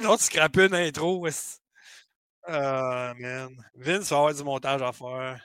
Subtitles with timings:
[0.02, 1.26] tout, tout le monde scrape une intro.
[2.44, 3.54] Ah, man.
[3.74, 5.40] Vince va avoir du montage à faire.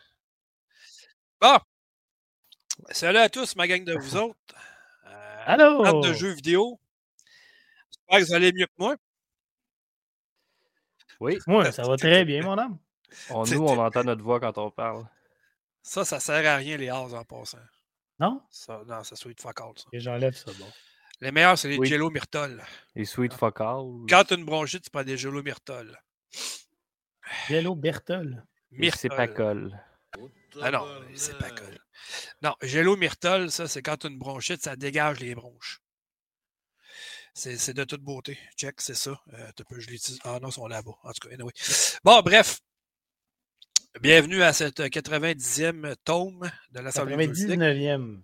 [1.42, 1.60] Bon.
[2.92, 4.38] Salut à tous, ma gang de vous autres.
[5.06, 6.02] Euh, Allô!
[6.02, 6.80] de jeux vidéo.
[7.92, 8.96] J'espère que vous allez mieux que moi.
[11.20, 11.38] Oui.
[11.48, 12.78] Moi, ça va très bien, mon âme.
[13.30, 15.08] On, nous, on entend notre voix quand on parle.
[15.82, 17.60] Ça, ça sert à rien, les hases en passant.
[18.20, 18.42] Non?
[18.50, 19.86] Ça, non, c'est sweet fuck all, ça.
[19.94, 20.68] Et j'enlève ça, bon.
[21.22, 22.62] Les meilleurs, c'est les Jello Myrtol.
[22.96, 23.38] Les sweet ah.
[23.38, 24.06] fuck all.
[24.10, 25.98] Quand tu as une bronchite, tu prends des Jello Myrtol.
[27.48, 28.46] Jello Myrtol.
[28.94, 29.80] C'est pas colle.
[30.62, 31.80] Ah non, c'est pas colle.
[32.42, 35.82] Non, Jello Myrtol, ça, c'est quand tu as une bronchite, ça dégage les bronches.
[37.34, 38.38] C'est de toute beauté.
[38.56, 39.20] Check, c'est ça.
[39.34, 40.20] Euh, peux, je l'utilise.
[40.24, 40.94] Ah non, ils sont là-bas.
[41.04, 41.52] En tout cas, anyway.
[42.04, 42.62] Bon, bref.
[44.02, 48.22] Bienvenue à cette 90e tome de l'Assemblée 99e.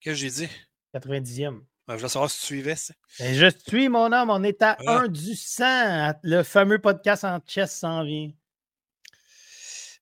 [0.00, 0.48] Qu'est-ce que j'ai dit?
[0.94, 1.60] 90e.
[1.88, 2.76] Ben, je voulais savoir si tu suivais.
[3.18, 4.28] Ben, je suis, mon homme.
[4.28, 5.08] On est à 1 ah.
[5.08, 6.12] du 100.
[6.22, 8.30] Le fameux podcast en chess s'en vient.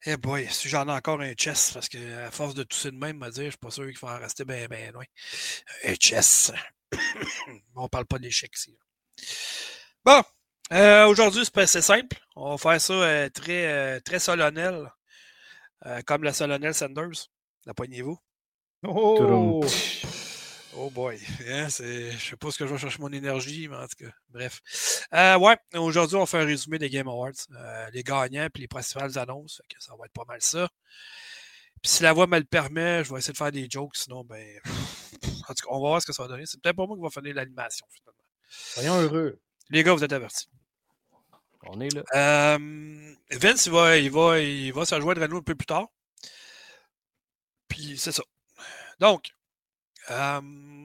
[0.05, 3.19] Eh boy, si j'en ai encore un chess, parce qu'à force de tousser de même,
[3.19, 5.05] me dire, je suis pas sûr qu'il faut en rester bien, bien loin.
[5.85, 6.53] Un chess.
[7.77, 8.77] on parle pas d'échecs ici.
[10.05, 10.23] Bon,
[10.73, 12.19] euh, aujourd'hui, c'est simple.
[12.35, 14.91] On va faire ça euh, très, euh, très solennel.
[15.87, 17.29] Euh, comme la Solonel Sanders.
[17.65, 18.19] La poignez-vous.
[18.85, 19.65] Oh!
[20.79, 21.19] Oh boy.
[21.49, 24.05] Hein, je ne sais pas ce que je vais chercher mon énergie, mais en tout
[24.05, 24.61] cas, bref.
[25.15, 27.33] Euh, ouais, aujourd'hui, on fait un résumé des Game Awards.
[27.53, 29.63] Euh, les gagnants et les principales annonces.
[29.79, 30.69] ça va être pas mal ça.
[31.83, 33.97] Puis si la voix me le permet, je vais essayer de faire des jokes.
[33.97, 34.61] Sinon, ben.
[35.49, 36.45] En tout cas, on va voir ce que ça va donner.
[36.45, 38.25] C'est peut-être pas moi qui va finir l'animation, finalement.
[38.51, 39.41] Soyons heureux.
[39.71, 40.49] Les gars, vous êtes avertis.
[41.63, 42.03] On est là.
[42.15, 45.67] Euh, Vince, il va, il, va, il va se rejoindre à nous un peu plus
[45.67, 45.87] tard.
[47.69, 48.23] Puis c'est ça.
[49.01, 49.36] Donc,
[50.11, 50.41] euh,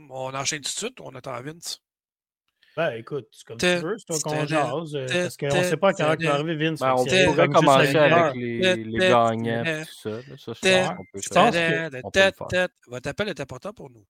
[0.10, 1.82] on enchaîne tout de suite on attend Vince?
[2.78, 4.96] Ben écoute, c'est comme tu veux, c'est toi qu'on jase.
[4.96, 6.80] Euh, parce qu'on ne sait pas quand va arriver Vince.
[6.80, 10.22] Ben, on pourrait commencer avec les, les gagnants et tout ça.
[10.38, 11.56] ça je pense
[12.02, 12.68] qu'on peut faire.
[12.88, 14.06] Votre appel est important pour nous.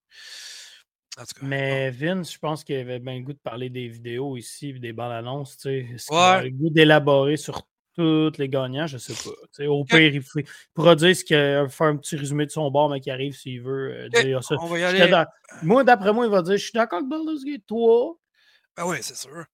[1.41, 4.93] Mais Vince, je pense qu'il avait bien le goût de parler des vidéos ici, des
[4.93, 5.57] bandes annonces.
[5.57, 5.77] Tu sais.
[5.93, 7.67] Est-ce qu'il a le goût d'élaborer sur
[8.01, 8.87] tous les gagnants?
[8.87, 9.65] Je sais pas.
[9.67, 10.23] Au pire, il,
[10.73, 13.33] pourra dire ce qu'il a, faire un petit résumé de son bord, mais qui arrive
[13.33, 14.55] s'il veut euh, dire ça.
[14.59, 15.23] On va y aller.
[15.63, 18.17] Moi, d'après moi, il va dire Je suis d'accord avec Baldur's Gate 3.
[18.77, 19.45] Ben oui, c'est sûr.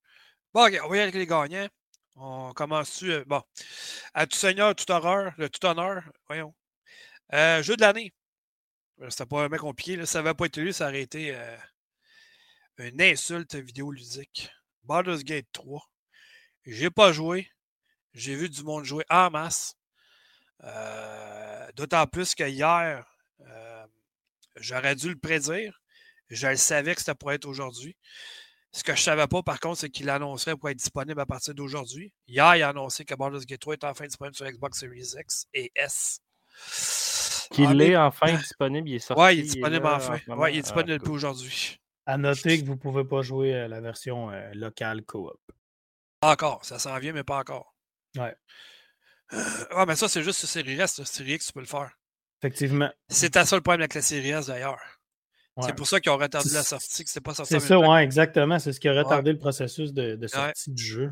[0.54, 1.68] Bon, on va y aller avec les gagnants.
[2.16, 3.12] On commence-tu.
[3.12, 3.42] Euh, bon.
[4.14, 6.04] À tout seigneur, tout horreur, le tout honneur.
[6.28, 6.54] Voyons.
[7.34, 8.14] Euh, jeu de l'année.
[9.02, 9.96] Euh, c'était pas un compliqué.
[9.96, 10.06] Là.
[10.06, 11.58] Ça n'avait pas été lu, ça aurait été euh,
[12.80, 14.50] une insulte vidéoludique.
[14.84, 15.88] Baldur's Gate 3.
[16.66, 17.50] J'ai pas joué.
[18.14, 19.76] J'ai vu du monde jouer en masse.
[20.64, 23.06] Euh, d'autant plus que hier,
[24.56, 25.80] j'aurais dû le prédire.
[26.30, 27.96] Je le savais que c'était pour être aujourd'hui.
[28.72, 31.26] Ce que je ne savais pas, par contre, c'est qu'il annoncerait pour être disponible à
[31.26, 32.14] partir d'aujourd'hui.
[32.28, 35.48] Hier, il a annoncé que Baldur's Gate 3 est enfin disponible sur Xbox Series X
[35.54, 36.20] et S.
[37.52, 39.24] Qu'il est enfin disponible, il est sorti.
[39.24, 40.20] Oui, il est disponible enfin.
[40.28, 41.80] Oui, il est disponible depuis aujourd'hui.
[42.06, 45.40] À noter que vous ne pouvez pas jouer euh, la version euh, locale coop.
[46.22, 47.74] Encore, ça s'en vient, mais pas encore.
[48.18, 48.36] Ouais.
[49.72, 51.04] Ah, mais ça, c'est juste sur Série S.
[51.04, 51.92] Série X, tu peux le faire.
[52.42, 52.90] Effectivement.
[53.10, 54.80] C'est ta seul problème avec la Série S, d'ailleurs.
[55.64, 57.54] C'est pour ça qu'ils ont retardé la sortie, que c'est pas sorti.
[57.54, 58.60] C'est ça, oui, exactement.
[58.60, 61.12] C'est ce qui a retardé le processus de, sortie du jeu.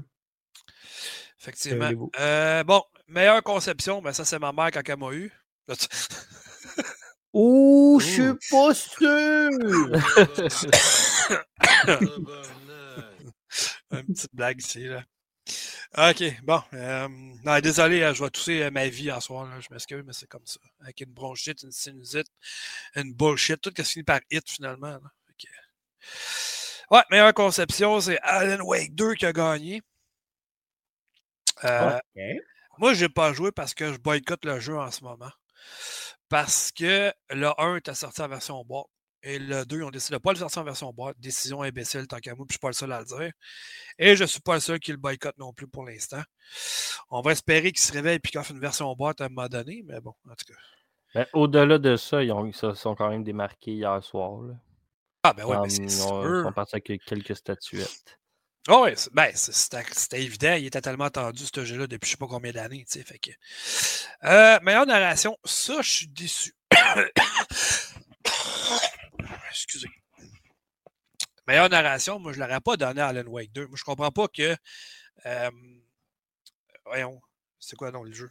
[1.39, 1.89] Effectivement.
[2.19, 5.31] Euh, bon, meilleure conception, ben ça, c'est ma mère quand elle m'a eu.
[7.33, 9.01] Ouh, je suis pas sûr!
[13.91, 15.03] Une petite blague ici, là.
[15.97, 16.61] OK, bon.
[16.73, 17.07] Euh,
[17.43, 19.47] non, désolé, je vais tousser euh, ma vie en soir.
[19.61, 20.59] je m'excuse, mais c'est comme ça.
[20.81, 22.27] Avec une bronchite, une sinusite,
[22.95, 24.97] une bullshit, tout ce qui finit par hit finalement.
[26.91, 29.81] Ouais, meilleure conception, c'est Alan Wake 2 qui a gagné.
[31.63, 31.97] Euh,
[32.77, 35.31] Moi, je n'ai pas joué parce que je boycotte le jeu en ce moment.
[36.29, 38.87] Parce que le 1 était sorti en version boîte.
[39.27, 41.19] Et le 2, ils ont décidé de ne pas le sortir en version boîte.
[41.19, 43.31] Décision imbécile, tant qu'à moi, puis je ne suis pas le seul à le dire.
[43.97, 46.21] Et je ne suis pas le seul qui le boycotte non plus pour l'instant.
[47.09, 49.47] On va espérer qu'il se réveille et qu'il fasse une version boîte à un moment
[49.47, 50.59] donné, mais bon, en tout cas.
[51.15, 54.43] Ben, au-delà de ça, ils, ont, se sont quand même démarqués hier soir.
[55.23, 56.23] Ah, ben ouais, mais c'est sûr.
[56.23, 58.19] Ils sont partis avec quelques statuettes.
[58.69, 60.53] Oh oui, ben, c'était évident.
[60.53, 62.85] Il était tellement attendu, ce jeu-là, depuis je ne sais pas combien d'années.
[62.87, 63.31] Fait que...
[64.23, 66.53] Euh, meilleure narration, ça, je suis déçu.
[69.55, 69.89] Excusez.
[71.47, 73.67] Meilleure narration, moi, je ne l'aurais pas donné à Alan Wake 2.
[73.67, 74.55] Moi, je ne comprends pas que.
[75.25, 75.51] Euh,
[76.85, 77.21] voyons,
[77.59, 78.29] c'est quoi dans le jeu?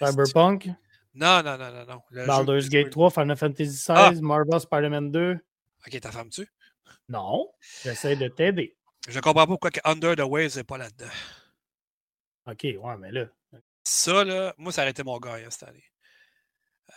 [0.00, 0.68] Cyberpunk?
[1.14, 2.02] Non, non, non, non.
[2.10, 2.26] non.
[2.26, 4.12] Baldur's Gate 3, Final Fantasy XVI, ah!
[4.20, 5.38] Marvel Spider-Man 2.
[5.86, 6.48] Ok, ta femme tu
[7.08, 7.52] Non,
[7.82, 8.76] j'essaie de t'aider.
[9.08, 11.10] Je comprends pas pourquoi Under the Waves n'est pas là-dedans.
[12.46, 13.26] Ok, ouais, mais là.
[13.84, 15.84] Ça, là, moi, ça été mon gars hein, cette année.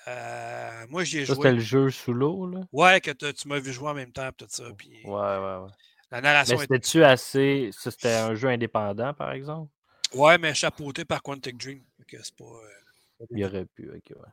[0.07, 1.35] Euh, moi, j'y ai joué.
[1.35, 2.61] C'était le jeu sous l'eau, là?
[2.71, 4.65] Ouais, que tu m'as vu jouer en même temps, tout ça.
[4.77, 5.01] Puis...
[5.03, 5.71] Ouais, ouais, ouais.
[6.11, 6.55] La narration.
[6.55, 7.71] Mais c'était-tu assez.
[7.77, 9.71] C'était un jeu indépendant, par exemple?
[10.13, 11.83] Ouais, mais chapeauté par Quantic Dream.
[12.07, 12.45] c'est pas.
[12.45, 14.31] Euh, il aurait pu, ok, ouais.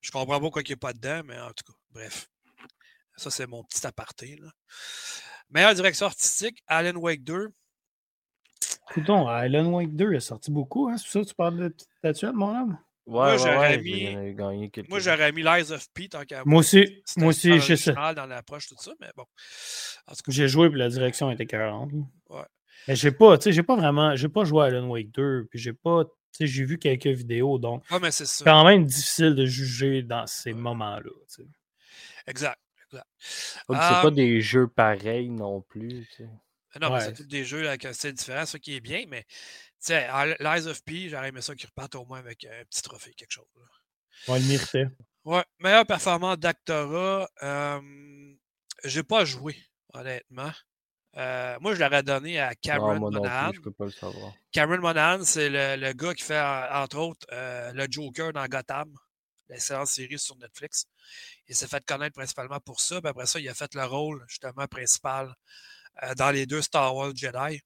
[0.00, 2.28] Je comprends pas pourquoi il n'est pas dedans, mais en tout cas, bref.
[3.16, 4.36] Ça, c'est mon petit aparté.
[4.40, 4.50] Là.
[5.50, 7.52] Meilleure direction artistique, Alan Wake 2.
[8.90, 10.96] Écoutons, Alan Wake 2 est sorti beaucoup, hein?
[10.96, 12.78] C'est pour ça que tu parles de statuette, mon homme?
[13.06, 14.16] Ouais, moi, j'aurais mis,
[14.88, 16.60] moi, j'aurais mis Lies of P tant qu'à moi.
[16.60, 17.92] aussi, moi aussi, je sais.
[17.92, 19.26] dans l'approche, tout ça, mais bon.
[20.28, 21.92] J'ai joué, puis la direction était 40.
[22.30, 22.42] Ouais.
[22.88, 25.48] Mais j'ai pas, tu sais, j'ai pas vraiment, j'ai pas joué à Alan Wake 2,
[25.50, 27.84] puis j'ai pas, tu sais, j'ai vu quelques vidéos, donc.
[27.90, 28.44] Ouais, mais c'est ça.
[28.44, 31.48] quand même difficile de juger dans ces moments-là, tu sais.
[32.26, 33.06] Exact, exact.
[33.18, 36.28] c'est pas des jeux pareils non plus, tu sais.
[36.80, 39.24] Non, mais c'est tous des jeux avec un style différent, ce qui est bien, mais
[39.86, 40.08] sais,
[40.40, 43.32] Lies of P, j'aurais aimé ça qu'ils repartent au moins avec un petit trophée, quelque
[43.32, 43.48] chose.
[43.56, 44.32] Là.
[44.32, 44.86] Ouais, le méritait.
[45.24, 47.28] Ouais, meilleur performance d'Actora.
[47.42, 47.80] Euh,
[48.84, 49.56] j'ai pas joué,
[49.92, 50.52] honnêtement.
[51.16, 53.52] Euh, moi, je l'aurais donné à Cameron Monahan.
[53.54, 54.32] je peux pas le savoir.
[54.52, 58.92] Cameron Monahan, c'est le, gars qui fait, entre autres, euh, le Joker dans Gotham,
[59.48, 60.86] l'excellente série sur Netflix.
[61.48, 63.00] Il s'est fait connaître principalement pour ça.
[63.00, 65.34] Puis après ça, il a fait le rôle, justement, principal
[66.02, 67.60] euh, dans les deux Star Wars Jedi.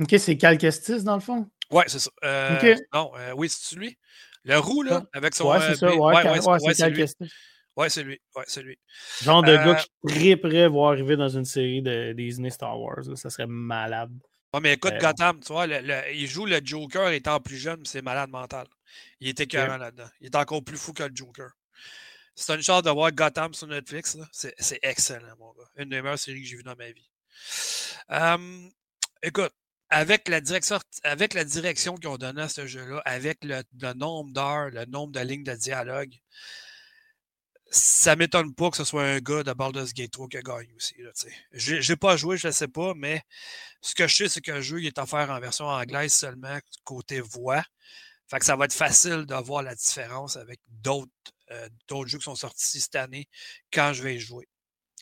[0.00, 1.50] Ok, c'est Cal Kestis, dans le fond?
[1.72, 2.10] Ouais, c'est ça.
[2.24, 3.96] Euh, non, euh, oui, c'est lui?
[4.44, 5.50] Le roux, là, avec son.
[5.50, 5.94] Ouais, c'est ça.
[5.94, 7.28] Ouais, ouais, c'est Kestis.
[7.74, 8.20] Ouais, c'est lui.
[8.36, 8.78] Ouais, c'est lui.
[9.22, 13.04] Genre de gars qui très voir arriver dans une série de Disney Star Wars.
[13.16, 14.12] Ça serait malade.
[14.52, 18.02] Ouais, mais écoute, Gotham, tu vois, il joue le Joker étant plus jeune, mais c'est
[18.02, 18.66] malade mental.
[19.20, 20.08] Il était écœurant là-dedans.
[20.20, 21.50] Il est encore plus fou que le Joker.
[22.34, 24.18] C'est une chance de voir Gotham sur Netflix.
[24.32, 25.68] C'est excellent, mon gars.
[25.76, 27.08] Une des meilleures séries que j'ai vues dans ma vie.
[29.22, 29.52] écoute,
[29.92, 30.78] avec la direction,
[31.96, 33.62] qu'ils ont donnée à ce jeu-là, avec le,
[33.92, 36.14] nombre d'heures, le nombre de lignes de dialogue,
[37.70, 40.72] ça m'étonne pas que ce soit un gars de Baldur's Gate 3 qui a gagné
[40.74, 40.94] aussi.
[41.52, 43.22] Je n'ai pas joué, je ne sais pas, mais
[43.82, 47.20] ce que je sais, c'est que le jeu est offert en version anglaise seulement, côté
[47.20, 47.62] voix.
[48.28, 51.10] Fait que ça va être facile de voir la différence avec d'autres
[51.50, 51.68] euh,
[52.06, 53.28] jeux qui sont sortis cette année
[53.70, 54.48] quand je vais y jouer.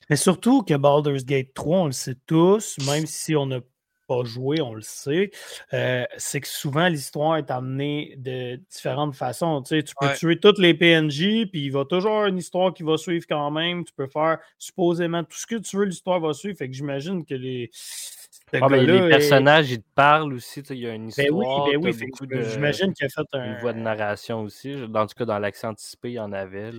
[0.08, 3.60] Mais surtout que Baldur's Gate 3, on le sait tous, même si on n'a
[4.10, 5.30] pas joué, on le sait,
[5.72, 9.62] euh, c'est que souvent l'histoire est amenée de différentes façons.
[9.62, 12.74] Tu, sais, tu peux tuer toutes les PNJ, puis il va toujours avoir une histoire
[12.74, 13.84] qui va suivre quand même.
[13.84, 16.58] Tu peux faire supposément tout ce que tu veux, l'histoire va suivre.
[16.58, 17.70] Fait que j'imagine que les
[18.52, 20.60] ah, ben, les personnages, ils te parlent aussi.
[20.70, 21.66] Il y a une histoire.
[21.66, 22.42] Ben oui, ben oui.
[22.50, 23.44] J'imagine qu'il a fait un...
[23.44, 24.74] une voix de narration aussi.
[24.88, 26.72] Dans tout cas, dans l'accent anticipé, il y en avait.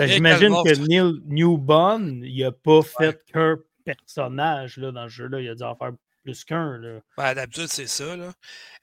[0.00, 5.28] J'imagine que Neil Newbon, il n'a pas fait qu'un personnage là, dans le jeu.
[5.28, 5.40] Là.
[5.40, 5.92] Il a dû en faire
[6.22, 6.80] plus qu'un.
[7.16, 8.16] Ben, D'habitude, c'est ça.
[8.16, 8.32] Là.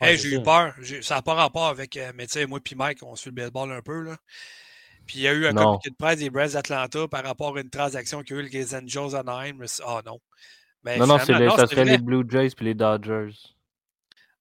[0.01, 0.73] j'ai eu peur.
[1.01, 1.97] Ça n'a pas rapport avec.
[1.97, 4.01] Euh, mais tu sais, moi et Mike, on suit le baseball un peu.
[4.01, 4.17] Là.
[5.05, 7.61] Puis il y a eu un communiqué de presse des Braves d'Atlanta par rapport à
[7.61, 9.63] une transaction qu'il y a eu avec les Angels Anaheim.
[9.85, 10.19] Ah non.
[10.83, 13.33] Ben, non, non, c'est ça serait les Blue Jays puis les Dodgers.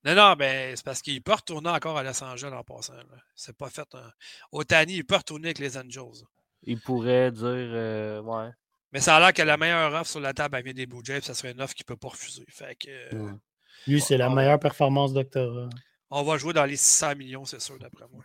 [0.05, 2.95] Non, non, ben, c'est parce qu'il peut retourner encore à Los Angeles en passant.
[3.35, 3.89] C'est pas fait.
[3.95, 4.11] Un...
[4.53, 6.25] Otani, il peut retourner avec les Angels.
[6.63, 7.47] Il pourrait dire.
[7.47, 8.51] Euh, ouais.
[8.93, 11.01] Mais ça a l'air que la meilleure offre sur la table, elle vient des Blue
[11.05, 12.45] Jays, ça serait une offre qu'il ne peut pas refuser.
[12.49, 13.39] Fait que, mmh.
[13.87, 15.69] Lui, c'est la meilleure performance doctorat.
[16.11, 18.25] On va jouer dans les 600 millions, c'est sûr, d'après moi.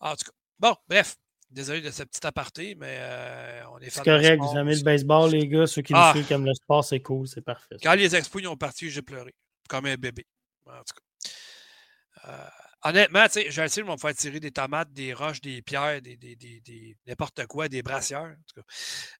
[0.00, 1.16] En tout cas, bon, bref.
[1.50, 5.30] Désolé de ce petit aparté, mais euh, on est C'est correct, vous aimez le baseball,
[5.30, 5.66] les gars.
[5.66, 6.12] Ceux qui ah.
[6.14, 7.76] suivent comme le sport, c'est cool, c'est parfait.
[7.82, 9.34] Quand les expos ont parti, j'ai pleuré.
[9.66, 10.26] Comme un bébé.
[10.66, 12.28] En tout cas.
[12.28, 12.48] Euh,
[12.88, 16.16] honnêtement, tu sais, essayé de me faire tirer des tomates, des roches, des pierres, des,
[16.16, 18.20] des, des, n'importe quoi, des brassières.
[18.38, 18.66] En tout cas.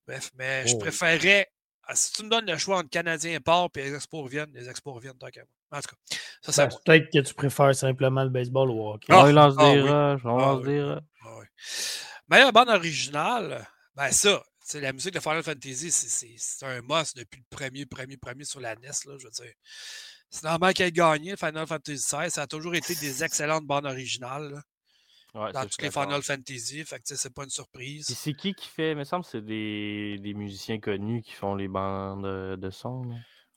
[0.07, 0.79] Bref, mais je oh.
[0.79, 1.49] préférerais.
[1.85, 4.69] Ah, si tu me donnes le choix entre Canadien Port et les Expos reviennent, les
[4.69, 5.79] Expos reviennent tant qu'à moi.
[5.79, 9.07] En tout cas, ça, c'est ben, Peut-être que tu préfères simplement le baseball au hockey.
[9.11, 11.49] Ah, on lance des roches, on lance des roches.
[12.29, 17.39] Meilleure bande originale, ben ça, c'est la musique de Final Fantasy, c'est un must depuis
[17.39, 19.53] le premier, premier, premier sur la NES, là, je veux dire.
[20.30, 22.30] C'est normal qu'elle ait gagné Final Fantasy XVI.
[22.30, 24.61] Ça a toujours été des excellentes bandes originales.
[25.35, 26.85] dans toutes les Final Fantasy.
[26.85, 28.06] Fait que c'est pas une surprise.
[28.06, 31.68] c'est qui qui fait, il me semble, c'est des, des, musiciens connus qui font les
[31.68, 33.06] bandes de son.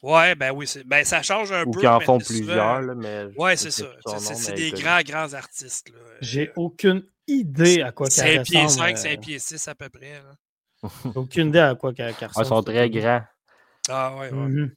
[0.01, 1.77] Ouais, ben oui, ben, ça change un Ou peu.
[1.77, 3.25] Ou qui en font plusieurs, là, mais.
[3.37, 3.85] Ouais, c'est ça.
[4.19, 5.91] C'est des grands, grands artistes.
[6.21, 8.45] J'ai aucune idée à quoi qu'elle ressemble.
[8.45, 10.21] 5 pieds 5, 5 pieds 6 à peu près.
[11.15, 12.33] aucune idée à quoi qu'elle ressemble.
[12.37, 13.21] Ils sont très grands.
[13.89, 14.31] Ah ouais, ouais.
[14.31, 14.71] Mm-hmm.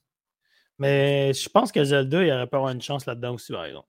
[0.79, 3.89] Mais je pense que Zelda, il aurait pas avoir une chance là-dedans aussi, par exemple.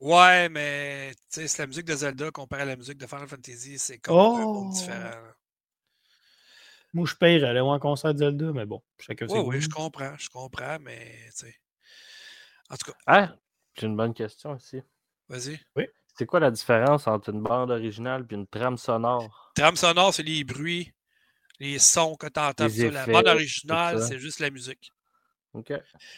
[0.00, 3.98] Ouais, mais c'est la musique de Zelda comparée à la musique de Final Fantasy, c'est
[3.98, 4.72] complètement oh!
[4.72, 5.22] différent.
[6.92, 10.16] Moi, je paierais aller un concert de Zelda, mais bon, chacun Oui, oui, je comprends,
[10.18, 11.54] je comprends, mais tu sais.
[12.70, 12.98] En tout cas.
[13.06, 13.36] Ah,
[13.74, 14.80] j'ai une bonne question aussi.
[15.28, 15.58] Vas-y.
[15.76, 15.86] Oui.
[16.18, 19.52] C'est quoi la différence entre une bande originale et une trame sonore?
[19.54, 20.90] Trame sonore, c'est les bruits,
[21.58, 22.68] les sons que tu entends.
[22.68, 24.90] la bande originale, c'est juste la musique.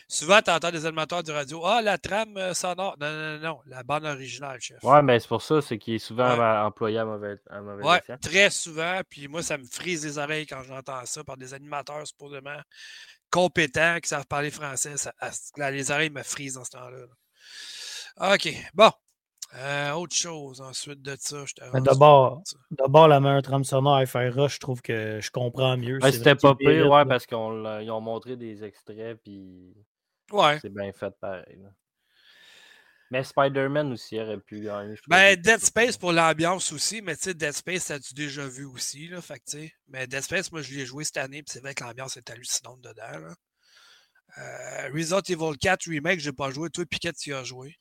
[0.09, 1.65] Souvent, tu entends des animateurs de radio.
[1.65, 2.97] Ah, la trame euh, sonore.
[3.01, 4.83] Non, non, non, la bande originale, chef.
[4.83, 8.01] Ouais, mais c'est pour ça, c'est qu'il est souvent employé à mauvais, à mauvais Ouais,
[8.21, 9.01] très souvent.
[9.09, 12.61] Puis moi, ça me frise les oreilles quand j'entends ça par des animateurs supposément
[13.31, 14.97] compétents qui savent parler français.
[14.97, 15.13] Ça,
[15.71, 18.35] les oreilles me frisent dans ce temps-là.
[18.35, 18.49] OK.
[18.75, 18.91] Bon.
[19.55, 24.59] Euh, autre chose ensuite de ça, je D'abord, d'abord, la meilleure trame sonore FRA, je
[24.59, 25.99] trouve que je comprends mieux.
[26.13, 29.75] C'était pas pire, ouais, parce qu'ils ont montré des extraits, puis
[30.33, 30.59] ouais.
[30.61, 31.59] c'est bien fait pareil.
[33.11, 34.95] Mais Spider-Man aussi aurait pu gagner.
[35.07, 38.67] Ben, Dead Space pour l'ambiance aussi, mais tu sais, Dead Space, ça tu déjà vu
[38.67, 41.61] aussi, là, fait que, Mais Dead Space, moi, je l'ai joué cette année, puis c'est
[41.61, 43.35] vrai que l'ambiance est hallucinante dedans, là.
[44.37, 46.69] Euh, Resident Evil 4 Remake, j'ai pas joué.
[46.69, 47.79] Toi, Piquet, tu y as joué?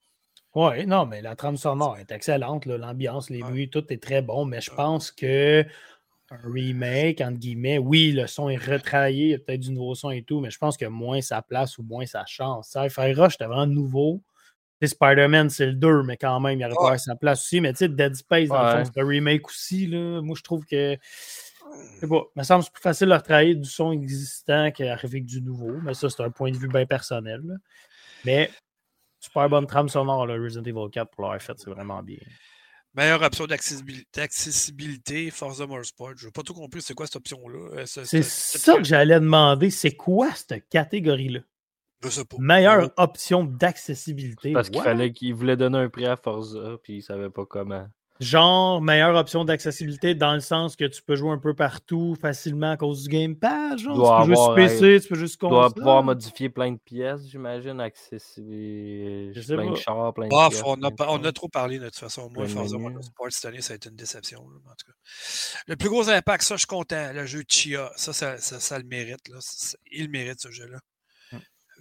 [0.56, 2.66] Oui, non, mais la trame sonore est excellente.
[2.66, 4.46] L'ambiance, les bruits, tout est très bon.
[4.46, 5.66] Mais je pense que
[6.30, 9.96] un remake, entre guillemets, oui, le son est retravaillé, il y a peut-être du nouveau
[9.96, 12.70] son et tout, mais je pense que moins ça place ou moins ça chance.
[12.70, 14.22] Ça, Faire Rush, c'était vraiment nouveau.
[14.86, 17.62] Spider-Man, c'est le 2, mais quand même, il aurait pas sa place aussi.
[17.62, 19.88] Mais tu sais, Dead Space, dans le fond, c'est un remake aussi.
[19.88, 20.22] Là.
[20.22, 20.98] Moi, je trouve que.
[22.00, 22.24] C'est pas.
[22.36, 25.80] Il me semble plus facile de retravailler du son existant qu'arriver avec du nouveau.
[25.84, 27.42] Mais ça, c'est un point de vue bien personnel.
[28.24, 28.52] Mais
[29.28, 32.18] Super bonne trame sonore, le Resident Evil 4 pour l'avoir fait, c'est vraiment bien.
[32.96, 36.14] Meilleure option d'accessibilité, Forza Motorsport.
[36.16, 37.82] Je n'ai pas tout compris, c'est quoi cette option-là?
[37.82, 41.42] Euh, c'est ça que j'allais demander, c'est quoi cette catégorie-là?
[42.04, 42.38] Je sais pas.
[42.40, 44.54] Meilleure option d'accessibilité.
[44.54, 47.46] Parce qu'il fallait qu'il voulait donner un prix à Forza, puis il ne savait pas
[47.46, 47.88] comment.
[48.20, 52.72] Genre, meilleure option d'accessibilité dans le sens que tu peux jouer un peu partout facilement
[52.72, 53.78] à cause du gamepad.
[53.78, 56.80] Genre, tu peux jouer sur PC, tu peux juste Tu dois pouvoir modifier plein de
[56.80, 60.64] pièces, j'imagine, accessibilité, plein de chars, plein de pièces.
[60.66, 62.30] On a, on a trop parlé de toute façon.
[62.34, 64.40] Moi, Forza Motorsport cette année, ça a été une déception.
[64.40, 64.94] en tout cas.
[65.68, 67.12] Le plus gros impact, ça, je suis content.
[67.14, 69.28] Le jeu Chia, ça, ça, ça, le mérite.
[69.30, 69.40] Là.
[69.92, 70.80] Il mérite ce jeu-là.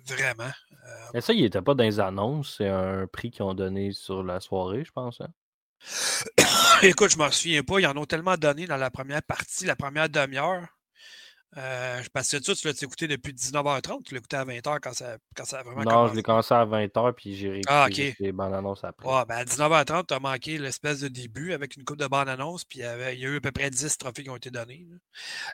[0.07, 0.45] Vraiment.
[0.45, 2.57] Euh, Mais ça, il n'était pas dans les annonces.
[2.59, 5.21] C'est un prix qu'ils ont donné sur la soirée, je pense.
[5.21, 5.29] Hein?
[6.83, 7.81] Écoute, je m'en souviens pas.
[7.81, 10.76] Ils en ont tellement donné dans la première partie, la première demi-heure.
[11.59, 15.17] Euh, parce que tu l'as écouté depuis 19h30, tu l'as écouté à 20h quand ça,
[15.35, 16.11] quand ça a vraiment non, commencé.
[16.11, 17.89] je l'ai commencé à 20h puis j'ai réécouté ah,
[18.21, 19.09] les bandes annonces après.
[19.09, 22.29] Ouais, ben à 19h30, tu as manqué l'espèce de début avec une coupe de bandes
[22.29, 24.29] annonces, puis il y, avait, il y, a eu à peu près 10 trophées qui
[24.29, 24.87] ont été donnés.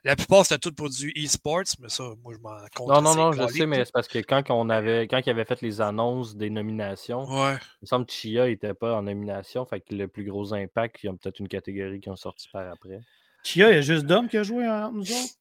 [0.02, 2.88] La plupart, c'était tout pour du e-sports, mais ça, moi, je m'en compte.
[2.88, 5.44] Non, non, non, je sais, mais c'est parce que quand, on avait, quand il avait
[5.44, 7.54] fait les annonces des nominations, ouais.
[7.54, 10.96] il me semble que Chia n'était pas en nomination, fait que le plus gros impact,
[11.04, 13.00] il y a peut-être une catégorie qui ont sorti par après.
[13.44, 15.34] Chia, il y a juste Dom qui a joué en nous autres?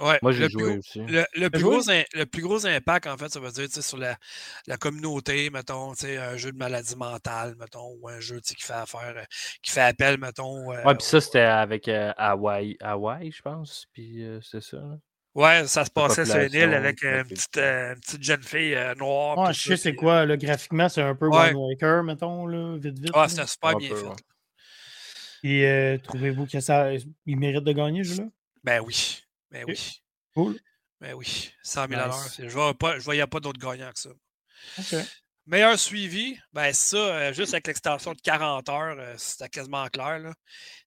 [0.00, 1.00] Ouais, Moi, j'ai joué aussi.
[1.00, 4.16] Le, plus gros, le, plus gros, impact, en fait, ça veut dire sur la,
[4.66, 9.14] la communauté, mettons, un jeu de maladie mentale, mettons, ou un jeu qui fait affaire,
[9.16, 9.24] euh,
[9.62, 10.72] qui fait appel, mettons.
[10.72, 14.78] Euh, ouais, puis ça, c'était avec euh, Hawaii, Hawaii, je pense, puis c'est ça.
[15.34, 19.38] Ouais, ça se passait sur une île avec une petite, une petite, jeune fille noire.
[19.38, 21.52] Ouais, je sais c'est quoi, là, graphiquement, c'est un peu ouais.
[21.52, 23.16] Waker, mettons, là, vite, vite.
[23.16, 24.24] Ouais, c'était super bien fait.
[25.44, 26.90] Et trouvez-vous que ça,
[27.26, 28.28] il mérite de gagner, ce jeu-là?
[28.64, 29.23] Ben oui.
[29.54, 30.02] Ben oui.
[30.34, 30.58] Cool.
[31.00, 31.52] Ben oui.
[31.62, 32.00] 100 000
[32.38, 34.10] Je ne voyais pas d'autres gagnants que ça.
[34.78, 35.06] OK.
[35.46, 40.18] Meilleur suivi, ben ça, euh, juste avec l'extension de 40 heures, euh, c'était quasiment clair.
[40.18, 40.32] Là.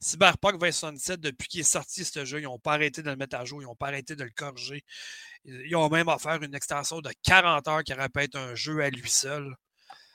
[0.01, 3.37] Cyberpunk 2077, depuis qu'il est sorti ce jeu, ils n'ont pas arrêté de le mettre
[3.37, 4.83] à jour, ils n'ont pas arrêté de le corriger.
[5.45, 8.81] Ils ont même offert une extension de 40 heures qui aurait pu être un jeu
[8.81, 9.55] à lui seul.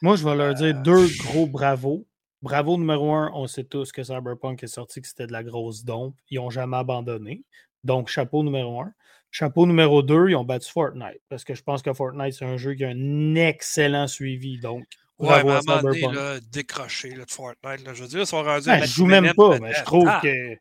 [0.02, 2.04] Moi, je vais leur dire euh, deux gros bravos.
[2.42, 5.84] Bravo numéro un, on sait tous que Cyberpunk est sorti, que c'était de la grosse
[5.84, 6.16] dompe.
[6.28, 7.44] Ils n'ont jamais abandonné.
[7.84, 8.92] Donc, chapeau numéro un.
[9.30, 11.20] Chapeau numéro deux, ils ont battu Fortnite.
[11.28, 14.58] Parce que je pense que Fortnite, c'est un jeu qui a un excellent suivi.
[14.60, 14.84] Donc,
[15.18, 17.86] ouais, mais à un moment donné, là, décroché là, de Fortnite.
[17.86, 18.66] Là, je veux dire, ils sont rendus.
[18.66, 20.56] Ben, je joue même pas, mais je trouve que.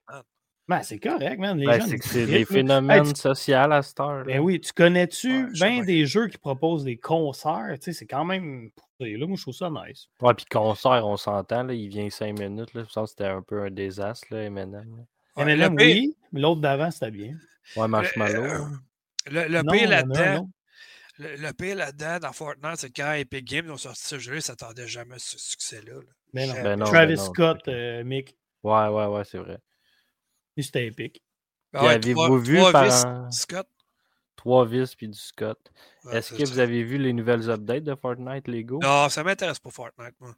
[0.67, 1.57] Ben, c'est correct, man.
[1.57, 4.23] Les ben, c'est des phénomènes sociaux à cette heure.
[4.23, 7.73] Ben oui, tu connais-tu bien des jeux qui proposent des concerts?
[7.73, 8.69] Tu sais, c'est quand même.
[9.01, 10.07] Là, moi, je trouve ça nice.
[10.21, 12.73] Ouais, puis concert, on s'entend, il vient cinq minutes.
[12.73, 12.83] Là.
[12.87, 15.05] Je pense que c'était un peu un désastre, là, Eminem.
[15.37, 17.37] MLM, oui, mais l'autre d'avant, c'était bien.
[17.75, 18.43] Ouais, Marshmallow.
[18.43, 18.65] Euh,
[19.27, 20.49] le, le, pire là-dedans,
[21.19, 24.41] le, pire là-dedans dans Fortnite, c'est quand Epic Games ont sorti ce jeu, ils ne
[24.41, 25.99] s'attendaient jamais à ce succès-là.
[26.33, 26.53] Mais non.
[26.53, 26.85] Ben non.
[26.85, 28.35] Travis ben Scott, euh, Mick.
[28.63, 29.59] Ouais, ouais, ouais, c'est vrai.
[30.57, 31.23] C'était épique.
[31.73, 33.33] Ben ouais, Avez-vous vu trois par...
[33.33, 33.67] Scott?
[34.35, 35.71] Trois vis puis du Scott.
[36.11, 38.79] Est-ce que vous avez vu les nouvelles updates de Fortnite Lego?
[38.81, 40.35] Non, ça m'intéresse pas Fortnite, moi.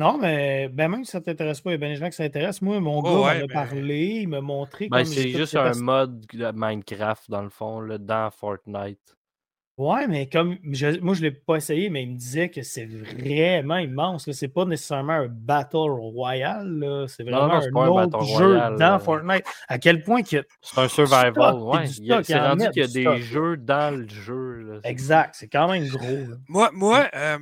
[0.00, 2.08] Non, mais ben même si ça ne t'intéresse pas, il y a bien des gens
[2.08, 2.62] qui s'intéressent.
[2.62, 4.88] Moi, mon gars m'en a parlé, il m'a montré.
[4.88, 9.18] Ben, c'est juste un mode de Minecraft, dans le fond, là, dans Fortnite.
[9.76, 12.86] Ouais, mais comme moi, je ne l'ai pas essayé, mais il me disait que c'est
[12.86, 14.30] vraiment immense.
[14.32, 17.04] C'est pas nécessairement un Battle Royale.
[17.08, 19.44] C'est vraiment un, autre jeu dans Fortnite.
[19.68, 20.46] À quel point que.
[20.62, 21.86] C'est un survival, ouais.
[22.22, 24.80] C'est rendu qu'il y a des jeux dans le jeu.
[24.82, 26.36] exact, c'est quand même gros.
[26.48, 27.36] Moi, moi euh,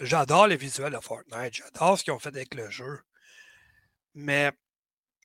[0.00, 1.54] j'adore les visuels de Fortnite.
[1.54, 3.00] J'adore ce qu'ils ont fait avec le jeu.
[4.14, 4.52] Mais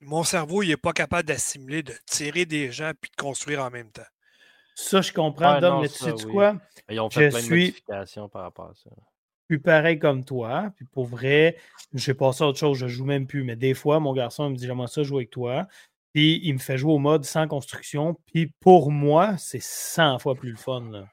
[0.01, 3.69] mon cerveau, il n'est pas capable d'assimiler, de tirer des gens puis de construire en
[3.69, 4.01] même temps.
[4.75, 6.55] Ça, je comprends, Dom, mais tu sais quoi?
[6.89, 8.89] Ils ont fait plein de modifications par rapport à ça.
[9.47, 10.71] Plus pareil comme toi.
[10.75, 11.57] Puis pour vrai,
[11.93, 13.43] je sais pas ça autre chose, je joue même plus.
[13.43, 15.67] Mais des fois, mon garçon me dit J'aimerais ça jouer avec toi.
[16.13, 18.15] Puis il me fait jouer au mode sans construction.
[18.27, 20.89] Puis pour moi, c'est 100 fois plus le fun.
[20.91, 21.07] Là.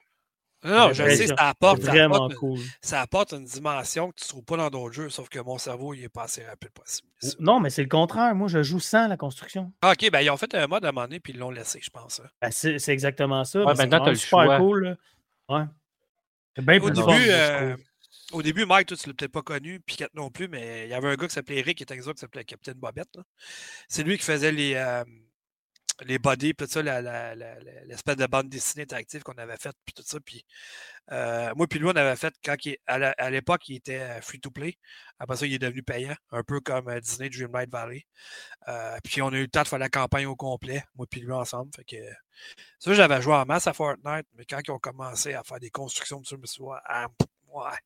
[0.66, 2.58] Non, je sais, ça apporte, vraiment cool.
[2.80, 5.58] ça apporte une dimension que tu ne trouves pas dans d'autres jeux, sauf que mon
[5.58, 7.08] cerveau, il est pas assez rapide possible.
[7.38, 8.34] Non, mais c'est le contraire.
[8.34, 9.72] Moi, je joue sans la construction.
[9.82, 11.50] Ah, ok, ben ils ont fait un mode à un moment donné, puis ils l'ont
[11.50, 12.20] laissé, je pense.
[12.20, 12.28] Hein.
[12.42, 13.64] Ben, c'est exactement ça.
[13.64, 14.96] Ouais, maintenant, tu as le super cool.
[15.48, 15.64] Ouais.
[16.58, 17.76] Bien au, début, euh,
[18.32, 20.86] au début, Mike, toi, tu ne l'as peut-être pas connu, puis Kat non plus, mais
[20.86, 23.18] il y avait un gars qui s'appelait Eric, qui était exact, qui s'appelait Captain Bobette.
[23.88, 24.74] C'est lui qui faisait les.
[24.74, 25.04] Euh,
[26.04, 30.02] les bodies, puis tout ça, l'espèce de bande dessinée interactive qu'on avait faite, puis tout
[30.04, 30.18] ça.
[30.20, 30.44] Puis
[31.12, 34.40] euh, moi, puis lui, on avait fait quand il, à l'époque, il était euh, free
[34.40, 34.78] to play.
[35.18, 38.06] Après ça, il est devenu payant, un peu comme euh, Disney Dreamlight Valley.
[39.04, 41.32] puis on a eu le temps de faire la campagne au complet, moi puis lui
[41.32, 41.70] ensemble.
[41.74, 41.96] Fait que
[42.78, 45.70] ça, j'avais joué en masse à Fortnite, mais quand ils ont commencé à faire des
[45.70, 47.06] constructions, je me suis dit, ah,
[47.48, 47.78] ouais.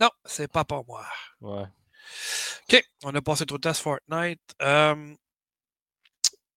[0.00, 1.06] Non, c'est pas pour moi.
[1.40, 1.64] Ouais.
[2.68, 4.40] OK, on a passé trop de temps sur Fortnite.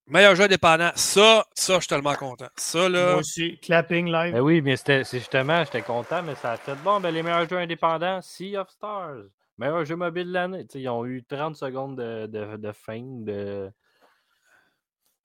[0.10, 0.92] Meilleur jeu indépendant.
[0.96, 2.48] Ça, ça, je suis tellement content.
[2.56, 3.12] Ça, là.
[3.12, 4.34] Moi aussi, clapping live.
[4.34, 7.00] Ben oui, mais c'est justement, j'étais content, mais ça a fait bon.
[7.00, 9.26] Ben, les meilleurs jeux indépendants, Sea of Stars.
[9.60, 10.66] Meilleur jeu mobile de l'année.
[10.74, 13.24] Ils ont eu 30 secondes de, de, de fame.
[13.24, 13.70] De...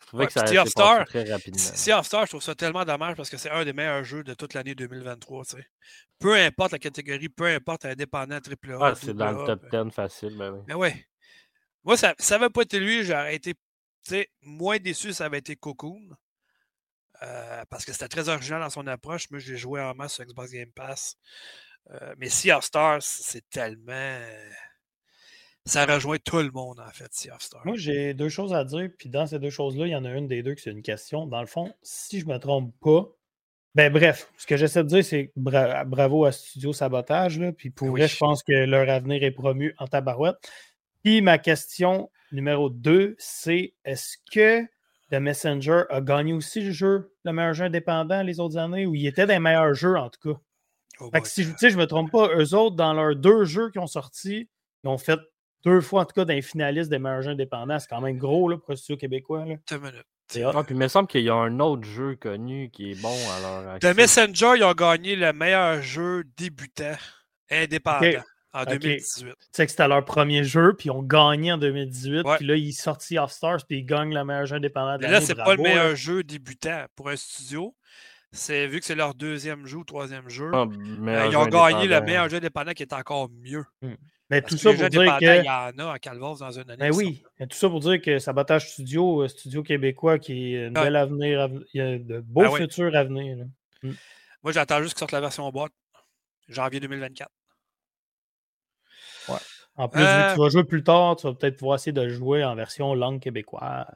[0.01, 1.59] Je trouvais que ça sea of Stars, très rapidement.
[1.59, 4.23] Sea of Stars, je trouve ça tellement dommage parce que c'est un des meilleurs jeux
[4.23, 5.45] de toute l'année 2023.
[5.45, 5.67] sais.
[6.19, 8.79] Peu importe la catégorie, peu importe indépendant, AAA.
[8.81, 10.37] Ah, c'est dans le top 10 ben facile.
[10.37, 10.59] Ben oui.
[10.67, 11.07] Mais ben ouais.
[11.85, 13.55] Moi, ça n'avait pas été lui, j'aurais été
[14.11, 16.17] sais, moins déçu, ça avait été Cocoon.
[17.23, 19.31] Euh, parce que c'était très original dans son approche.
[19.31, 21.17] Moi, j'ai joué en masse sur Xbox Game Pass.
[21.91, 24.19] Euh, mais Sea of Stars, c'est tellement.
[25.67, 27.63] Ça rejoint tout le monde, en fait, Sea of Stars.
[27.65, 28.91] Moi, j'ai deux choses à dire.
[28.99, 30.83] Puis dans ces deux choses-là, il y en a une des deux qui c'est une
[30.83, 31.27] question.
[31.27, 33.07] Dans le fond, si je ne me trompe pas,
[33.75, 37.39] ben bref, ce que j'essaie de dire, c'est bravo à Studio Sabotage.
[37.39, 40.37] Là, puis pour vrai, je pense que leur avenir est promu en tabarouette.
[41.05, 44.63] Puis ma question numéro 2, c'est est-ce que
[45.11, 48.95] The Messenger a gagné aussi le jeu, le meilleur jeu indépendant les autres années, ou
[48.95, 50.41] il était des meilleurs jeux en tout cas?
[51.01, 53.71] Oh fait que si je ne me trompe pas, eux autres, dans leurs deux jeux
[53.71, 54.49] qui ont sorti,
[54.83, 55.19] ils ont fait
[55.65, 57.79] deux fois en tout cas d'un finaliste des meilleurs jeux indépendants.
[57.79, 59.45] C'est quand même gros là, pour le studio québécois.
[59.45, 59.57] Là.
[60.55, 63.15] Ah, puis il me semble qu'il y a un autre jeu connu qui est bon.
[63.37, 66.97] Alors, The Messenger, ils ont gagné le meilleur jeu débutant
[67.51, 68.23] indépendant
[68.55, 69.27] en 2018.
[69.29, 72.25] Tu sais que c'était leur premier jeu, puis ils ont gagné en 2018.
[72.37, 75.03] Puis là, ils sont sortis Off Stars, puis ils gagnent le meilleur jeu indépendant de
[75.03, 75.15] l'année.
[75.15, 77.75] Là, c'est pas le meilleur jeu débutant pour un studio.
[78.33, 80.51] C'est vu que c'est leur deuxième jeu ou troisième jeu.
[80.53, 83.65] Ah, euh, ils ont gagné le meilleur jeu indépendant qui est encore mieux.
[83.81, 83.95] Hmm.
[84.31, 85.41] Mais tout ça pour dire que.
[85.41, 86.91] Il y en a à Calvos dans une année.
[86.91, 90.71] Ben oui, tout ça pour dire que Sabotage Studio, euh, studio québécois qui a un
[90.71, 93.47] bel avenir, il y a de beaux ben futurs à venir.
[93.83, 93.93] Hmm.
[94.43, 95.73] Moi, j'attends juste qu'ils sortent la version boîte.
[96.49, 97.31] Janvier 2024.
[99.77, 102.55] En plus, tu vas jouer plus tard, tu vas peut-être pouvoir essayer de jouer en
[102.55, 103.87] version langue québécoise.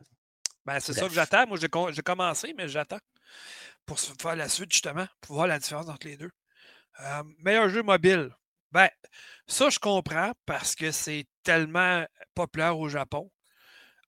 [0.66, 1.46] Ben, c'est ça que j'attends.
[1.46, 2.98] Moi, j'ai commencé, mais j'attends
[3.86, 6.30] pour faire la suite, justement, pour voir la différence entre les deux.
[7.00, 8.30] Euh, meilleur jeu mobile.
[8.70, 8.88] Ben,
[9.46, 13.30] ça, je comprends parce que c'est tellement populaire au Japon.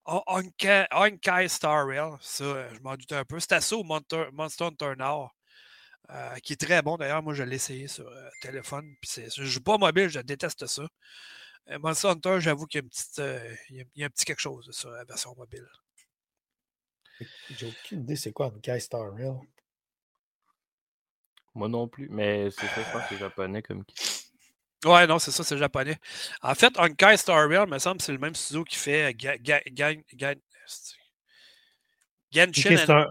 [0.04, 3.38] Honkai Star Rail, ça, je m'en doutais un peu.
[3.38, 4.26] C'est ça au Monster,
[4.64, 5.34] Hunter Nord,
[6.10, 7.22] euh, qui est très bon d'ailleurs.
[7.22, 8.92] Moi, je l'ai essayé sur euh, téléphone.
[9.00, 10.82] Puis je ne joue pas mobile, je déteste ça.
[11.68, 14.24] Euh, Monster Hunter, j'avoue qu'il y a, une petite, euh, il y a un petit
[14.24, 15.68] quelque chose sur la version mobile.
[17.50, 19.38] J'ai aucune idée c'est quoi un Guy Star Rail.
[21.54, 23.94] Moi non plus, mais c'est ça, je pense que c'est japonais comme qui.
[24.84, 25.98] Ouais, non, c'est ça, c'est japonais.
[26.40, 30.02] En fait, Honkai Star Rail, me semble c'est le même studio qui fait Genshin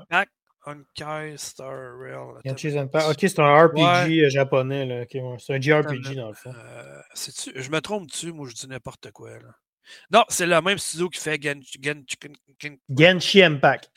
[0.09, 0.31] Impact
[0.69, 2.39] Honkai Star Rail.
[2.45, 4.85] Ok, c'est un RPG euh, japonais.
[4.85, 5.05] Là.
[5.39, 6.53] c'est un JRPG dans le fond.
[6.55, 7.01] Euh,
[7.55, 9.31] je me trompe dessus, moi je dis n'importe quoi.
[9.31, 9.55] Là.
[10.11, 12.03] Non, c'est le même studio qui fait Gen, Gen,
[12.59, 13.91] Gen, Genshin Impact.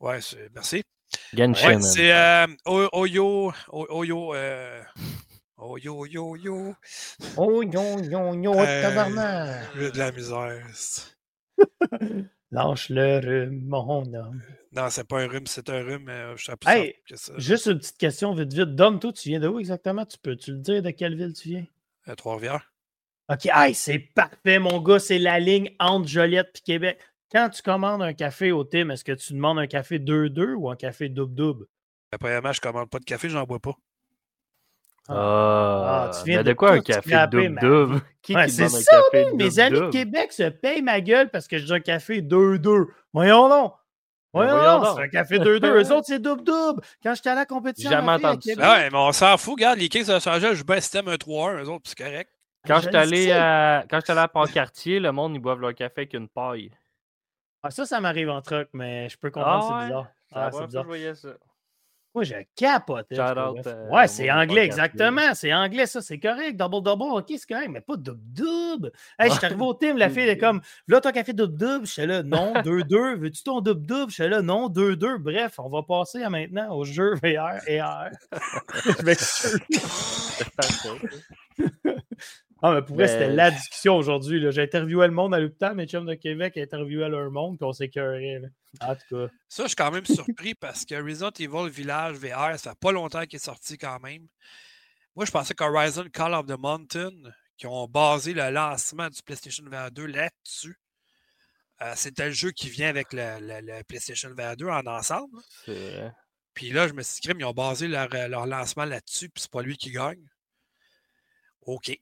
[0.00, 0.82] Ouais, c'est, merci.
[1.34, 1.76] Genshin.
[1.76, 3.52] Ouais, c'est euh, Oyo.
[3.70, 4.34] Oyo.
[4.34, 4.82] Euh,
[5.60, 6.76] Oh yo yo yo.
[7.36, 9.66] Oh yo yo euh, tabarnak.
[9.76, 10.66] J'ai de la misère.
[12.52, 14.40] Lâche le rhume, mon homme.
[14.72, 17.32] Non, c'est pas un rhume, c'est un rhume, mais je sais pas hey, que ça.
[17.38, 18.74] Juste une petite question vite vite.
[18.74, 20.04] Dom, toi, tu viens de où exactement?
[20.04, 21.66] Tu peux-tu le dire de quelle ville tu viens?
[22.06, 22.70] À Trois-Rivières.
[23.30, 24.98] OK, hey, c'est parfait, mon gars.
[24.98, 26.98] C'est la ligne entre Joliette et Québec.
[27.30, 30.70] Quand tu commandes un café au Tim, est-ce que tu demandes un café 2-2 ou
[30.70, 31.66] un café double-double?
[32.18, 33.76] Premièrement, je commande pas de café, j'en bois pas.
[35.10, 38.00] Ah, ah tu viens de, quoi un café double-double?
[38.22, 41.58] Qui, ouais, c'est ça, café Mes amis de Québec se payent ma gueule parce que
[41.58, 42.86] j'ai un café 2-2.
[43.12, 43.74] Voyons donc!
[44.34, 45.66] Ben, voyons, donc, c'est un café 2-2.
[45.82, 46.82] Eux autres, c'est double-double.
[47.02, 47.90] Quand j'étais à la compétition.
[47.90, 48.72] Jamais entendu ça.
[48.72, 49.54] Ouais, mais on s'en fout.
[49.54, 51.62] Regarde, les Kings de Los Angeles, je un système 1-3-1.
[51.62, 52.30] Eux autres, c'est correct.
[52.66, 56.02] Quand je suis allé à, quand allé à Port-Cartier, le monde, ils boivent leur café
[56.02, 56.70] avec une paille.
[57.62, 60.06] Ah, ça, ça m'arrive en truc, mais je peux comprendre, ah, c'est bizarre.
[60.32, 60.82] Ah, c'est bizarre.
[60.82, 61.30] Je voyais ça.
[62.14, 63.06] Moi, je capote.
[63.12, 65.34] Euh, ouais, c'est anglais, exactement.
[65.34, 66.56] C'est anglais, ça, c'est correct.
[66.56, 68.92] Double-double, ok, c'est correct, mais pas double-double.
[69.18, 71.86] Hey, je suis arrivé au team, la fille est comme, là, ton café double-double.
[71.86, 73.16] Je suis là, non, 2-2.
[73.16, 74.10] Veux-tu ton double-double?
[74.10, 75.18] Je suis là, non, 2-2.
[75.18, 78.08] Bref, on va passer à maintenant au jeu VR et AR.
[78.84, 79.60] je m'excuse.
[82.60, 84.44] Ah, mais pour vrai, c'était la discussion aujourd'hui.
[84.50, 88.42] J'ai interviewé le monde à l'hôpital, mes chums de Québec interviewé leur monde, qu'on s'écœurait.
[88.80, 89.32] En tout cas.
[89.48, 92.90] Ça, je suis quand même surpris parce que Resident Evil Village VR, ça fait pas
[92.90, 94.26] longtemps qu'il est sorti quand même.
[95.14, 97.12] Moi, je pensais qu'Horizon Call of the Mountain,
[97.56, 100.80] qui ont basé le lancement du PlayStation VR 2 là-dessus,
[101.82, 105.38] euh, c'était le jeu qui vient avec le, PlayStation VR 2 en ensemble.
[106.54, 109.50] Puis là, je me suis dit, ils ont basé leur, leur lancement là-dessus, puis c'est
[109.50, 110.24] pas lui qui gagne.
[111.62, 111.96] OK.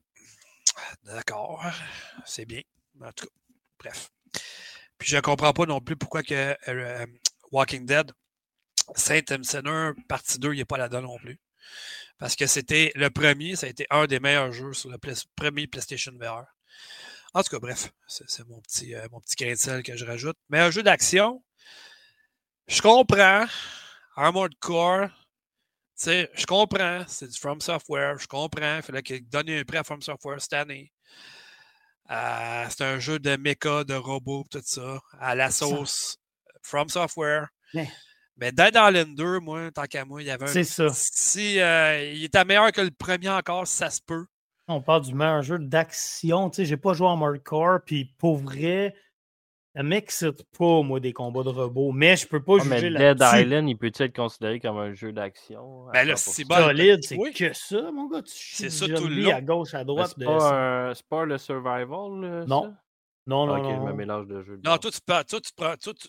[1.04, 1.64] D'accord,
[2.24, 2.62] c'est bien.
[3.00, 3.32] En tout cas,
[3.78, 4.10] bref.
[4.98, 7.06] Puis je ne comprends pas non plus pourquoi que euh, euh,
[7.52, 8.12] Walking Dead,
[8.94, 11.38] Saint Sinner, partie 2, il n'est pas là-dedans non plus.
[12.18, 14.98] Parce que c'était le premier, ça a été un des meilleurs jeux sur le
[15.36, 16.44] premier PlayStation VR.
[17.34, 20.38] En tout cas, bref, c'est mon petit, euh, petit grain de sel que je rajoute.
[20.48, 21.42] Mais un jeu d'action,
[22.66, 23.46] je comprends.
[24.16, 25.08] Armored Core,
[25.96, 29.78] sais, je comprends, c'est du From Software, je comprends, il fallait qu'il donne un prix
[29.78, 30.92] à From Software cette année.
[32.10, 36.18] Euh, c'est un jeu de mecha, de robots, tout ça, à la sauce
[36.62, 37.48] From Software.
[38.36, 40.48] Mais Dead Island 2, moi, tant qu'à moi, il y avait un.
[40.48, 40.88] C'est ça.
[40.92, 44.26] Si euh, il était meilleur que le premier encore, ça se peut.
[44.68, 46.50] On parle du meilleur jeu d'action.
[46.50, 48.94] Tu sais, j'ai pas joué en hardcore, puis pour vrai,
[49.76, 53.14] ça m'excite pas, moi, des combats de robots, mais je peux pas ah, juger là
[53.14, 55.86] Dead Island, il peut-être être considéré comme un jeu d'action?
[55.92, 58.22] Ben là, c'est solide, c'est que ça, mon gars.
[58.24, 59.34] C'est ça tout le long.
[59.34, 60.14] à gauche, à droite.
[60.16, 62.74] C'est pas, pas, le survival, Non.
[63.28, 63.74] Non, non, Ok, non.
[63.74, 64.60] je me mélange de jeux.
[64.64, 65.22] Non, toi, tu prends...
[65.24, 65.74] Toi, tu prends...
[65.76, 66.08] Toi, tu...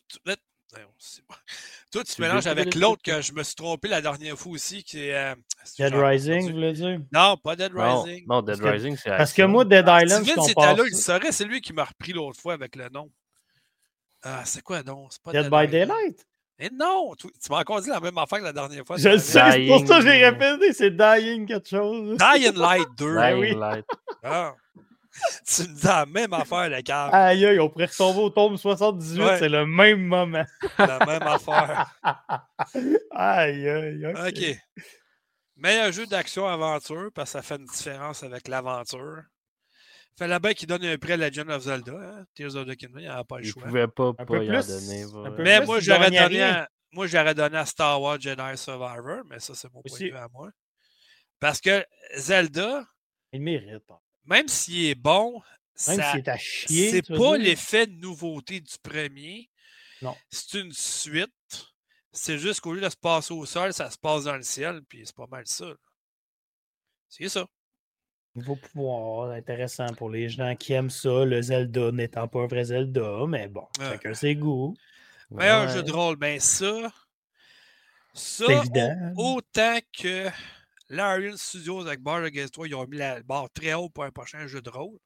[1.91, 4.83] Toi, tu te mélanges avec l'autre que je me suis trompé la dernière fois aussi,
[4.83, 5.15] qui est.
[5.15, 5.35] Euh,
[5.79, 6.99] Dead Rising, vous voulez dire?
[7.13, 8.25] Non, pas Dead Rising.
[8.27, 9.09] Non, Dead Rising, c'est.
[9.09, 10.23] Parce que moi, Dead Island.
[10.23, 13.09] Steven, c'était là, il saurait, c'est lui qui m'a repris l'autre fois avec le nom.
[14.23, 15.11] Ah, c'est quoi donc?
[15.11, 16.25] C'est pas Dead, by Daylight?
[16.59, 17.13] Mais non!
[17.15, 18.97] Tu, m'as encore dit la même affaire que la dernière fois.
[18.97, 22.17] Je sais, c'est pour ça que j'ai répété, c'est Dying quelque chose.
[22.17, 23.15] Dying Light 2.
[23.15, 23.55] Dying oui.
[23.55, 23.85] Light.
[24.23, 24.53] Ah.
[25.45, 27.07] Tu me dis la même affaire, les gars.
[27.07, 30.45] Aïe, aïe, on pourrait retomber au tome 78, c'est le même moment.
[30.77, 31.91] La même affaire.
[33.11, 34.17] aïe, aïe, ok.
[34.27, 34.57] OK.
[35.55, 39.23] Meilleur jeu d'action-aventure, parce que ça fait une différence avec l'aventure.
[40.17, 42.25] Fallait bien qu'il donne un prêt à Legend of Zelda, hein?
[42.33, 43.61] Tears of the Kingdom, il n'a pas le choix.
[43.65, 45.05] Il pouvait pas, pas y en donner.
[45.37, 49.53] Mais moi, j'aurais donné, à, moi, j'aurais donné à Star Wars Jedi Survivor, mais ça,
[49.53, 50.49] c'est mon point de vue à moi.
[51.39, 52.83] Parce que Zelda.
[53.31, 53.83] Il mérite.
[54.25, 55.39] Même s'il est bon,
[55.87, 56.89] même ça, est à chier.
[56.89, 59.49] C'est pas l'effet de nouveauté du premier.
[60.01, 60.15] Non.
[60.31, 61.31] C'est une suite.
[62.11, 64.81] C'est juste qu'au lieu de se passer au sol, ça se passe dans le ciel,
[64.89, 65.67] puis c'est pas mal ça.
[67.07, 67.45] C'est ça.
[68.37, 72.65] Niveau pouvoir, intéressant pour les gens qui aiment ça, le Zelda n'étant pas un vrai
[72.65, 74.75] Zelda, mais bon, chacun ses goûts.
[75.31, 76.91] Meilleur jeu de rôle, ben ça.
[78.13, 78.45] Ça,
[79.15, 80.27] autant que
[80.89, 84.11] Larian Studios avec Bar Against 3, ils ont mis la barre très haut pour un
[84.11, 84.99] prochain jeu de rôle.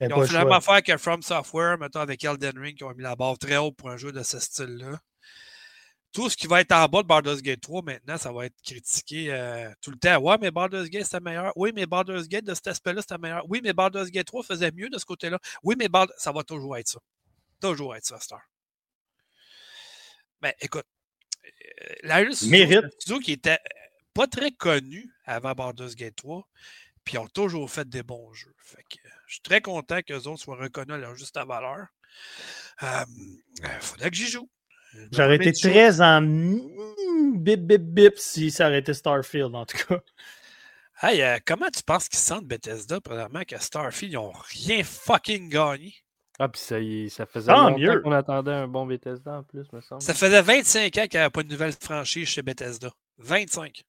[0.00, 2.94] Ils ont fait la même affaire que From Software, maintenant avec Elden Ring, qui ont
[2.94, 5.00] mis la barre très haut pour un jeu de ce style-là
[6.16, 8.56] tout ce qui va être en bas de Baldur's Gate 3 maintenant, ça va être
[8.62, 10.16] critiqué euh, tout le temps.
[10.16, 11.52] Ouais, mais Baldur's Gate, c'était meilleur.
[11.56, 13.44] Oui, mais Baldur's Gate, de cet aspect-là, c'était meilleur.
[13.50, 15.38] Oui, mais Baldur's Gate 3 faisait mieux de ce côté-là.
[15.62, 16.16] Oui, mais Baldur's...
[16.18, 17.00] ça va toujours être ça.
[17.60, 18.40] Toujours être ça, Star.
[20.40, 20.86] Mais ben, écoute,
[21.44, 23.58] euh, la studio qui était
[24.14, 26.48] pas très connu avant Baldur's Gate 3,
[27.04, 28.54] puis ils ont toujours fait des bons jeux.
[28.64, 31.88] Fait que, je suis très content qu'eux autres soient reconnus à leur juste valeur.
[32.80, 34.48] Il euh, faudrait que j'y joue.
[35.12, 40.00] J'aurais été très en bip bip bip si ça aurait été Starfield en tout cas.
[41.02, 45.50] Hey, euh, comment tu penses qu'ils sentent Bethesda, premièrement, que Starfield, ils n'ont rien fucking
[45.50, 45.94] gagné?
[46.38, 46.76] Ah, puis ça,
[47.10, 50.02] ça faisait Tant longtemps qu'on attendait un bon Bethesda en plus, me semble.
[50.02, 52.90] Ça faisait 25 ans qu'il n'y avait pas de nouvelle franchise chez Bethesda.
[53.18, 53.84] 25.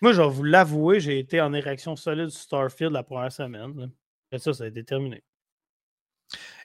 [0.00, 3.90] Moi, je vais vous l'avouer, j'ai été en érection solide sur Starfield la première semaine.
[4.32, 5.22] Et ça, ça a été terminé.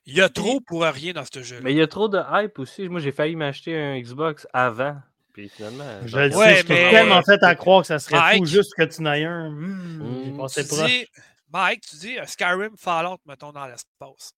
[0.05, 1.59] Il y a trop pour rien dans ce jeu.
[1.63, 2.89] Mais il y a trop de hype aussi.
[2.89, 4.97] Moi, j'ai failli m'acheter un Xbox avant.
[5.33, 5.83] Puis finalement.
[6.05, 8.83] Je le sais, je t'ai tellement fait à croire que ça serait fou juste que
[8.83, 9.49] tu n'aies un.
[9.49, 10.47] Mmh, mmh.
[10.53, 11.07] tu dis,
[11.51, 14.33] Mike, tu dis Skyrim, Fallout, mettons, dans l'espace.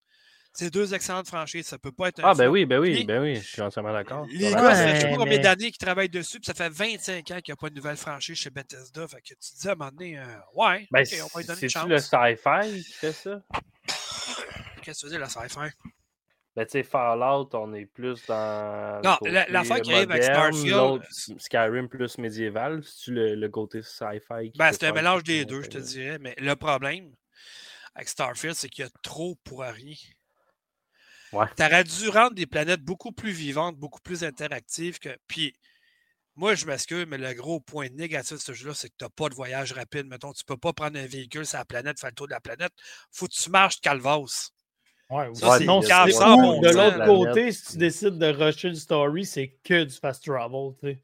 [0.53, 1.67] C'est deux excellentes franchises.
[1.67, 2.29] Ça peut pas être un.
[2.29, 4.25] Ah, ben oui, ben oui, ben oui, je suis entièrement d'accord.
[4.31, 7.41] Les gars, ça fait toujours combien d'années qui travaillent dessus, puis ça fait 25 ans
[7.41, 9.05] qu'il n'y a pas de nouvelle franchise chez Bethesda.
[9.09, 11.61] Fait que tu dis à un moment donné, euh, ouais, ben, on va lui donner
[11.61, 11.83] une chance.
[11.83, 13.41] C'est-tu le sci-fi qui fait ça?
[14.85, 15.75] Qu'est-ce que tu veux dire, le sci-fi?
[16.55, 19.01] Ben, tu sais, Fallout, on est plus dans.
[19.03, 19.17] Non,
[19.49, 21.03] l'affaire qui arrive avec Starfield.
[21.37, 24.51] Skyrim plus médiéval, c'est-tu le, le, côté sci-fi?
[24.55, 26.17] Ben, c'est un mélange des deux, je te dirais.
[26.19, 27.13] Mais le problème
[27.95, 29.95] avec Starfield, c'est qu'il y a trop pour rien.
[31.33, 31.45] Ouais.
[31.57, 35.17] Tu aurais dû rendre des planètes beaucoup plus vivantes, beaucoup plus interactives que.
[35.27, 35.53] Puis,
[36.35, 39.09] moi, je m'excuse, mais le gros point négatif de ce jeu-là, c'est que tu n'as
[39.09, 40.07] pas de voyage rapide.
[40.07, 42.33] Mettons, tu ne peux pas prendre un véhicule sur la planète, faire le tour de
[42.33, 42.73] la planète.
[43.11, 44.51] faut que tu marches de calvas.
[45.15, 49.83] Ouais, ça, non, de l'autre côté, si tu décides de rusher le story, c'est que
[49.83, 50.71] du fast travel.
[50.81, 50.99] Tu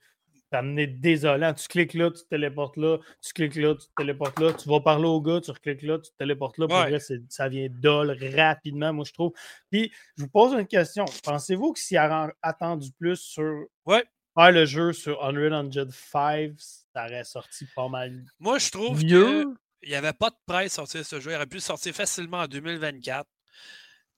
[0.58, 1.54] amené désolant.
[1.54, 4.70] Tu cliques là, tu te téléportes là, tu cliques là, tu te téléportes là, tu
[4.70, 6.68] vas parler au gars, tu recliques là, tu te téléportes là.
[6.68, 6.98] Pour vrai,
[7.30, 9.32] ça vient dol rapidement, moi, je trouve.
[9.70, 11.06] Puis, je vous pose une question.
[11.24, 14.04] Pensez-vous que s'il a attendu plus sur ouais.
[14.38, 19.00] faire le jeu sur Unreal Engine 5, ça aurait sorti pas mal Moi, je trouve
[19.00, 19.56] qu'il
[19.88, 21.32] n'y avait pas de presse sortir ce jeu.
[21.32, 23.28] Il aurait pu sortir facilement en 2024.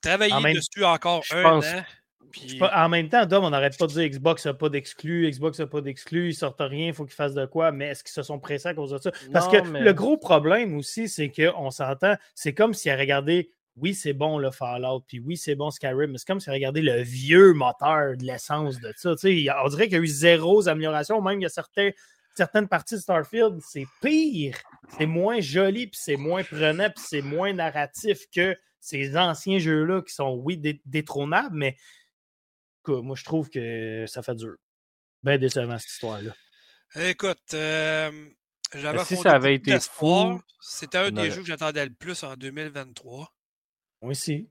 [0.04, 1.62] Travailler dessus encore un an.
[2.72, 5.66] En même temps, Dom, on n'arrête pas de dire Xbox n'a pas d'exclus, Xbox n'a
[5.66, 8.22] pas d'exclus, ils sortent rien, il faut qu'ils fassent de quoi, mais est-ce qu'ils se
[8.22, 9.10] sont pressés à cause de ça?
[9.32, 14.12] Parce que le gros problème aussi, c'est qu'on s'entend, c'est comme s'ils regardé, oui, c'est
[14.12, 17.52] bon le Fallout, puis oui, c'est bon Skyrim, mais c'est comme s'ils regardé le vieux
[17.52, 19.10] moteur de l'essence de ça.
[19.10, 21.90] on dirait qu'il y a eu zéro amélioration, même il y a certains,
[22.34, 24.58] certaines parties de Starfield, c'est pire,
[24.96, 30.02] c'est moins joli, puis c'est moins prenant, puis c'est moins narratif que ces anciens jeux-là
[30.02, 31.76] qui sont, oui, détrônables, mais
[32.86, 34.56] moi, je trouve que ça fait dur.
[35.22, 36.32] Bien décevant, cette histoire-là.
[36.96, 38.28] Écoute, euh,
[38.74, 42.36] j'avais si ça avait été fou, c'était un des jeux que j'attendais le plus en
[42.36, 43.34] 2023.
[44.02, 44.50] Moi aussi.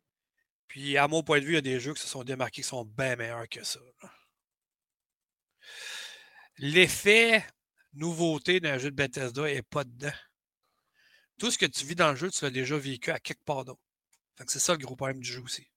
[0.68, 2.64] Puis, à mon point de vue, il y a des jeux qui se sont démarqués
[2.64, 3.80] qui sont bien meilleurs que ça.
[6.58, 7.46] L'effet
[7.94, 10.14] nouveauté d'un jeu de Bethesda n'est pas dedans.
[11.40, 13.66] Tout ce que tu vis dans le jeu, tu l'as déjà vécu à quelque part
[13.66, 13.82] d'autre
[14.48, 15.68] c'est ça le gros problème du jeu aussi.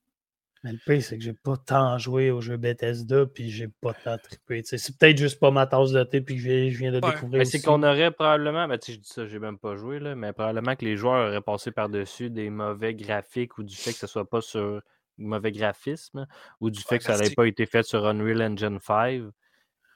[0.65, 3.93] Mais le pire, c'est que j'ai pas tant joué au jeu Bethesda, puis j'ai pas
[3.93, 4.63] tant trippé.
[4.65, 7.47] C'est peut-être juste pas ma tasse de thé, puis que je viens de découvrir.
[7.47, 10.75] C'est qu'on aurait probablement, ben, je dis ça, j'ai même pas joué, là, mais probablement
[10.75, 14.29] que les joueurs auraient passé par-dessus des mauvais graphiques ou du fait que ce soit
[14.29, 14.83] pas sur
[15.19, 16.27] mauvais graphisme,
[16.61, 19.23] ou du fait que ça n'avait pas été fait sur Unreal Engine 5,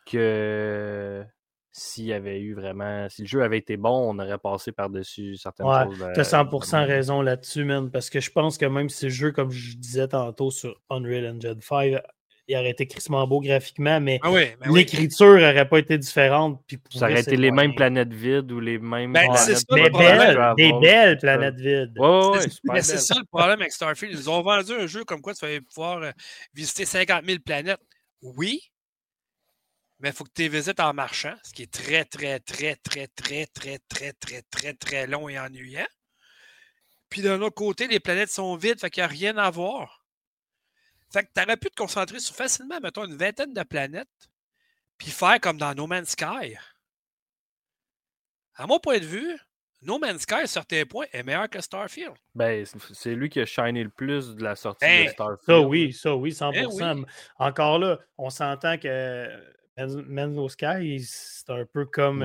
[0.07, 1.25] que
[1.73, 3.09] s'il y avait eu vraiment.
[3.09, 6.05] Si le jeu avait été bon, on aurait passé par-dessus certaines choses.
[6.15, 7.91] Tu as 100% raison là-dessus, man.
[7.91, 11.27] Parce que je pense que même si le jeu, comme je disais tantôt sur Unreal
[11.27, 12.01] Engine 5,
[12.51, 14.31] il aurait été crissement beau graphiquement, mais ah
[14.67, 16.61] l'écriture n'aurait pas été différente.
[16.67, 19.13] Puis ça aurait été les mêmes planètes vides ou les mêmes.
[19.13, 21.95] Ben, c'est ça, mais belles, des belles planètes vides.
[22.65, 24.19] mais c'est ça le problème avec Starfield.
[24.19, 26.11] Ils ont vendu un jeu comme quoi tu vas pouvoir euh,
[26.53, 27.81] visiter 50 000 planètes.
[28.23, 28.70] Oui,
[30.01, 32.77] mais il faut que tu les visites en marchant, ce qui est très, très, très,
[32.77, 35.87] très, très, très, très, très, très, très long et ennuyant.
[37.11, 40.07] Puis d'un autre côté, les planètes sont vides, fait qu'il n'y a rien à voir.
[41.13, 44.09] Fait que tu aurais pu te concentrer sur facilement, mettons, une vingtaine de planètes,
[44.97, 46.57] puis faire comme dans No Man's Sky.
[48.55, 49.39] À mon point de vue,
[49.83, 52.15] No Man's Sky, à certains points, est meilleur que Starfield.
[52.35, 55.41] Ben, c'est lui qui a shiné le plus de la sortie de Starfield.
[55.47, 57.05] Ça, oui, ça, oui, 100%.
[57.39, 59.29] Encore là, on s'entend que
[59.87, 62.19] Men's No Sky, c'est un peu comme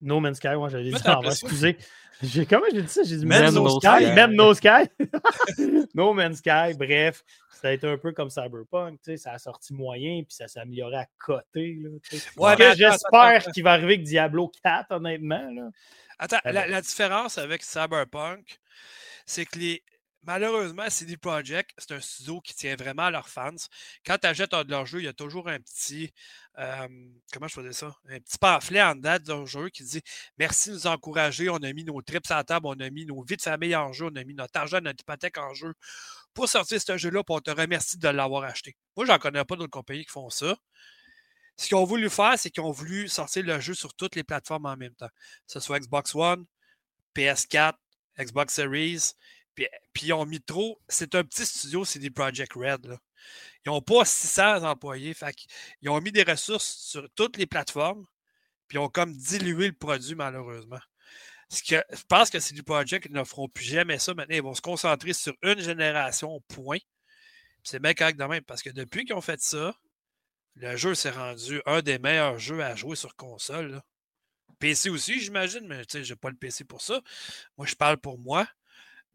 [0.00, 1.76] No Man's, Sky, moi j'avais dit ça excusez.
[2.48, 3.02] Comment j'ai dit ça?
[3.02, 4.12] J'ai dit Men's No Sky.
[4.14, 4.88] Men's No Sky.
[5.94, 7.24] no Man's Sky, bref.
[7.50, 10.48] Ça a été un peu comme Cyberpunk, tu sais, ça a sorti moyen, puis ça
[10.48, 11.78] s'est amélioré à côté.
[11.80, 15.50] Là, j'espère qu'il va arriver avec Diablo 4, honnêtement.
[15.50, 15.70] Là.
[16.18, 18.60] Attends, la, la, différence avec Cyberpunk,
[19.24, 19.82] c'est que les,
[20.26, 23.54] malheureusement, CD Projekt, c'est un studio qui tient vraiment à leurs fans.
[24.06, 26.12] Quand tu achètes un de leurs jeux, il y a toujours un petit.
[26.56, 27.94] comment je faisais ça?
[28.08, 30.02] Un petit pamphlet en date de jeu qui dit
[30.38, 31.48] Merci de nous encourager.
[31.48, 33.76] On a mis nos trips à la table, on a mis nos vies de famille
[33.76, 35.74] en jeu, on a mis notre argent, notre hypothèque en jeu
[36.34, 38.76] pour sortir ce jeu-là, pour on te remercie de l'avoir acheté.
[38.96, 40.56] Moi, j'en connais pas d'autres compagnies qui font ça.
[41.56, 44.24] Ce qu'ils ont voulu faire, c'est qu'ils ont voulu sortir le jeu sur toutes les
[44.24, 45.08] plateformes en même temps.
[45.46, 46.44] Que ce soit Xbox One,
[47.14, 47.74] PS4,
[48.18, 49.12] Xbox Series.
[49.54, 49.68] Puis,
[50.02, 50.80] ils ont mis trop.
[50.88, 52.98] C'est un petit studio, c'est des Project Red.
[53.64, 55.14] Ils n'ont pas 600 employés.
[55.80, 58.04] Ils ont mis des ressources sur toutes les plateformes.
[58.66, 60.80] Puis ils ont comme dilué le produit, malheureusement.
[61.50, 64.14] Ce que, je pense que c'est du Project qu'ils ne feront plus jamais ça.
[64.14, 66.78] Maintenant, ils vont se concentrer sur une génération, point.
[67.62, 68.42] C'est bien correct de même.
[68.42, 69.74] Parce que depuis qu'ils ont fait ça,
[70.56, 73.82] le jeu s'est rendu un des meilleurs jeux à jouer sur console.
[74.58, 77.00] PC aussi, j'imagine, mais je n'ai pas le PC pour ça.
[77.58, 78.46] Moi, je parle pour moi.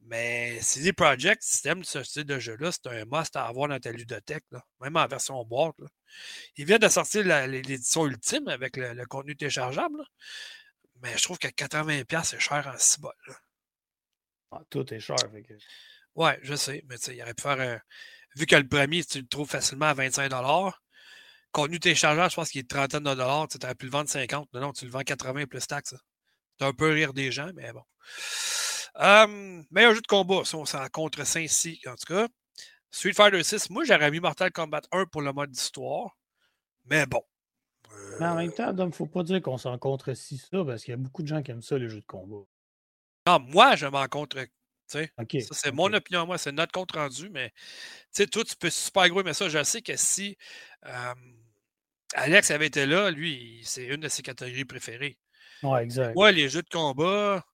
[0.01, 3.91] Mais CD Projekt, si ce style de jeu-là, c'est un must à avoir dans ta
[3.91, 5.75] ludothèque, là, même en version boîte.
[5.79, 5.87] Là.
[6.57, 10.03] Il vient de sortir l'édition ultime avec le, contenu téléchargeable.
[11.01, 12.97] Mais je trouve que 80$, c'est cher en 6
[14.51, 15.17] ah, tout est cher.
[15.31, 15.57] Fait
[16.15, 16.83] Ouais, je sais.
[16.87, 17.79] Mais il aurait pu faire un.
[18.35, 20.73] Vu que le premier, tu le trouves facilement à 25$,
[21.51, 23.47] contenu téléchargeable, je pense qu'il est trentaine de dollars.
[23.47, 24.49] Tu aurais pu le vendre 50.
[24.53, 25.95] Non, non, tu le vends 80 plus taxes.
[26.57, 27.83] C'est un peu rire des gens, mais bon.
[28.95, 32.27] Um, meilleur jeu de combat, si on s'en contre Saint-Cy, en tout cas.
[32.91, 36.17] Street Fighter 6, moi j'aurais mis Mortal Kombat 1 pour le mode d'histoire.
[36.85, 37.21] Mais bon.
[38.19, 40.91] Mais en même temps, il ne faut pas dire qu'on s'en contre ça, parce qu'il
[40.91, 42.45] y a beaucoup de gens qui aiment ça, les jeux de combat.
[43.27, 44.37] Non, moi, je m'en contre.
[44.87, 45.01] Ça,
[45.51, 49.07] c'est mon opinion, moi, c'est notre compte rendu, mais tu sais, toi, tu peux super
[49.09, 50.35] gros, mais ça, je sais que si
[52.15, 55.19] Alex avait été là, lui, c'est une de ses catégories préférées.
[55.61, 56.15] Ouais, exact.
[56.15, 57.45] Moi, les jeux de combat,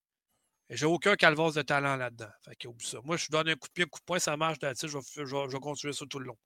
[0.70, 2.30] j'ai aucun calvaire de talent là-dedans.
[2.44, 2.98] Fait que ça.
[3.04, 4.86] Moi, je donne un coup de pied, un coup de poing, ça marche là je
[4.86, 6.36] vais, je, je vais continuer ça tout le long.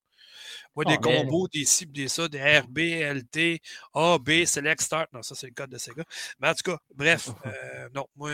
[0.76, 3.60] Moi, des ah, combos, des cibles, des ça, des RB, LT,
[3.94, 5.12] A, B, Select, Start.
[5.12, 6.04] Non, ça, c'est le code de Sega.
[6.38, 8.30] Mais en tout cas, bref, euh, non, moi,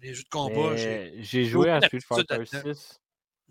[0.00, 3.00] les jeux de combat, j'ai joué à Street Fighter 6.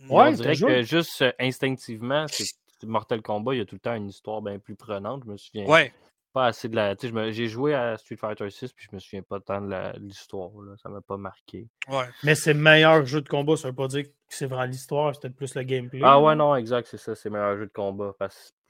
[0.10, 3.80] Ouais, on dirait que juste euh, instinctivement, c'est Mortal Kombat, il y a tout le
[3.80, 5.22] temps une histoire bien plus prenante.
[5.26, 5.66] Je me souviens.
[5.68, 5.94] Ouais
[6.34, 6.96] pas assez de la.
[7.32, 10.50] J'ai joué à Street Fighter 6 puis je me souviens pas tant de l'histoire.
[10.82, 11.68] Ça m'a pas marqué.
[11.88, 12.06] Ouais.
[12.24, 15.14] Mais c'est le meilleur jeu de combat, ça veut pas dire que c'est vraiment l'histoire,
[15.14, 16.00] c'est peut-être plus le gameplay.
[16.04, 18.16] Ah ouais, non, exact, c'est ça, c'est le meilleur jeu de combat.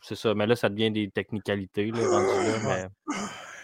[0.02, 3.16] C'est ça, mais là, ça devient des technicalités, là, rendu là, mais.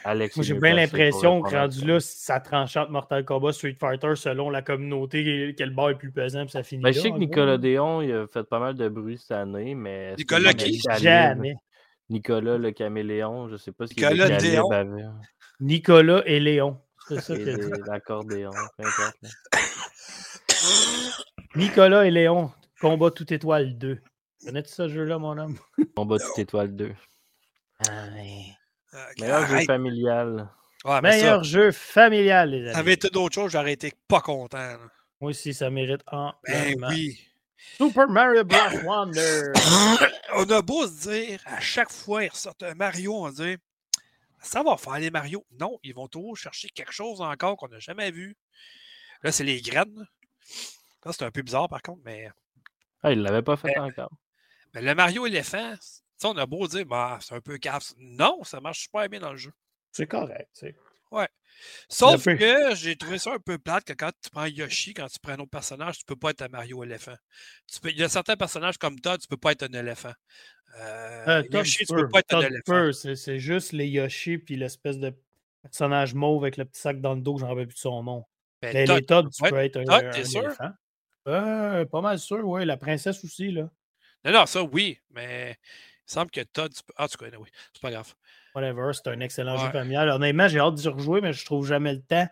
[0.06, 4.16] Alex, Moi, j'ai bien l'impression que rendu là, ça tranche entre Mortal Kombat, Street Fighter
[4.16, 6.82] selon la communauté, quel bar est plus pesant, puis ça finit.
[6.82, 9.76] Ben, je sais que Nicolas Déon il a fait pas mal de bruit cette année,
[9.76, 10.16] mais.
[10.16, 10.80] Nicolas qui?
[11.00, 11.56] Jamais.
[12.10, 14.70] Nicolas le caméléon, je sais pas ce qu'il Nicolas Léon.
[15.60, 16.80] Nicolas et Léon.
[17.08, 18.52] C'est ça que L'accordéon,
[21.56, 24.00] Nicolas et Léon, Combat toute étoile 2.
[24.46, 25.58] Connais-tu ce jeu-là, mon homme?
[25.96, 26.94] Combat toute étoile 2.
[27.88, 28.06] Ah,
[29.20, 30.50] Meilleur jeu familial.
[31.02, 32.74] Meilleur jeu familial, les amis.
[32.74, 34.78] Ça avait été d'autres choses, j'aurais été pas content.
[35.20, 36.34] Moi aussi, ça mérite un.
[36.48, 37.27] Ben oui.
[37.78, 38.84] Super Mario Bros.
[38.84, 39.52] Wonder.
[40.36, 43.58] on a beau se dire, à chaque fois ils ressortent un Mario, on dit
[44.42, 45.46] ça va faire les Mario.
[45.60, 48.38] Non, ils vont toujours chercher quelque chose encore qu'on n'a jamais vu.
[49.24, 50.08] Là, c'est les graines.
[51.06, 52.30] Là, c'est un peu bizarre par contre, mais.
[53.04, 54.12] Ah, il ne l'avait pas fait encore.
[54.74, 55.74] Mais le Mario éléphant,
[56.24, 57.96] on a beau dire, bah, c'est un peu casse.
[57.98, 59.54] Non, ça marche super bien dans le jeu.
[59.92, 60.76] C'est correct, tu sais.
[61.12, 61.28] Ouais.
[61.90, 65.20] Sauf que j'ai trouvé ça un peu plate que quand tu prends Yoshi, quand tu
[65.20, 67.16] prends un autre personnage, tu peux pas être un Mario éléphant.
[67.86, 70.14] il y a certains personnages comme Todd, tu peux pas être un éléphant.
[70.80, 72.92] Euh, euh Yoshi, tu peux pas être un éléphant.
[72.94, 75.14] C'est juste les Yoshi puis l'espèce de
[75.64, 78.26] personnage mauve avec le petit sac dans le dos, j'en rappelle plus de son nom.
[78.62, 80.72] Ben, les, Todd, tu peux être un, Todd, éléphant.
[81.28, 82.66] Euh, pas mal sûr, oui.
[82.66, 83.70] La princesse aussi, là.
[84.26, 85.58] Non, non, ça, oui, mais
[86.08, 86.94] il semble que Todd, tu peux...
[86.98, 88.14] Ah, tu connais, oui, c'est pas grave.
[88.58, 90.10] Whatever, c'est un excellent jeu familial.
[90.10, 92.28] Honnêtement, j'ai hâte d'y rejouer, mais je trouve jamais le temps.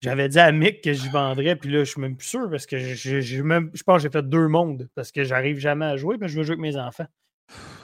[0.00, 2.64] J'avais dit à Mick que j'y vendrais, puis là, je suis même plus sûr parce
[2.64, 5.98] que je, même, je pense que j'ai fait deux mondes parce que j'arrive jamais à
[5.98, 7.06] jouer, mais je veux jouer avec mes enfants.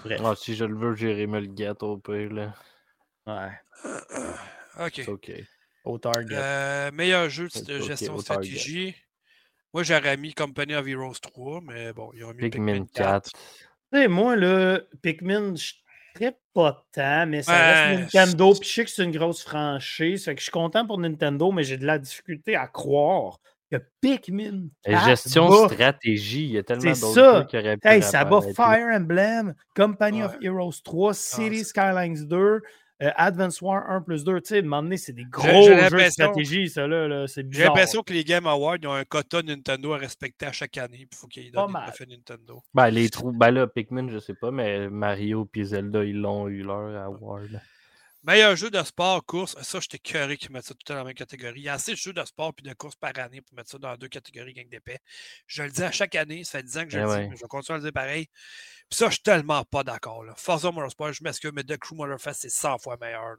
[0.03, 0.19] Bref.
[0.25, 2.33] Ah, si je le veux, j'irai me le gâteau au pire.
[2.33, 2.55] Là.
[3.27, 3.91] Ouais.
[4.87, 5.05] OK.
[5.09, 5.33] OK.
[5.85, 6.37] Au target.
[6.39, 8.95] Euh, meilleur jeu de gestion stratégie.
[9.75, 12.95] Moi, j'aurais mis Company of Heroes 3, mais bon, ils ont mis Pikmin, 4.
[12.95, 13.31] 4.
[13.33, 13.39] Tu
[13.93, 15.73] sais, moi, là, Pikmin, je
[16.15, 18.55] très pas tant, mais ça reste Nintendo.
[18.55, 20.25] Puis je sais que c'est une grosse franchise.
[20.25, 23.39] Fait que je suis content pour Nintendo, mais j'ai de la difficulté à croire
[23.71, 24.69] que Pikmin.
[24.85, 27.89] 4 gestion stratégie, il y a tellement d'autres jeux qui auraient pu.
[27.89, 32.61] Hey, ça bat Fire Emblem, Company of Heroes 3, ah, City Skylines 2.
[33.05, 36.69] Euh, Advance War 1 plus 2, tu sais, donné, c'est des gros jeux de stratégie,
[36.69, 37.27] ça, là.
[37.27, 40.53] c'est J'ai l'impression que les Game Awards, ils ont un quota Nintendo à respecter à
[40.53, 42.63] chaque année, il faut qu'ils donnent le fait Nintendo.
[42.73, 46.49] Ben, les trous, ben là, Pikmin, je sais pas, mais Mario et Zelda, ils l'ont
[46.49, 47.61] eu leur award.
[48.27, 51.13] Meilleur jeu de sport, course, ça, j'étais curé qu'ils mettent ça tout dans la même
[51.13, 51.61] catégorie.
[51.61, 53.69] Il y a assez de jeux de sport et de course par année pour mettre
[53.71, 54.97] ça dans deux catégories gang d'épée.
[55.47, 57.37] Je le dis à chaque année, ça fait 10 ans que je le eh dis,
[57.37, 58.29] je vais continuer à le dire pareil.
[58.89, 60.25] Puis ça, je suis tellement pas d'accord.
[60.39, 63.37] Forza Motorsport, je m'excuse, mais The Crew Motorfest, c'est 100 fois meilleur.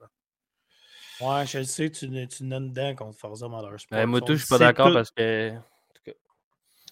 [1.20, 3.98] Ouais, je le sais, tu, tu donnes dedans contre Forza Motorsport.
[3.98, 5.52] Ben, moi, tout, je suis pas d'accord parce que.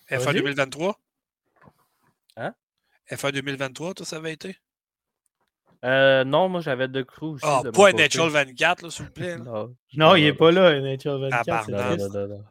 [0.10, 1.00] F1 2023?
[2.38, 2.56] Hein?
[3.12, 4.58] F1 2023, tout ça avait été?
[5.84, 7.46] Euh, non, moi j'avais deux crews aussi.
[7.46, 9.38] Ah, oh, pas NHL 24, s'il vous plaît.
[9.38, 9.76] non.
[9.96, 11.70] non, il n'est pas là, NHL 24.
[11.70, 12.44] non, non, non,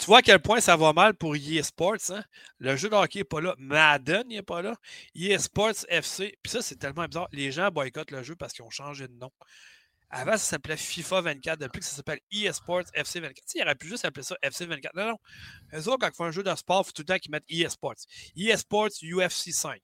[0.00, 2.10] tu vois à quel point ça va mal pour EA Sports.
[2.10, 2.24] Hein?
[2.58, 3.54] Le jeu de hockey n'est pas là.
[3.58, 4.74] Madden n'est pas là.
[5.14, 6.38] EA Sports FC.
[6.42, 7.28] Puis ça, c'est tellement bizarre.
[7.32, 9.30] Les gens boycottent le jeu parce qu'ils ont changé de nom.
[10.10, 11.60] Avant, ça s'appelait FIFA 24.
[11.60, 13.46] Depuis que ça s'appelle eSports FC 24.
[13.46, 14.94] Tu il aurait pu juste appeler ça FC 24.
[14.96, 15.16] Non, non.
[15.72, 17.30] Eux autres, quand ils font un jeu de sport, il faut tout le temps qu'ils
[17.30, 17.94] mettent eSports.
[18.36, 19.80] eSports UFC 5.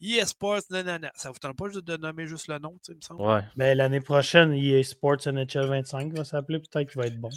[0.00, 1.08] eSports, non, non, non.
[1.14, 3.22] Ça vous tente pas juste de nommer juste le nom, tu sais, il me semble?
[3.22, 3.42] Ouais.
[3.56, 6.58] Ben, l'année prochaine, eSports NHL 25 va s'appeler.
[6.60, 7.30] Peut-être qu'il va être bon.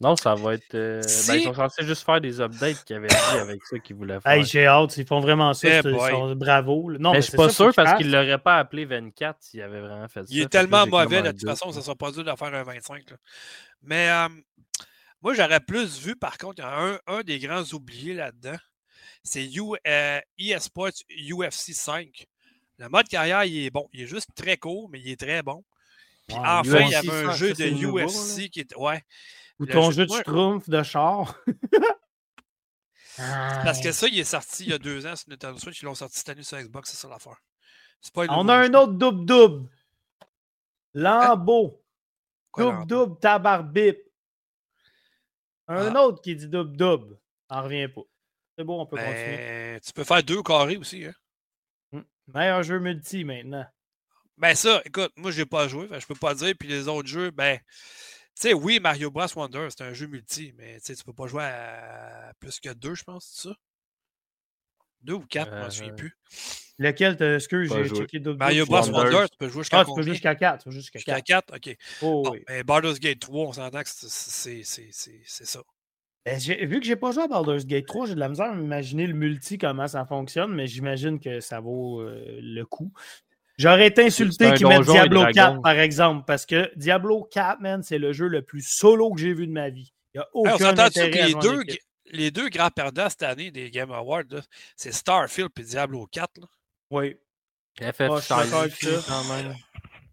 [0.00, 0.74] Non, ça va être.
[0.74, 3.96] Euh, ben, ils sont censés juste faire des updates qu'ils avaient dit avec ça qu'ils
[3.96, 4.30] voulaient faire.
[4.30, 5.68] Hey, j'ai hâte, ils font vraiment ça.
[5.68, 6.36] Eh sont...
[6.36, 6.92] Bravo.
[6.98, 9.80] Non, mais, je suis pas sûr parce qu'ils ne l'auraient pas appelé 24 s'ils avaient
[9.80, 10.26] vraiment fait ça.
[10.28, 12.62] Il est tellement mauvais, de toute façon, ça ne sera pas dur de faire un
[12.62, 13.04] 25.
[13.82, 14.28] Mais euh,
[15.20, 18.56] moi, j'aurais plus vu, par contre, il y a un, un des grands oubliés là-dedans.
[19.24, 22.26] C'est U, euh, eSports UFC 5.
[22.78, 23.88] Le mode carrière, il est bon.
[23.92, 25.64] Il est juste très court, mais il est très bon.
[26.28, 28.76] Puis enfin, il y avait un jeu de UFC qui était.
[28.76, 29.02] Ouais.
[29.60, 31.34] Ou ton jeu de schtroumpf de char.
[33.16, 35.82] Parce que ça, il est sorti il y a deux ans sur Nintendo Switch.
[35.82, 37.40] Ils l'ont sorti cette année sur Xbox, c'est ça l'affaire.
[38.16, 39.68] On a un autre double-double.
[40.94, 41.82] Lambeau.
[42.56, 43.98] Double-double, tabarbip.
[45.66, 46.02] Un ah.
[46.02, 47.18] autre qui dit double-double.
[47.50, 48.02] On revient pas.
[48.56, 49.36] C'est bon, on peut continuer.
[49.36, 51.04] Ben, tu peux faire deux carrés aussi.
[51.04, 51.12] Hein?
[51.92, 52.02] Hmm.
[52.34, 53.66] Meilleur jeu multi maintenant.
[54.36, 56.54] Ben ça, écoute, moi je n'ai pas joué, je peux pas dire.
[56.58, 57.58] Puis les autres jeux, ben
[58.40, 59.26] sais, oui, Mario Bros.
[59.36, 63.04] Wonder, c'est un jeu multi, mais tu peux pas jouer à plus que deux, je
[63.04, 63.56] pense, c'est ça?
[65.02, 66.16] Deux ou quatre, je ne m'en souviens euh, plus.
[66.78, 68.88] Lequel, est-ce que j'ai checké d'autres Mario Bros.
[68.90, 70.62] Wonder, tu peux jouer jusqu'à Ah, tu peux jouer jusqu'à 4.
[70.62, 71.56] Tu peux jusqu'à 4.
[71.56, 71.76] OK.
[72.02, 72.44] Oh, oui.
[72.48, 75.62] mais Baldur's Gate 3, on s'entend que c'est ça.
[76.24, 78.54] Ben, vu que j'ai pas joué à Baldur's Gate 3, j'ai de la misère à
[78.54, 82.92] m'imaginer le multi, comment ça fonctionne, mais j'imagine que ça vaut euh, le coup.
[83.58, 87.98] J'aurais été insulté qu'ils mettent Diablo 4, par exemple, parce que Diablo 4, man, c'est
[87.98, 89.92] le jeu le plus solo que j'ai vu de ma vie.
[90.14, 91.62] Il n'y a aucun intérêt que les deux,
[92.06, 94.22] les deux grands perdants cette année des Game Awards,
[94.76, 96.40] c'est Starfield et Diablo 4.
[96.40, 96.46] Là.
[96.90, 97.16] Oui.
[97.80, 99.54] FF quand même.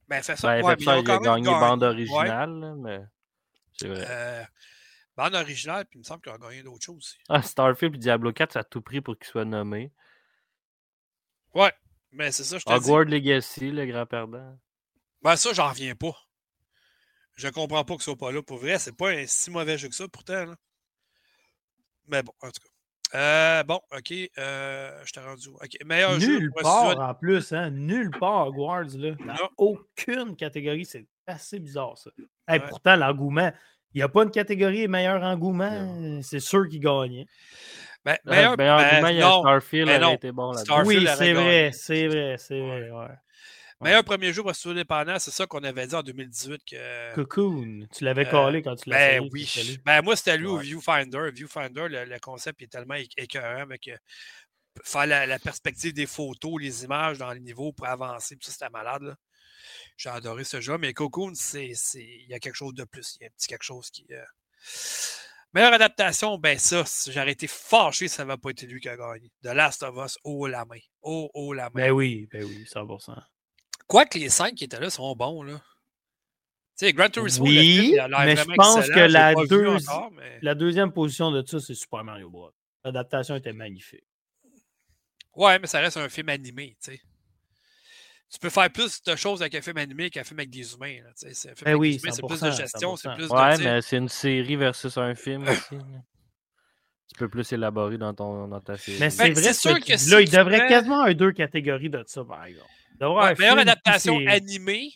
[0.08, 0.62] Ben, fait ça.
[0.62, 3.00] Ben, FF il a gagné bande originale, mais
[3.74, 4.06] c'est vrai.
[4.08, 4.43] Euh,
[5.16, 7.18] bande originale, puis il me semble qu'il a gagné d'autres choses aussi.
[7.30, 9.91] Ah, Starfield et Diablo 4, ça a tout pris pour qu'il soit nommé.
[11.54, 11.72] Ouais.
[12.16, 14.57] Mais c'est ça, je te Hogwarts Legacy, le grand perdant.
[15.22, 16.16] Ben ça, j'en reviens pas.
[17.36, 18.41] Je comprends pas que ce soit pas là.
[18.41, 20.45] Pour vrai, c'est pas un si mauvais jeu que ça, pourtant.
[22.07, 23.18] Mais bon, en tout cas.
[23.18, 24.13] Euh, bon, ok.
[24.38, 25.49] Euh, je t'ai rendu.
[25.49, 25.78] Ok.
[25.86, 27.70] Meilleur Nulle part en plus, hein.
[27.72, 29.11] Nulle part Hogwarts, là.
[29.11, 30.86] Dans aucune catégorie.
[30.86, 32.11] C'est assez bizarre, ça.
[32.70, 33.51] Pourtant, l'engouement.
[33.93, 36.22] Il n'y a pas une catégorie meilleur engouement.
[36.22, 37.26] C'est sûr qu'il gagne.
[38.06, 42.36] Ben, meilleur, ben, ben, non, Starfield ben, été bon là Oui, c'est vrai, c'est vrai,
[42.38, 43.16] c'est vrai, ouais.
[43.82, 47.14] Meilleur premier jeu pour se indépendant, c'est ça qu'on avait dit en 2018 que.
[47.16, 49.80] Cocoon, tu l'avais euh, collé quand tu l'as Ben oui.
[49.84, 51.32] Ben moi, c'était lui au Viewfinder.
[51.34, 53.97] Viewfinder, le, concept est tellement écœurant avec euh,
[54.84, 58.38] faire la, perspective des photos, les images dans les niveaux pour avancer.
[58.38, 59.16] Puis ça, c'était malade.
[59.97, 60.78] J'ai adoré ce jeu.
[60.78, 63.18] Mais Cocoon, c'est, il y a quelque chose de plus.
[63.20, 64.06] Il y a un petit quelque chose qui.
[64.12, 64.24] Euh,
[65.56, 68.97] Meilleure adaptation, ben ça, j'aurais été fâché si ça n'avait pas été lui qui a
[68.97, 69.32] gagné.
[69.41, 70.80] The Last of Us, oh la main.
[71.01, 71.86] Oh, oh la main.
[71.86, 73.16] Ben oui, ben oui, 100%.
[73.88, 75.62] Quoique les cinq qui étaient là sont bons, là.
[76.78, 79.34] Tu sais, Gran Turismo, oui, mais je pense que la,
[80.41, 82.51] la deuxième position de ça, c'est Super Mario Bros.
[82.84, 84.03] L'adaptation était magnifique.
[85.38, 87.01] Ouais, mais ça reste un film animé, tu sais
[88.30, 90.98] tu peux faire plus de choses avec un film animé qu'un film avec des humains.
[91.16, 95.16] C'est ben oui, plus de gestion, c'est plus ouais, mais c'est une série versus un
[95.16, 95.78] film aussi.
[97.08, 98.98] tu peux plus élaborer dans, ton, dans ta série.
[99.00, 102.24] Mais c'est ben, vrai sûr que, là, il devrait quasiment avoir deux catégories de ça,
[102.24, 102.70] par exemple.
[103.02, 104.94] Ouais, meilleure adaptation animée,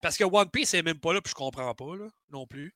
[0.00, 2.74] parce que One Piece n'est même pas là, puis je comprends pas là, non plus.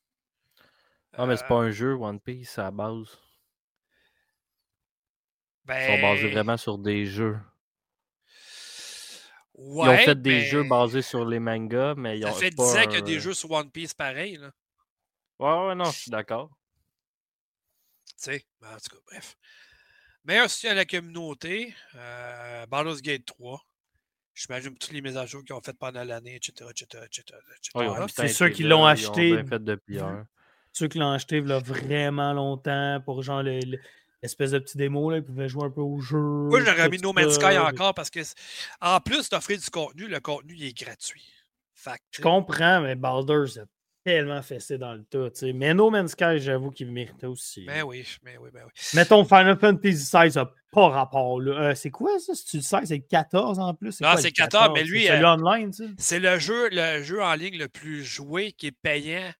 [1.19, 3.19] Non, mais c'est pas un euh, jeu, One Piece, c'est à base.
[5.71, 7.39] Ils sont basés ben vraiment sur des jeux
[9.59, 12.33] ils ont fait des jeux basés sur les mangas, mais ils ont.
[12.33, 14.37] Ça fait 10 ans qu'il y a des jeux sur One Piece pareil.
[14.37, 14.51] Là.
[15.39, 16.51] Ouais, ouais, non, je suis d'accord.
[18.07, 19.37] Tu sais, ben, en tout cas, bref.
[20.25, 23.65] Meilleur soutien à la communauté, euh, Baldur's Gate 3.
[24.35, 26.71] J'imagine toutes les mises à jour qu'ils ont faites pendant l'année, etc.
[26.71, 27.39] etc., etc.,
[28.09, 29.43] c'est ceux qui l'ont acheté.
[29.45, 29.99] Fait depuis
[30.73, 33.79] Ceux qui l'ont acheté il y a vraiment longtemps pour genre le,
[34.23, 36.19] espèce de petit démo, là, ils pouvaient jouer un peu au jeu.
[36.19, 38.21] Moi, j'aurais mis No Man's Sky encore parce que,
[38.81, 41.33] en plus d'offrir du contenu, le contenu il est gratuit.
[42.11, 43.61] je comprends, mais Baldur's,
[44.05, 45.29] tellement fessé dans le tas.
[45.55, 47.65] Mais No Man's Sky, j'avoue qu'il méritait aussi.
[47.67, 48.73] Ben oui, ben oui, ben oui.
[48.95, 51.41] Mettons Final Fantasy XVI n'a pas rapport.
[51.41, 52.35] Euh, c'est quoi ça?
[52.35, 52.81] C'est-tu le 16?
[52.89, 54.01] C'est 14 en plus?
[54.01, 55.05] Non, c'est 14, mais lui.
[55.05, 58.77] C'est euh, online, C'est le jeu, le jeu en ligne le plus joué qui est
[58.83, 59.31] payant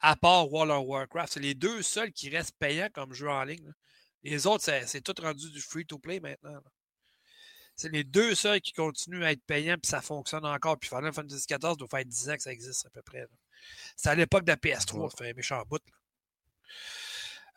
[0.00, 1.32] à part World of Warcraft.
[1.34, 3.72] C'est les deux seuls qui restent payants comme jeu en ligne.
[4.22, 6.58] Les autres, c'est tout rendu du free-to-play maintenant.
[7.76, 10.78] C'est les deux seuls qui continuent à être payants, puis ça fonctionne encore.
[10.78, 13.24] Puis Final Fantasy XIV doit faire 10 ans que ça existe à peu près.
[13.96, 15.80] C'est à l'époque de la PS3, ça fait un méchant bout.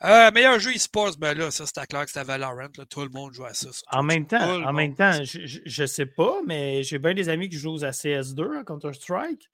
[0.04, 2.70] Euh, meilleur jeu e-sports, ben là, ça c'était clair que c'était Valorant.
[2.90, 3.70] Tout le monde joue à ça.
[3.92, 7.50] En même temps, en même temps je, je, sais pas, mais j'ai bien des amis
[7.50, 9.48] qui jouent à CS2, à Counter-Strike.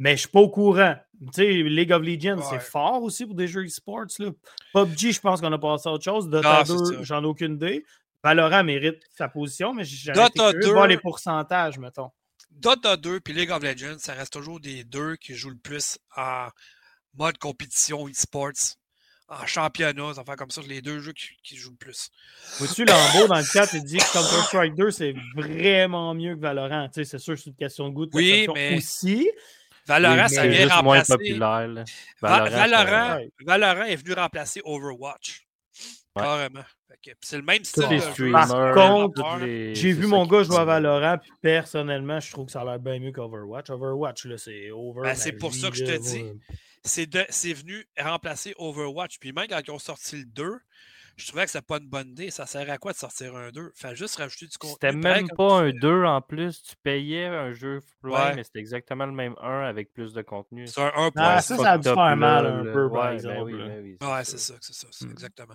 [0.00, 0.96] Mais je suis pas au courant.
[1.20, 4.06] Tu sais, League of Legends, c'est fort aussi pour des jeux e-sports.
[4.72, 6.30] PUBG, je pense qu'on a passé à autre chose.
[6.30, 7.84] Dota 2, j'en ai aucune idée.
[8.24, 12.10] Valorant mérite sa position, mais j'ai de voir les pourcentages, mettons.
[12.50, 15.98] Dota 2 puis League of Legends, ça reste toujours des deux qui jouent le plus
[16.16, 16.48] en
[17.14, 18.76] mode compétition e-sports,
[19.28, 22.10] en championnat, ça fait comme ça, les deux jeux qui, jouent le plus.
[22.58, 26.88] Vois-tu, Lambeau, dans le chat, il dit que Counter-Strike 2, c'est vraiment mieux que Valorant.
[26.88, 28.76] Tu sais, c'est sûr, c'est une question de goût de oui, mais...
[28.76, 29.30] aussi.
[29.90, 30.82] Valorant, ça vient remplacer.
[30.82, 31.84] Moins populaire,
[32.22, 35.46] Valorant, Valorant, est venu remplacer Overwatch.
[36.16, 36.64] Carrément.
[37.22, 37.84] C'est le même style.
[37.88, 42.52] de Par contre, j'ai vu mon gars jouer à Valorant, puis personnellement, je trouve que
[42.52, 43.70] ça a l'air bien mieux qu'Overwatch.
[43.70, 45.02] Overwatch, là, c'est over.
[45.02, 46.24] Ben, c'est pour ça que je te dis.
[46.82, 49.18] C'est venu remplacer Overwatch.
[49.18, 50.58] Puis même quand ils ont sorti le 2,
[51.20, 52.30] je trouvais que c'était pas une bonne idée.
[52.30, 54.74] Ça sert à quoi de sortir un 2 Enfin, juste rajouter du contenu.
[54.80, 56.62] C'était même pas un 2 en plus.
[56.62, 60.66] Tu payais un jeu play, mais c'était exactement le même 1 avec plus de contenu.
[60.66, 63.96] C'est un 1 ah, Ça, ça a dû faire mal un peu, par ben exemple.
[64.00, 64.86] Ben ouais, c'est ça, c'est ça.
[65.00, 65.10] Mmh.
[65.10, 65.54] Exactement.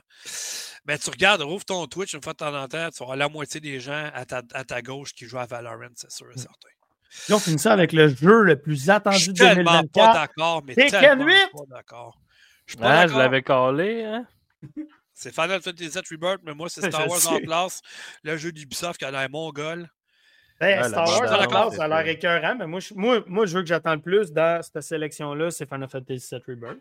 [0.86, 3.28] Mais tu regardes, rouvre ton Twitch une fois de temps en temps, tu auras la
[3.28, 6.36] moitié des gens à ta, à ta gauche qui jouent à Valorant, c'est sûr et
[6.36, 6.38] mmh.
[6.38, 6.70] certain.
[7.30, 9.74] Et on finit ça avec le jeu le plus attendu de 2024.
[9.74, 12.20] Je suis pas d'accord, mais tellement pas d'accord.
[12.66, 14.26] Je ah, je l'avais collé, hein?
[15.16, 17.82] C'est Final Fantasy VII Rebirth, mais moi, c'est Star Wars en place.
[18.24, 19.89] Le jeu d'Ubisoft qui a l'air mongol.
[20.59, 23.55] Ben, Star Wars en classe, ça a l'air écœurant, mais moi, je, moi, moi, je
[23.55, 26.80] veux que j'attends le plus dans cette sélection-là, c'est Final Fantasy VII Rebirth.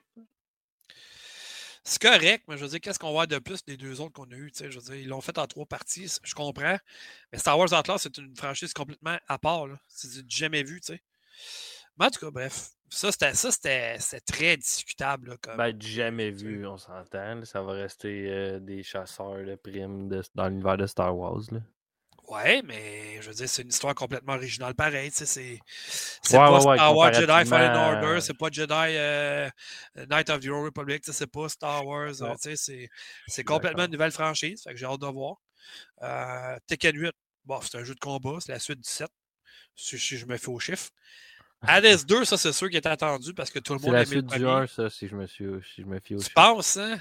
[1.87, 4.31] C'est correct, mais je veux dire, qu'est-ce qu'on voit de plus des deux autres qu'on
[4.31, 4.51] a eu?
[4.55, 6.79] Je veux dire, ils l'ont fait en trois parties, je comprends.
[7.31, 9.67] Mais Star Wars Atlas, c'est une franchise complètement à part.
[9.87, 11.03] C'est jamais vu, tu sais.
[11.99, 12.71] Mais en tout cas, bref.
[12.95, 15.37] Ça, c'était très discutable.
[15.39, 15.57] comme...
[15.57, 17.45] Ben, jamais vu, on s'entend.
[17.45, 21.43] Ça va rester euh, des chasseurs de primes dans l'univers de Star Wars.
[21.51, 21.59] Là.
[22.29, 25.11] Ouais, mais je veux dire, c'est une histoire complètement originale pareil.
[25.13, 25.61] C'est
[26.31, 29.51] pas Star Wars Jedi Fallen Order, c'est pas Jedi euh,
[30.11, 32.23] Night of the Old Republic, c'est pas Star Wars.
[32.23, 32.35] Euh,
[33.27, 34.63] c'est complètement une nouvelle franchise.
[34.63, 35.37] Fait que j'ai hâte de voir.
[36.03, 37.13] Euh, Tekken 8,
[37.45, 39.09] bon, c'est un jeu de combat, c'est la suite du 7.
[39.77, 40.91] Si, je me fais au chiffre.
[41.67, 44.05] Hades 2, ça, c'est sûr qu'il est attendu parce que tout le monde C'est la
[44.05, 46.19] suite du 1, ça, si je me, suis, si je me fie au.
[46.19, 46.99] Tu penses, hein?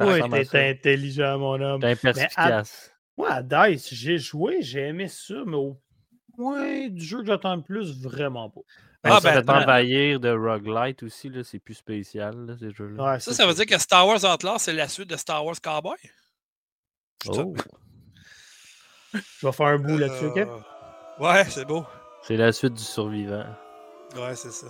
[0.00, 1.80] oui, t'es intelligent, mon homme.
[1.80, 2.92] T'es perspicace.
[3.16, 5.80] Moi, à DICE, j'ai joué, j'ai aimé ça, mais au
[6.36, 8.60] point du jeu que j'attends le plus, vraiment pas.
[9.04, 13.20] Ben, ah, ben, envahir de roguelite aussi, c'est plus spécial, là, ces jeux-là.
[13.20, 15.98] ça, ça veut dire que Star Wars Outlaw, c'est la suite de Star Wars Cowboy?
[17.28, 17.54] Oh.
[19.12, 20.38] Je vais faire un bout là-dessus, ok?
[20.38, 20.58] Euh,
[21.20, 21.84] ouais, c'est beau.
[22.22, 23.44] C'est la suite du survivant.
[24.14, 24.68] Ouais, c'est ça.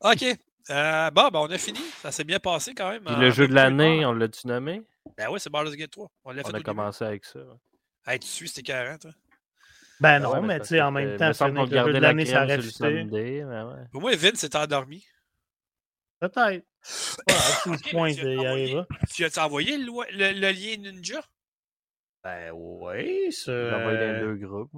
[0.00, 0.24] OK.
[0.70, 1.80] Euh, bon, ben, on a fini.
[2.00, 3.04] Ça s'est bien passé quand même.
[3.04, 4.82] le jeu de l'année, on l'a-tu nommé?
[5.16, 6.08] Ben oui, c'est Baldur's Gate 3.
[6.24, 7.40] On, a commencé avec ça.
[8.06, 9.10] Hey, tu suis, c'était 40, toi.
[10.00, 12.78] Ben non, mais, tu sais, en même temps, c'est le jeu de l'année, ça reste.
[13.90, 15.06] Pour moi, Vin s'est endormi.
[16.18, 16.36] Peut-être.
[16.38, 16.64] Ouais,
[17.28, 18.86] ce point, il y arrivera.
[19.12, 21.20] Tu as envoyé le, le, lien Ninja?
[22.22, 23.70] Ben oui, c'est.
[23.70, 24.72] J'ai envoyé dans deux groupes.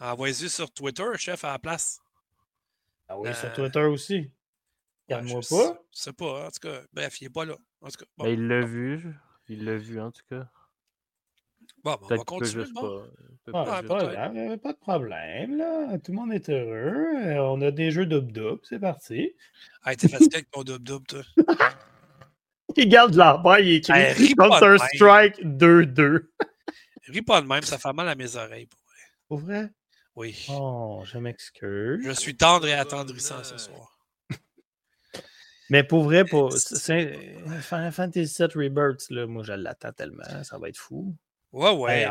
[0.00, 2.00] Envoyez-le sur Twitter, chef, à la place.
[3.08, 4.30] Ah oui, sur euh, Twitter aussi.
[5.08, 5.82] Regarde-moi pas.
[5.94, 6.82] Je sais pas, en tout cas.
[6.92, 7.56] Bref, il n'est pas là.
[7.80, 8.24] En tout cas, bon.
[8.24, 9.14] Ben, il l'a vu.
[9.48, 10.48] Il l'a vu, en tout cas.
[11.82, 12.64] Bon, ben, on va continuer.
[12.74, 12.82] Pas,
[13.52, 15.98] pas, pas, pas, de problème, là.
[15.98, 17.16] Tout le monde est heureux.
[17.16, 18.58] Euh, on a des jeux dub-dub.
[18.64, 19.32] C'est parti.
[19.82, 21.22] Ah, t'es fatigué avec ton dub-dub, toi.
[22.76, 26.26] il garde l'arbre, il écrit hey, Counter-Strike 2-2.
[27.08, 28.66] Ris pas de même, ça fait mal à mes oreilles.
[28.66, 28.98] Pour vrai?
[29.28, 29.70] Pour vrai?
[30.18, 30.46] Oui.
[30.50, 32.04] Oh, je m'excuse.
[32.04, 33.96] Je suis tendre et attendrissant ce soir.
[35.70, 40.70] Mais pour vrai, pour Final Fantasy VII Rebirth, là, moi je l'attends tellement, ça va
[40.70, 41.14] être fou.
[41.52, 42.08] Ouais, ouais.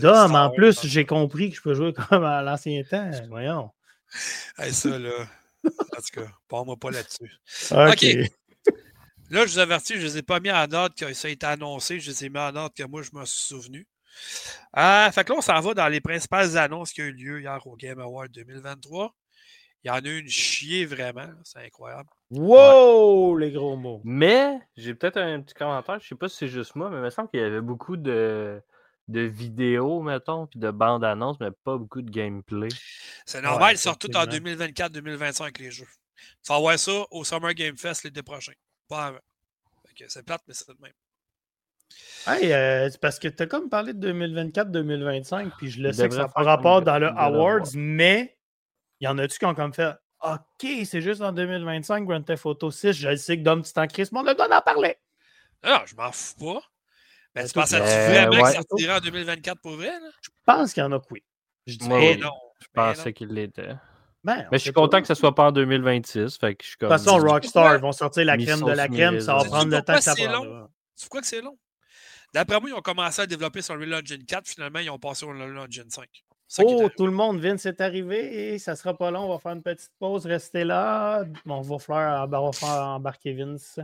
[0.00, 3.10] Dom, en plus, j'ai compris que je peux jouer comme à l'ancien temps.
[3.28, 3.70] Voyons.
[4.56, 5.28] Hey, ça, là.
[5.64, 7.30] en tout cas, parle-moi pas là-dessus.
[7.72, 8.30] OK.
[9.28, 11.30] Là, je vous avertis, je ne les ai pas mis en note que ça a
[11.30, 12.00] été annoncé.
[12.00, 13.86] Je les ai mis en note que moi, je me suis souvenu.
[14.76, 17.40] Euh, fait que là, on s'en va dans les principales annonces qui ont eu lieu
[17.40, 19.14] hier au Game Award 2023.
[19.82, 22.08] Il y en a une chier vraiment, c'est incroyable.
[22.30, 24.02] Wow, les gros mots.
[24.04, 27.02] Mais j'ai peut-être un petit commentaire, je sais pas si c'est juste moi, mais il
[27.02, 28.62] me semble qu'il y avait beaucoup de,
[29.08, 32.68] de vidéos, mettons, puis de bandes annonces, mais pas beaucoup de gameplay.
[33.24, 35.88] C'est normal, ils sortent tout en 2024-2025 les jeux.
[36.44, 38.52] Tu vas voir ça au Summer Game Fest l'été prochain.
[38.86, 39.18] Pas avant.
[40.08, 40.92] C'est plate, mais c'est le même.
[42.26, 46.08] Hey, euh, c'est parce que tu as comme parlé de 2024-2025, puis je le sais
[46.08, 48.36] que ça par rapport dans le Awards, mais
[49.00, 52.44] il y en a-tu qui ont comme fait OK, c'est juste en 2025, Grand Theft
[52.44, 54.96] Auto 6, je sais que Dom, tu t'en crises, mais on a le en parler.
[55.64, 56.60] Non, je m'en fous pas.
[57.34, 59.86] Mais tu penses vraiment que ça sortira en 2024 pour vrai?
[59.86, 60.10] Là?
[60.22, 61.22] Je pense qu'il y en a que oui.
[61.66, 62.32] Je dis non.
[62.60, 63.74] Je pensais qu'il l'était.
[64.22, 66.36] Ben, mais je suis content que ce soit pas en 2026.
[66.36, 66.90] Fait que je suis comme...
[66.90, 69.18] De toute façon, Rockstar, ils vont sortir la crème de la crème.
[69.20, 70.68] Ça va prendre le temps que ça prend.
[71.00, 71.56] Tu crois que c'est long?
[72.32, 74.48] D'après moi, ils ont commencé à développer sur Unreal Engine 4.
[74.48, 76.06] Finalement, ils ont passé au Unreal Engine 5.
[76.58, 79.20] Oh, tout le monde, Vince est arrivé et ça sera pas long.
[79.20, 80.26] On va faire une petite pause.
[80.26, 81.22] Restez là.
[81.46, 83.78] On va faire, on va faire embarquer Vince.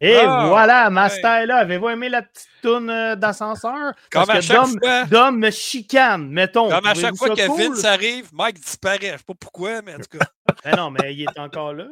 [0.00, 1.58] Et ah, voilà, Master est là.
[1.58, 3.94] Avez-vous aimé la petite toune euh, d'ascenseur?
[4.10, 5.04] Comme à chaque Dom, fois.
[5.04, 6.70] Dom me chicane, mettons.
[6.70, 9.12] Comme à chaque fois que Vince arrive, Mike disparaît.
[9.12, 10.26] Je sais pas pourquoi, mais en tout cas.
[10.64, 11.88] Mais non, mais il est encore là.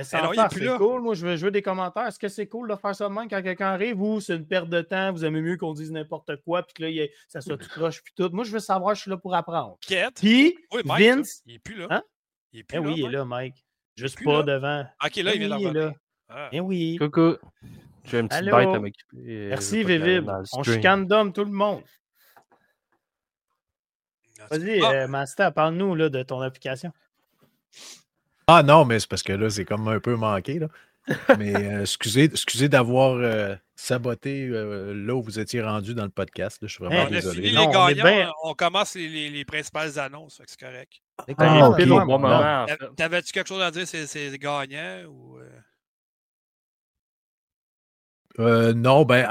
[0.00, 0.18] C'est
[0.76, 1.02] cool.
[1.02, 2.06] Moi, je veux, je des commentaires.
[2.06, 4.46] Est-ce que c'est cool de faire ça de même quand quelqu'un arrive ou c'est une
[4.46, 5.12] perte de temps?
[5.12, 8.12] Vous aimez mieux qu'on dise n'importe quoi puis que là, ça soit tout croche puis
[8.16, 8.30] tout.
[8.32, 9.78] Moi, je veux savoir, je suis là pour apprendre.
[10.14, 11.42] Puis, Vince.
[11.46, 11.86] Il est plus là.
[11.90, 12.02] Hein?
[12.52, 12.88] Il est plus eh là.
[12.88, 13.64] oui, il est là, Mike.
[13.96, 14.86] Juste pas devant.
[15.04, 15.92] Ok, là, il vient là.
[16.28, 16.48] Ah.
[16.52, 16.96] Eh oui.
[17.00, 17.36] Coucou.
[18.04, 19.16] J'ai une petite bête à m'occuper.
[19.16, 20.30] Euh, Merci, Vivib.
[20.52, 21.82] On chicane d'homme, tout le monde.
[24.50, 26.92] Vas-y, euh, Master, parle-nous de ton application.
[28.46, 30.58] Ah non, mais c'est parce que là, c'est comme un peu manqué.
[30.58, 30.68] Là.
[31.38, 36.10] Mais euh, excusez, excusez d'avoir euh, saboté euh, là où vous étiez rendu dans le
[36.10, 36.58] podcast.
[36.62, 37.50] je suis vraiment on désolé.
[37.50, 40.40] les gagnants, on, commence les, les, principales annonces.
[40.46, 41.00] C'est correct.
[41.38, 42.66] Ah, moment.
[42.96, 45.38] T'avais-tu quelque chose à dire c'est ces gagnants ou.
[48.38, 49.26] Non, ben,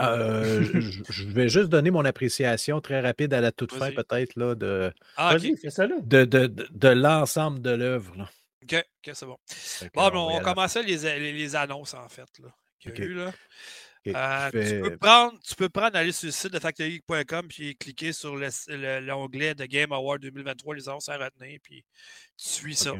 [1.09, 4.91] je, vais juste donner mon appréciation très rapide à la toute fin, peut-être, là, de,
[5.15, 5.35] ah,
[5.69, 5.95] ça, là.
[6.01, 8.27] de, de, de, de l'ensemble de l'œuvre.
[8.63, 9.37] OK, c'est bon.
[9.93, 12.27] Bon, on, commençait les, les, annonces, en fait.
[12.39, 12.49] Là,
[14.07, 18.13] euh, tu, peux prendre, tu peux prendre, aller sur le site de factory.com puis cliquer
[18.13, 21.83] sur l'onglet de Game Award 2023, les annonces à retenir, puis
[22.37, 22.93] tu suis ça.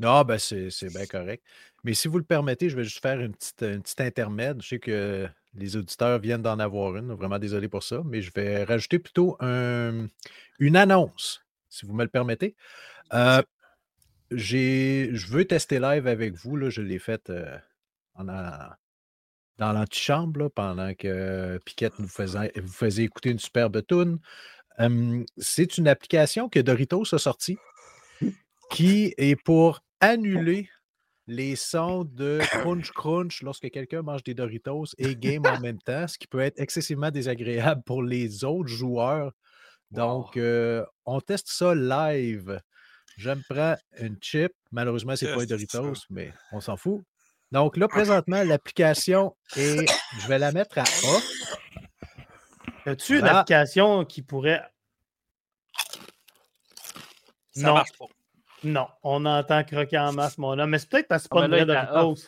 [0.00, 1.44] Non, ben c'est bien correct.
[1.84, 4.62] Mais si vous le permettez, je vais juste faire une petite, une petite intermède.
[4.62, 7.12] Je sais que les auditeurs viennent d'en avoir une.
[7.12, 10.06] Vraiment désolé pour ça, mais je vais rajouter plutôt un,
[10.58, 12.56] une annonce, si vous me le permettez.
[13.12, 13.42] Euh,
[14.30, 16.56] je veux tester live avec vous.
[16.56, 17.56] Là, je l'ai fait euh,
[18.16, 24.18] dans l'antichambre pendant que Piquette nous faisait, vous faisait écouter une superbe tune.
[25.36, 27.58] c'est une application que Doritos a sortie
[28.72, 30.68] qui est pour annuler
[31.28, 36.08] les sons de crunch crunch lorsque quelqu'un mange des Doritos et game en même temps,
[36.08, 39.32] ce qui peut être excessivement désagréable pour les autres joueurs.
[39.92, 42.60] Donc, euh, on teste ça live
[43.16, 44.52] je me prends une chip.
[44.70, 47.02] Malheureusement, c'est pas un Doritos, mais on s'en fout.
[47.50, 49.88] Donc là, présentement, l'application est.
[50.20, 52.90] Je vais la mettre à A.
[52.90, 54.62] As-tu une application qui pourrait.
[57.54, 57.74] Ça non.
[57.74, 58.06] Marche pas.
[58.64, 60.70] Non, on entend croquer en masse, mon homme.
[60.70, 62.22] Mais c'est peut-être parce que c'est pas une vraie Doritos.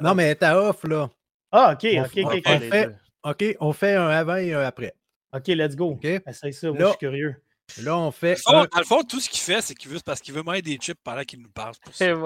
[0.00, 1.08] Non, mais elle est à off, là.
[1.50, 2.42] Ah, OK, OK, OK.
[2.46, 2.90] On fait,
[3.24, 4.94] OK, on fait un avant et un après.
[5.34, 5.92] OK, let's go.
[5.92, 6.04] OK?
[6.04, 7.36] Essaye ça, moi, je suis curieux.
[7.82, 8.38] Là, on fait.
[8.46, 10.76] Dans le fond, tout ce qu'il fait, c'est qu'il veut parce qu'il veut mettre des
[10.76, 11.74] chips pendant qu'il nous parle.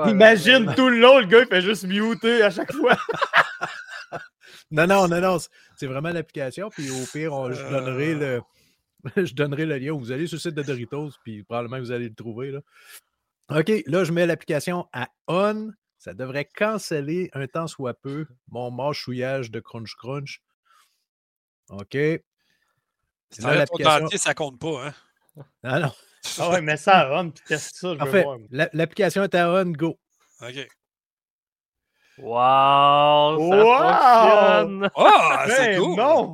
[0.08, 2.96] Imagine tout le long, le gars, il fait juste muter à chaque fois.
[4.70, 5.38] non, non, non, non.
[5.76, 6.68] C'est vraiment l'application.
[6.70, 8.42] Puis au pire, je, donnerai le,
[9.24, 9.92] je donnerai le lien.
[9.92, 12.50] Vous allez sur le site de Doritos, puis probablement vous allez le trouver.
[12.50, 12.60] Là.
[13.50, 15.72] OK, là, je mets l'application à on.
[15.98, 20.42] Ça devrait canceller un temps soit peu mon mâchouillage de crunch crunch.
[21.70, 21.94] OK.
[21.94, 24.08] Là, l'application...
[24.16, 25.44] ça compte pas, hein?
[25.62, 25.92] Ah non.
[26.38, 29.70] Ah ouais, mais ça run, puis teste ça, je en fait, L'application est à run,
[29.70, 29.96] go.
[30.42, 30.68] OK.
[32.18, 32.32] Wow!
[33.38, 34.80] Ça wow!
[34.80, 34.90] fonctionne!
[34.96, 35.96] Oh, c'est cool!
[35.96, 36.32] Non!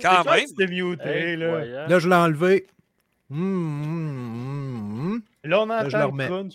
[0.00, 0.46] Quand même!
[0.46, 1.86] C'était muté, là.
[1.88, 2.68] Là, je l'ai enlevé.
[3.28, 4.69] Mmh, mmh, mmh.
[5.44, 6.10] Là, on entend là,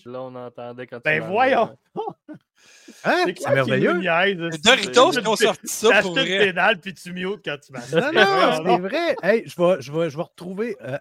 [0.06, 1.78] le on entendait quand Ben voyons!
[3.04, 3.26] Hein?
[3.38, 4.00] C'est merveilleux.
[4.00, 6.30] Les Doritos qui ont sorti ça pour vrai.
[6.30, 8.12] une pédale puis tu mutes quand tu vas.
[8.12, 9.16] Non, non, c'est vrai.
[9.22, 10.78] Hey, je, vais, je, vais, je vais retrouver.
[10.82, 10.98] Euh,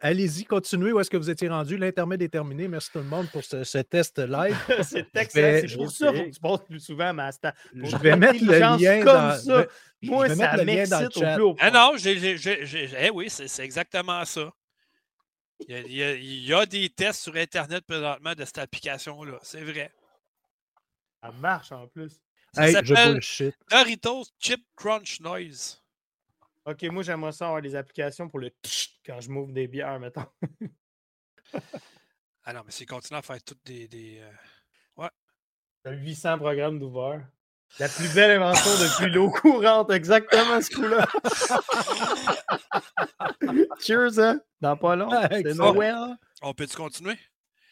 [0.00, 0.92] Allez-y, continuez.
[0.92, 1.76] Où est-ce que vous étiez rendu?
[1.76, 2.68] L'intermède est terminé.
[2.68, 4.56] Merci tout le monde pour ce, ce test live.
[4.82, 5.66] c'est excellent.
[5.68, 7.52] C'est pour ça que tu passes plus souvent, Master.
[7.74, 9.36] Je vais mettre le lien dans...
[9.36, 9.66] Ça.
[10.02, 12.36] Moi, ça m'excite au plus haut Ah non, j'ai,
[13.00, 14.52] eh oui, c'est exactement ça.
[15.60, 19.38] Il y, a, il y, a, des tests sur Internet présentement de cette application-là.
[19.42, 19.92] C'est vrai.
[21.20, 22.20] Ça marche en plus.
[22.52, 25.82] Ça hey, je Doritos Chip Crunch Noise.
[26.64, 28.50] Ok, moi j'aimerais ça avoir des applications pour le
[29.04, 30.26] quand je m'ouvre des bières, mettons.
[32.44, 33.88] ah non, mais c'est continuer à faire toutes des.
[33.88, 34.30] des euh...
[34.96, 35.10] Ouais.
[35.86, 37.26] 800 programmes d'ouvert.
[37.78, 41.06] La plus belle invention depuis l'eau courante, exactement ce coup-là.
[43.80, 44.40] Cheers, hein?
[44.60, 45.10] Dans pas long.
[45.30, 46.16] C'est Noël.
[46.42, 47.18] On peut-tu continuer?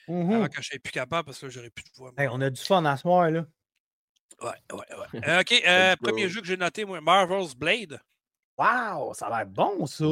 [0.09, 0.35] Mm -hmm.
[0.37, 2.13] Avant que je sois plus capable parce que j'aurais plus de voix.
[2.17, 3.45] Hey, on a du fun à ce soir, là.
[4.43, 5.21] Ouais, ouais, ouais.
[5.29, 8.01] Euh, ok, euh, premier jeu que j'ai noté, moi, Marvel's Blade.
[8.59, 10.05] Wow, ça a l'air bon, ça.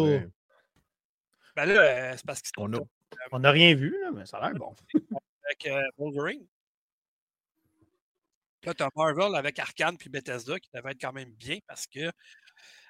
[1.57, 2.81] Ben là, euh, c'est parce qu'on a...
[3.31, 4.75] On n'a rien vu, là, mais ça a l'air bon.
[5.45, 5.69] Avec
[5.99, 6.47] Wolverine.
[8.65, 11.87] Là, tu as Marvel avec Arkane puis Bethesda qui devait être quand même bien parce
[11.87, 12.11] que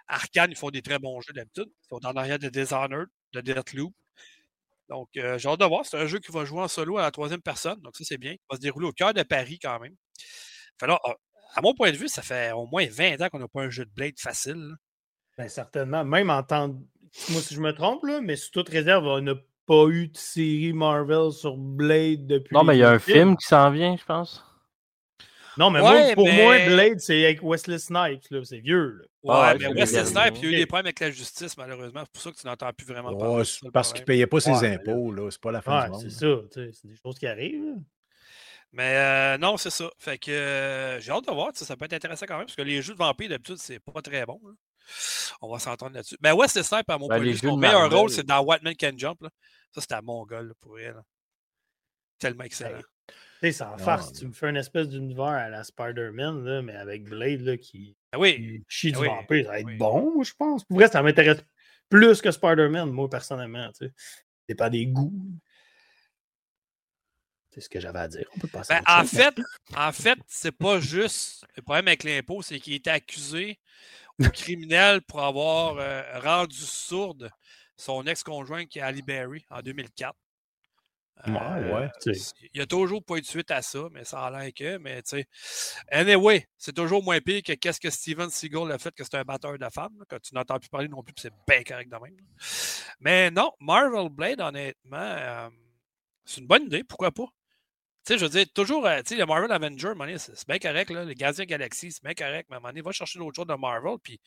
[0.06, 1.68] Arkane, ils font des très bons jeux d'habitude.
[1.68, 3.92] Ils sont dans l'arrière de Dishonored, de Deathloop.
[4.88, 5.86] Donc, euh, j'ai hâte de voir.
[5.86, 7.80] C'est un jeu qui va jouer en solo à la troisième personne.
[7.80, 8.32] Donc, ça, c'est bien.
[8.32, 9.94] Il va se dérouler au cœur de Paris quand même.
[10.82, 11.00] Alors,
[11.54, 13.70] à mon point de vue, ça fait au moins 20 ans qu'on n'a pas un
[13.70, 14.74] jeu de Blade facile.
[15.38, 16.04] Bien, certainement.
[16.04, 16.68] Même en temps.
[17.30, 19.34] Moi, si je me trompe, là, mais sous toute réserve, on n'a
[19.66, 22.54] pas eu de série Marvel sur Blade depuis.
[22.54, 24.44] Non, mais il y a un film qui s'en vient, je pense.
[25.56, 28.22] Non, mais moi, pour moi, Blade, c'est avec Wesley Snipes.
[28.44, 29.06] C'est vieux.
[29.22, 32.02] Ouais, mais Wesley Snipes, il y a eu des problèmes avec la justice, malheureusement.
[32.04, 33.44] C'est pour ça que tu n'entends plus vraiment parler.
[33.72, 35.12] parce qu'il ne payait pas ses impôts.
[35.12, 35.30] là.
[35.30, 36.02] C'est pas la fin du monde.
[36.02, 36.36] C'est ça.
[36.50, 37.76] C'est des choses qui arrivent.
[38.72, 39.88] Mais euh, non, c'est ça.
[39.98, 41.50] Fait que euh, j'ai hâte de voir.
[41.54, 44.02] Ça peut être intéressant quand même, parce que les jeux de vampires, d'habitude, c'est pas
[44.02, 44.40] très bon.
[45.40, 46.16] On va s'entendre là-dessus.
[46.20, 48.62] Mais Wesley Snipes, à mon ben, point de vue, son meilleur rôle, c'est dans White
[48.64, 49.22] Man Can Jump.
[49.22, 49.28] Là.
[49.72, 51.00] Ça, c'était à mon gars pour elle.
[52.18, 52.80] Tellement excellent.
[53.08, 54.12] Tu sais, c'est en farce.
[54.12, 58.18] Tu me fais une espèce d'univers à la Spider-Man, mais avec Blade là, qui, ah
[58.18, 58.62] oui.
[58.68, 59.46] chie ah du vampire.
[59.46, 60.64] Ça va être bon, je pense.
[60.64, 61.40] Pour vrai, ça m'intéresse
[61.88, 63.68] plus que Spider-Man, moi, personnellement.
[63.72, 63.92] Tu sais.
[64.48, 65.12] C'est pas des goûts.
[67.50, 68.28] C'est ce que j'avais à dire.
[68.34, 69.34] On peut passer ben, en, fait,
[69.76, 71.46] en fait, c'est pas juste.
[71.56, 73.60] Le problème avec l'impôt, c'est qu'il était accusé
[74.20, 77.30] au criminel pour avoir euh, rendu sourde
[77.76, 80.16] son ex-conjoint qui est Ali Berry en 2004.
[81.26, 81.88] Euh,
[82.42, 84.76] il n'y a toujours pas eu de suite à ça, mais ça a l'air que.
[84.78, 85.26] Mais tu sais.
[85.90, 89.22] Anyway, c'est toujours moins pire que qu'est-ce que Steven Seagal a fait que c'est un
[89.22, 92.16] batteur de femmes, que tu n'entends plus parler non plus, c'est bien correct de même.
[93.00, 95.48] Mais non, Marvel Blade, honnêtement, euh,
[96.24, 97.26] c'est une bonne idée, pourquoi pas?
[98.04, 100.90] Tu sais, je veux dire, toujours, euh, tu sais, le Marvel Avenger, c'est bien correct,
[100.90, 103.36] là, les Gardiens Galaxy, c'est bien correct, mais à un moment donné, va chercher d'autres
[103.36, 104.20] choses de Marvel, puis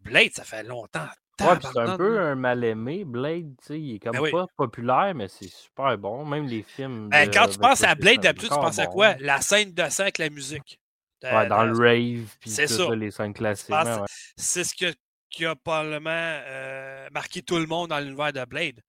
[0.00, 1.08] Blade, ça fait longtemps,
[1.40, 3.04] Ouais, c'est un peu un mal-aimé.
[3.04, 6.24] Blade, il est comme ben pas populaire, mais c'est super bon.
[6.24, 7.08] Même les films.
[7.10, 9.14] Ben, quand tu penses à Blade, d'habitude, tu penses à quoi?
[9.20, 10.80] La scène de sang avec la musique.
[11.22, 12.94] ouais, dans le rave, puis ça.
[12.94, 13.74] les scènes classiques.
[14.36, 14.74] C'est ce
[15.30, 18.80] qui a probablement euh, marqué tout le monde dans l'univers de Blade.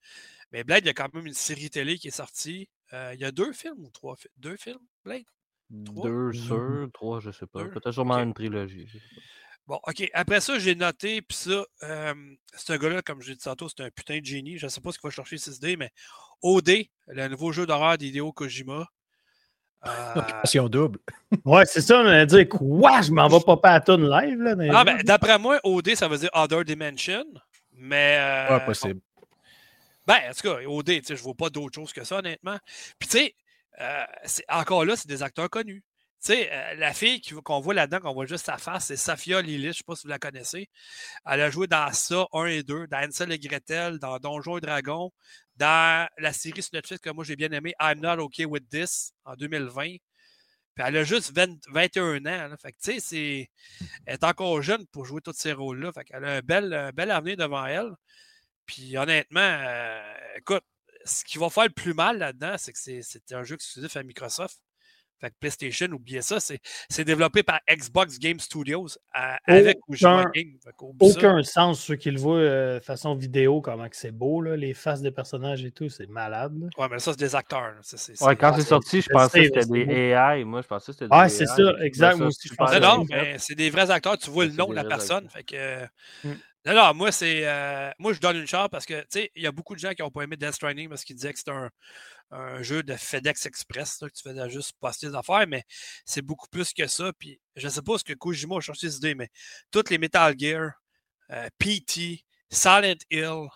[0.52, 2.68] Mais Blade, il y a quand même une série télé qui est sortie.
[2.92, 5.22] Euh, il y a deux films ou trois films Deux films, Blade?
[5.68, 7.64] Deux sur trois, je sais pas.
[7.64, 8.88] Peut-être sûrement une trilogie.
[9.66, 10.10] Bon, OK.
[10.14, 12.14] Après ça, j'ai noté, puis ça, euh,
[12.56, 14.58] ce gars-là, comme je l'ai dit tantôt, c'est un putain de génie.
[14.58, 15.90] Je ne sais pas ce qu'il va chercher 6D, mais
[16.42, 18.88] OD, le nouveau jeu d'horreur d'Hideo Kojima.
[19.86, 20.68] Euh...
[20.68, 20.98] double.
[21.44, 23.00] ouais, c'est ça, on a dit quoi?
[23.00, 24.42] Je m'en vais pas pas à ton live.
[24.42, 27.24] Là, ah, ben, d'après moi, OD, ça veut dire Other Dimension.
[27.72, 28.18] Mais.
[28.18, 29.00] Euh, ouais, possible.
[30.06, 32.58] Ben, en tout cas, OD, je ne vois pas d'autre chose que ça, honnêtement.
[32.98, 33.34] Puis, tu sais,
[33.80, 34.04] euh,
[34.48, 35.82] encore là, c'est des acteurs connus.
[36.22, 39.40] Tu sais, euh, la fille qu'on voit là-dedans, qu'on voit juste sa face, c'est Safia
[39.40, 40.68] Lilith, je ne sais pas si vous la connaissez.
[41.24, 44.60] Elle a joué dans ça 1 et 2, dans Ansel et Gretel, dans Donjons et
[44.60, 45.10] Dragons,
[45.56, 49.12] dans la série sur Netflix que moi j'ai bien aimé, I'm Not Okay With This,
[49.24, 49.96] en 2020.
[50.74, 52.54] Puis elle a juste 21 ans.
[52.82, 53.50] Tu sais,
[54.06, 55.92] elle est encore jeune pour jouer tous ces rôles-là.
[55.92, 57.90] Fait qu'elle a un bel, bel avenir devant elle.
[58.66, 60.64] Puis honnêtement, euh, écoute,
[61.04, 64.02] ce qui va faire le plus mal là-dedans, c'est que c'est un jeu exclusif à
[64.02, 64.60] Microsoft.
[65.20, 70.58] Fait que PlayStation, oubliez ça, c'est développé par Xbox Game Studios avec aucun, Game.
[71.00, 74.72] aucun sens ceux qui le voient euh, façon vidéo, comment que c'est beau, là, les
[74.72, 76.70] faces des personnages et tout, c'est malade.
[76.78, 77.74] Ouais, mais ça, c'est des acteurs.
[78.22, 80.44] ouais, quand c'est sorti, je pensais que c'était des AI.
[80.44, 82.16] Moi, je pensais que c'était des Ouais, c'est ça, exact.
[82.16, 82.80] Moi aussi, je pensais.
[82.80, 85.28] Non, mais c'est des vrais acteurs, tu vois le nom de la personne.
[85.28, 85.84] Fait que.
[86.24, 86.34] Mm.
[86.66, 87.42] Non, non, moi, c'est.
[87.44, 89.80] Euh, moi, je donne une chance parce que, tu sais, il y a beaucoup de
[89.80, 91.70] gens qui n'ont pas aimé Death Stranding parce qu'ils disaient que c'était un,
[92.30, 95.64] un jeu de FedEx Express, que tu faisais juste poster des affaires, mais
[96.04, 97.12] c'est beaucoup plus que ça.
[97.18, 99.28] Puis je ne sais pas ce que Kojima a cherché cette idée, mais
[99.70, 100.72] toutes les Metal Gear,
[101.30, 103.48] euh, PT, Silent Hill,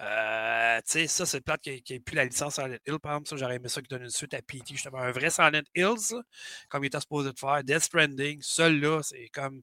[0.00, 3.12] euh, tu sais, ça, c'est le plate qui n'a plus la licence Silent Hill, par
[3.12, 3.28] exemple.
[3.28, 4.98] Ça, j'aurais aimé ça qui donne une suite à PT, justement.
[4.98, 6.14] Un vrai Silent Hills,
[6.68, 7.64] comme il était supposé de faire.
[7.64, 9.62] Death Stranding, seul là, c'est comme.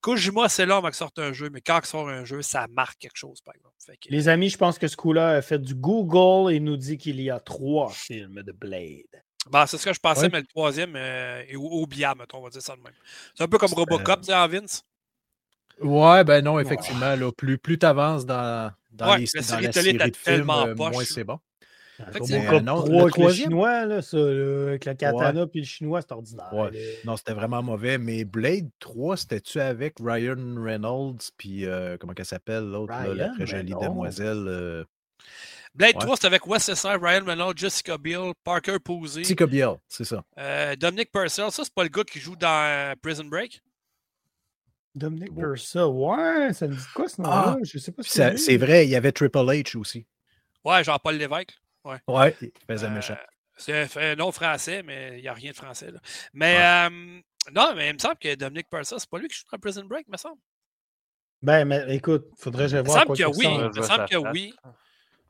[0.00, 2.66] Kojima, c'est là avant qu'il sorte un jeu, mais quand il sort un jeu, ça
[2.70, 3.74] marque quelque chose, par exemple.
[4.08, 7.20] Les amis, je pense que ce coup-là a fait du Google et nous dit qu'il
[7.20, 9.22] y a trois films de Blade.
[9.50, 12.62] Ben, c'est ce que je pensais, mais le troisième euh, est biam, on va dire
[12.62, 12.92] ça de même.
[13.34, 14.84] C'est un peu comme Robocop, tu sais, en Vince?
[15.80, 17.14] Ouais, ben non, effectivement.
[17.14, 19.42] Là, plus plus tu avances dans, dans, les, la
[19.72, 21.38] série, de films, euh, moins c'est bon.
[22.12, 26.70] Robocop 3 avec le chinois, là, ça, avec le katana puis le chinois, c'est ordinaire.
[27.04, 27.98] Non, c'était vraiment mauvais.
[27.98, 33.46] Mais Blade 3, c'était-tu avec Ryan Reynolds puis euh, comment qu'elle s'appelle l'autre, la très
[33.46, 34.84] jolie demoiselle
[35.74, 39.22] Blade 3, c'était avec Wes Ryan Reynolds, Jessica Biel, Parker Posey.
[39.22, 40.24] Jessica Biel, c'est ça.
[40.38, 43.62] Euh, Dominic Purcell, ça, c'est pas le gars qui joue dans Prison Break?
[44.94, 47.56] Dominic Purcell, ouais, ça me dit quoi ce nom-là?
[47.56, 50.06] Ah, je sais pas si c'est vrai, il y avait Triple H aussi.
[50.64, 51.54] Ouais, Jean-Paul Lévesque.
[51.84, 53.14] Ouais, ouais il faisait méchant.
[53.14, 55.90] Euh, c'est un nom français, mais il n'y a rien de français.
[55.90, 56.00] Là.
[56.32, 57.20] Mais euh,
[57.54, 59.84] non, mais il me semble que Dominic Purcell, c'est pas lui qui joue dans Prison
[59.84, 60.40] Break, me semble.
[61.40, 63.04] Ben, mais écoute, faudrait que je voir.
[63.04, 63.46] Il me semble que oui.
[63.46, 64.54] Il me semble que oui.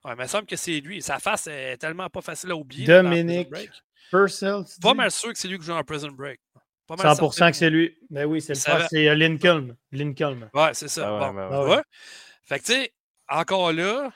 [0.04, 1.02] Ouais, mais il me semble que c'est lui.
[1.02, 2.86] Sa face est tellement pas facile à oublier.
[2.86, 3.48] Dominic
[4.10, 4.62] Purcell.
[4.80, 6.40] Pas mal sûr que c'est lui qui joue dans Prison Break.
[6.88, 7.96] 100% que c'est lui.
[8.10, 9.76] Ben oui, c'est le c'est euh, Lincoln.
[9.92, 10.48] Lincoln.
[10.54, 11.06] Ouais, c'est ça.
[11.06, 11.48] Ah bon.
[11.50, 11.82] Ah ouais.
[12.44, 12.92] Fait que tu sais,
[13.28, 14.10] encore là,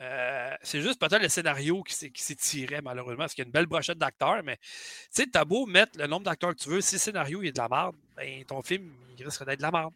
[0.00, 3.52] euh, c'est juste peut-être le scénario qui s'est tiré, malheureusement, parce qu'il y a une
[3.52, 4.68] belle brochette d'acteurs, mais tu
[5.10, 7.58] sais, t'as beau mettre le nombre d'acteurs que tu veux, si le scénario est de
[7.58, 9.92] la merde, ben, ton film, il risque d'être de la merde.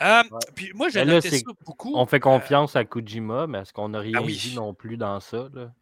[0.00, 0.22] Euh,
[0.54, 1.92] puis moi, j'ai noté ça beaucoup.
[1.94, 5.20] On fait confiance à Kojima, mais est-ce qu'on n'a rien ah dit non plus dans
[5.20, 5.48] ça?
[5.52, 5.72] Là?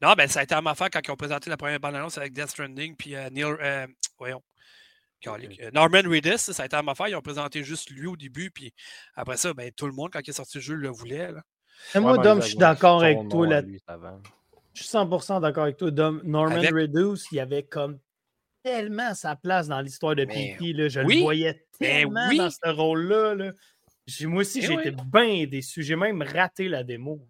[0.00, 2.18] Non, ben ça a été à ma affaire quand ils ont présenté la première bande-annonce
[2.18, 3.44] avec Death Stranding, puis euh, Neil.
[3.44, 3.86] Euh,
[4.18, 4.42] voyons.
[5.26, 7.08] Euh, Norman Reedus, ça a été à ma affaire.
[7.08, 8.72] Ils ont présenté juste lui au début, puis
[9.14, 11.32] après ça, ben, tout le monde, quand il est sorti le jeu, le voulait.
[11.32, 11.42] Là.
[12.00, 13.62] moi, Dom, je suis d'accord avec toi là.
[14.74, 16.20] Je suis 100% d'accord avec toi, Dom.
[16.24, 17.98] Norman Reedus, il avait comme
[18.62, 20.22] tellement sa place dans l'histoire de.
[20.22, 20.88] Là.
[20.88, 23.34] Je le voyais tellement dans ce rôle-là.
[23.34, 23.52] Là.
[24.22, 25.82] Moi aussi, j'ai été bien déçu.
[25.82, 27.26] J'ai même raté la démo.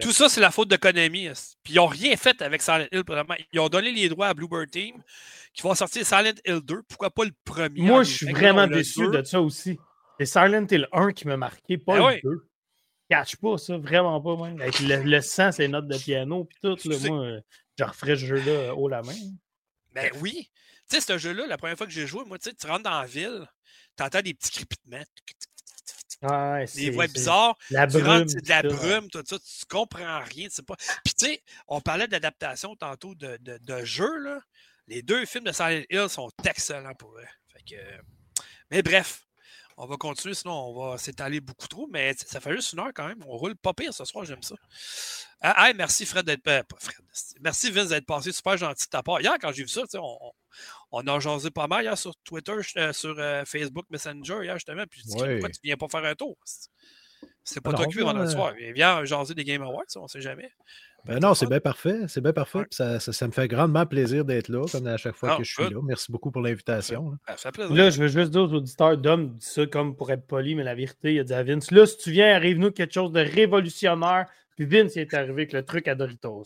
[0.00, 1.28] Tout ça, c'est la faute de Konami.
[1.62, 3.02] Puis ils n'ont rien fait avec Silent Hill.
[3.52, 5.02] Ils ont donné les droits à Bluebird Team
[5.52, 6.82] qui vont sortir Silent Hill 2.
[6.88, 7.82] Pourquoi pas le premier?
[7.82, 9.78] Moi, je suis vraiment déçu de ça aussi.
[10.18, 12.46] C'est Silent Hill 1 qui m'a marqué, pas ben le 2.
[13.10, 14.36] Catch pas ça, vraiment pas.
[14.36, 14.60] Même.
[14.60, 16.88] Avec le, sang, ses notes de piano, puis tout.
[16.88, 17.40] Là, moi,
[17.78, 19.12] je referais ce jeu-là haut la main.
[19.92, 20.50] Ben oui.
[20.88, 23.06] Tu sais, ce jeu-là, la première fois que j'ai joué, moi, tu rentres dans la
[23.06, 23.46] ville,
[23.96, 25.04] tu entends des petits crépitements
[26.74, 27.56] des voix bizarres.
[27.70, 28.28] La brume.
[28.28, 29.38] C'est de la brume, tout ça.
[29.38, 30.48] Tu comprends rien.
[30.48, 30.76] Tu pas.
[31.04, 34.18] Puis, tu sais, on parlait d'adaptation tantôt de, de, de jeux.
[34.18, 34.40] Là.
[34.86, 37.26] Les deux films de Silent Hill sont excellents pour eux.
[37.52, 37.80] Fait que,
[38.70, 39.22] mais bref,
[39.76, 42.92] on va continuer, sinon on va s'étaler beaucoup trop, mais ça fait juste une heure
[42.94, 43.22] quand même.
[43.26, 44.54] On roule pas pire ce soir, j'aime ça.
[45.40, 46.46] Ah, merci Fred d'être.
[46.48, 46.96] Euh, pas Fred.
[47.40, 49.20] Merci Vince d'être passé super gentil de ta part.
[49.20, 50.32] Hier, quand j'ai vu ça, on,
[50.90, 54.84] on, a jasé pas mal hier sur Twitter, euh, sur euh, Facebook Messenger, hier justement.
[54.88, 56.36] Puis je dis pourquoi tu viens pas faire un tour?
[57.42, 58.54] C'est pas toi qui viens le soir.
[58.74, 60.50] Viens jaser des Game Awards, on sait jamais.
[61.06, 62.00] Ben non, c'est bien parfait.
[62.08, 62.64] C'est bien parfait.
[62.70, 65.52] Ça, ça, me fait grandement plaisir d'être là, comme à chaque fois ah, que je
[65.52, 65.80] suis là.
[65.82, 67.16] Merci beaucoup pour l'invitation.
[67.70, 70.64] Là, je veux juste dire aux auditeurs, Dom dit ça comme pour être poli, mais
[70.64, 73.20] la vérité, il a dit à Vince là, si tu viens, arrive-nous quelque chose de
[73.20, 74.26] révolutionnaire.
[74.56, 76.44] Puis Vince, il est arrivé avec le truc à Doritos.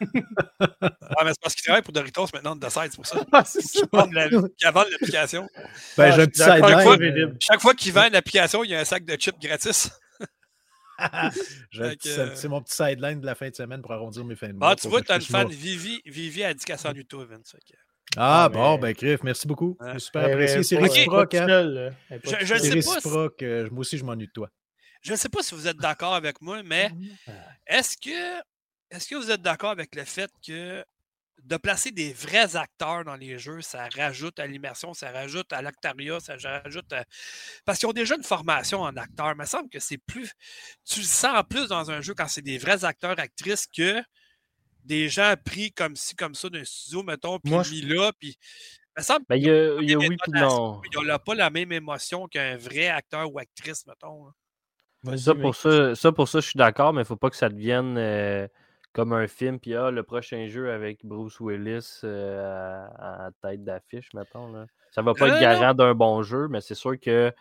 [0.00, 3.24] ah, mais c'est parce qu'il travaille pour Doritos maintenant de site, c'est pour ça.
[3.32, 5.48] Ah, qu'il vend l'application.
[5.96, 6.96] Ben, j'ai un petit chaque, fois,
[7.40, 9.90] chaque fois qu'il vend une application, il y a un sac de chips gratis.
[12.02, 14.70] c'est mon petit sideline de la fin de semaine pour arrondir mes fins de mois.
[14.70, 17.24] Ah, tu vois, tu as une fan, Vivi, Vivi a dit qu'elle s'ennuie de toi,
[17.24, 17.54] Vince.
[18.16, 19.76] Ah, ah, bon, ben, Griff, merci beaucoup.
[19.80, 20.62] C'est super apprécié.
[20.62, 21.34] C'est réciproque.
[21.34, 21.92] Hein?
[22.10, 22.94] Je ne sais pas.
[22.94, 23.42] réciproque.
[23.42, 24.50] Euh, moi aussi, je m'ennuie de toi.
[25.02, 26.90] Je ne sais pas si vous êtes d'accord avec moi, mais
[27.28, 27.32] ah.
[27.66, 28.38] est-ce que,
[28.90, 30.84] est que vous êtes d'accord avec le fait que
[31.48, 35.62] de placer des vrais acteurs dans les jeux, ça rajoute à l'immersion, ça rajoute à
[35.62, 37.04] l'actariat, ça rajoute à...
[37.64, 39.32] Parce qu'ils ont déjà une formation en acteur.
[39.32, 40.30] Il me semble que c'est plus.
[40.84, 44.02] Tu le sens plus dans un jeu quand c'est des vrais acteurs, actrices que
[44.84, 48.36] des gens pris comme ci, comme ça d'un studio, mettons, puis mis là, puis.
[48.96, 50.82] Il me semble ben, il y a, y a oui non.
[50.92, 54.32] Il n'a pas la même émotion qu'un vrai acteur ou actrice, mettons.
[55.16, 57.36] Ça pour ça, ça, pour ça, je suis d'accord, mais il ne faut pas que
[57.36, 57.96] ça devienne.
[57.96, 58.48] Euh,
[58.92, 64.08] comme un film, puis ah, le prochain jeu avec Bruce Willis euh, à, tête d'affiche,
[64.14, 64.50] mettons.
[64.52, 64.66] Là.
[64.90, 67.32] Ça va pas être garant d'un bon jeu, mais c'est sûr que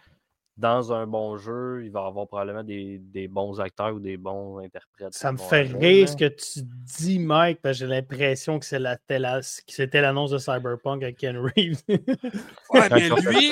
[0.57, 4.57] dans un bon jeu, il va y avoir probablement des, bons acteurs ou des bons
[4.57, 5.13] interprètes.
[5.13, 8.79] Ça me fait rire ce que tu dis, Mike, parce que j'ai l'impression que c'est
[8.79, 8.97] la,
[9.41, 11.81] c'était l'annonce de Cyberpunk avec Ken Reeves.
[11.87, 13.51] ouais, mais lui,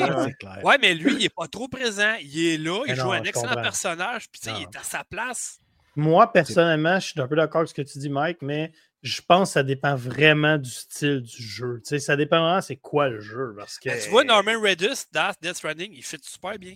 [0.64, 2.16] ouais, mais lui, il n'est pas trop présent.
[2.22, 5.60] Il est là, il joue un excellent personnage, puis il est à sa place.
[5.96, 8.72] Moi, personnellement, je suis un peu d'accord avec ce que tu dis, Mike, mais
[9.02, 11.80] je pense que ça dépend vraiment du style du jeu.
[11.84, 13.54] Tu sais, ça dépend vraiment c'est quoi le jeu.
[13.58, 13.89] Parce que...
[13.89, 15.06] Ben, tu vois, Norman Redus,
[15.41, 16.76] Death Running, il fait super bien.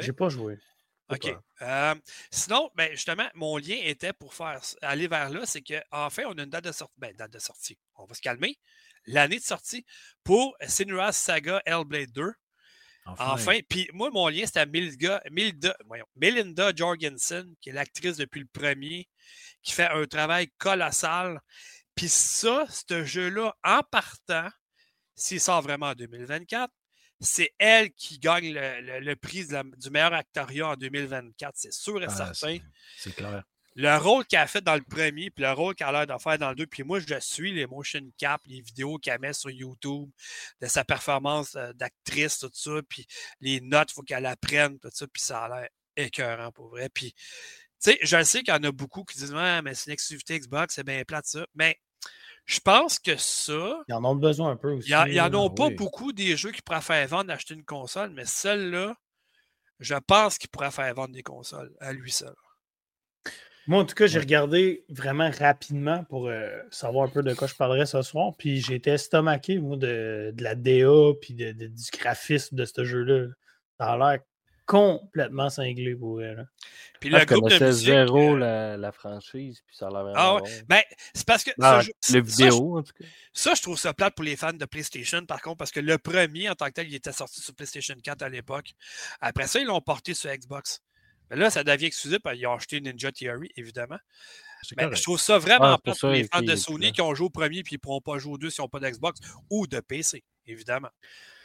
[0.00, 0.58] J'ai pas joué.
[1.10, 1.36] OK.
[1.62, 1.94] Euh,
[2.30, 6.42] sinon, ben, justement, mon lien était pour faire aller vers là, c'est qu'enfin, on a
[6.42, 6.94] une date de sortie.
[6.98, 7.78] Ben, date de sortie.
[7.96, 8.58] On va se calmer.
[9.06, 9.84] L'année de sortie
[10.24, 12.32] pour Sinuas Saga Hellblade 2.
[13.06, 13.58] Enfin.
[13.68, 14.66] Puis moi, mon lien, c'était à
[16.16, 19.08] Melinda, Jorgensen, qui est l'actrice depuis le premier,
[19.62, 21.40] qui fait un travail colossal.
[21.94, 24.48] Puis ça, ce jeu-là, en partant,
[25.14, 26.72] s'il sort vraiment en 2024,
[27.20, 32.32] c'est elle qui gagne le, prix du meilleur actoria en 2024, c'est sûr et ah,
[32.32, 32.58] certain.
[32.96, 33.44] C'est clair.
[33.76, 36.22] Le rôle qu'elle a fait dans le premier, puis le rôle qu'elle a l'air de
[36.22, 39.32] faire dans le deux, puis moi, je suis les motion cap, les vidéos qu'elle met
[39.32, 40.08] sur YouTube,
[40.60, 43.06] de sa performance euh, d'actrice, tout ça, puis
[43.40, 46.88] les notes, il faut qu'elle apprenne, tout ça, puis ça a l'air écœurant pour vrai.
[46.88, 49.86] Puis, tu sais, je sais qu'il y en a beaucoup qui disent Ouais, mais c'est
[49.86, 51.46] une exclusivité Xbox, c'est bien plate ça.
[51.54, 51.78] Mais
[52.46, 53.82] je pense que ça.
[53.88, 54.90] Ils en ont besoin un peu aussi.
[54.90, 58.24] Ils n'en ont pas beaucoup des jeux qui pourraient faire vendre d'acheter une console, mais
[58.24, 58.94] celle-là,
[59.80, 62.34] je pense qu'il pourrait faire vendre des consoles à lui seul.
[63.66, 67.48] Moi, en tout cas, j'ai regardé vraiment rapidement pour euh, savoir un peu de quoi
[67.48, 68.32] je parlerais ce soir.
[68.38, 73.28] Puis j'ai été estomaqué, moi, de, la DA puis de, du graphisme de ce jeu-là.
[73.78, 74.20] Ça a l'air
[74.66, 76.48] complètement cinglé pour elle.
[77.00, 80.64] Puis le groupe de zéro euh, la, franchise, puis ça a l'air Ah ouais.
[80.68, 81.50] Ben, c'est parce que.
[81.60, 83.04] Ah, le vidéo, en tout cas.
[83.32, 85.98] Ça, je trouve ça plate pour les fans de PlayStation, par contre, parce que le
[85.98, 88.72] premier, en tant que tel, il était sorti sur PlayStation 4 à l'époque.
[89.20, 90.80] Après ça, ils l'ont porté sur Xbox.
[91.30, 93.98] Mais là, ça devient exclusif, ils ont acheté Ninja Theory, évidemment.
[94.76, 97.26] Mais je trouve ça vraiment ah, plate pour les fans de Sony qui ont joué
[97.26, 99.20] au premier puis ils ne pourront pas jouer au deux s'ils n'ont pas d'Xbox
[99.50, 100.88] ou de PC, évidemment.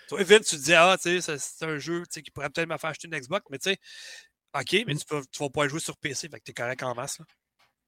[0.08, 2.78] Toi, Vince, tu te dis, ah, tu sais, c'est un jeu qui pourrait peut-être me
[2.78, 3.78] faire acheter une Xbox, mais tu sais,
[4.58, 5.00] OK, mais mmh.
[5.08, 7.20] tu ne vas pas jouer sur PC, fait que tu es correct en masse.
[7.20, 7.26] Là.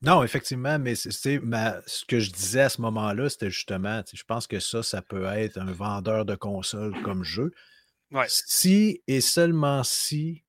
[0.03, 4.47] Non, effectivement, mais c'est ce que je disais à ce moment-là, c'était justement, je pense
[4.47, 7.51] que ça, ça peut être un vendeur de console comme jeu.
[8.27, 10.43] Si et seulement si,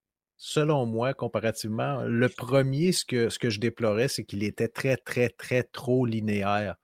[0.44, 4.96] selon moi, comparativement, le premier, ce que, ce que je déplorais, c'est qu'il était très,
[4.96, 6.74] très, très trop linéaire.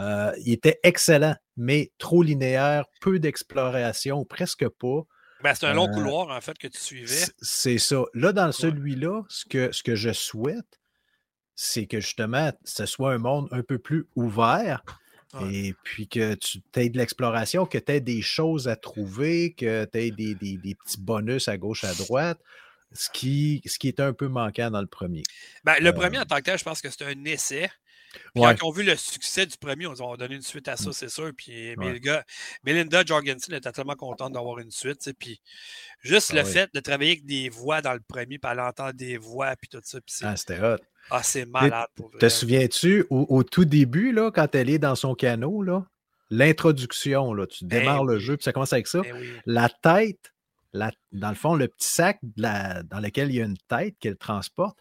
[0.00, 5.02] Euh, il était excellent, mais trop linéaire, peu d'exploration, presque pas.
[5.44, 7.26] Ben, c'est un long euh, couloir, en fait, que tu suivais.
[7.40, 8.02] C'est ça.
[8.14, 10.80] Là, dans celui-là, ce que, ce que je souhaite,
[11.54, 14.82] c'est que justement, ce soit un monde un peu plus ouvert.
[15.52, 19.84] Et puis que tu aies de l'exploration, que tu aies des choses à trouver, que
[19.84, 22.40] tu aies des, des, petits bonus à gauche, à droite
[22.92, 25.22] ce qui, ce qui était un peu manquant dans le premier.
[25.64, 27.68] Ben, le premier, en euh, tant que tel, je pense que c'est un essai.
[28.34, 30.90] Quand ils ont vu le succès du premier, on a donné une suite à ça,
[30.90, 30.92] mmh.
[30.92, 31.30] c'est sûr.
[31.36, 31.74] Puis
[32.64, 35.10] Melinda Jorgensen était tellement contente d'avoir une suite.
[35.18, 35.40] Puis
[36.00, 38.92] juste ah le fait de travailler avec des voix dans le premier, puis elle entend
[38.92, 39.98] des voix, puis tout ça.
[40.22, 40.78] ah, c'était hot.
[41.10, 45.14] Ah, c'est malade pour Te souviens-tu, au, tout début, là, quand elle est dans son
[45.14, 45.86] canot, là,
[46.30, 49.00] l'introduction, là, tu ben démarres le jeu, puis ça commence avec ça.
[49.00, 50.32] Ben la tête,
[50.74, 54.78] dans le fond, le petit sac dans lequel il y a une tête qu'elle transporte,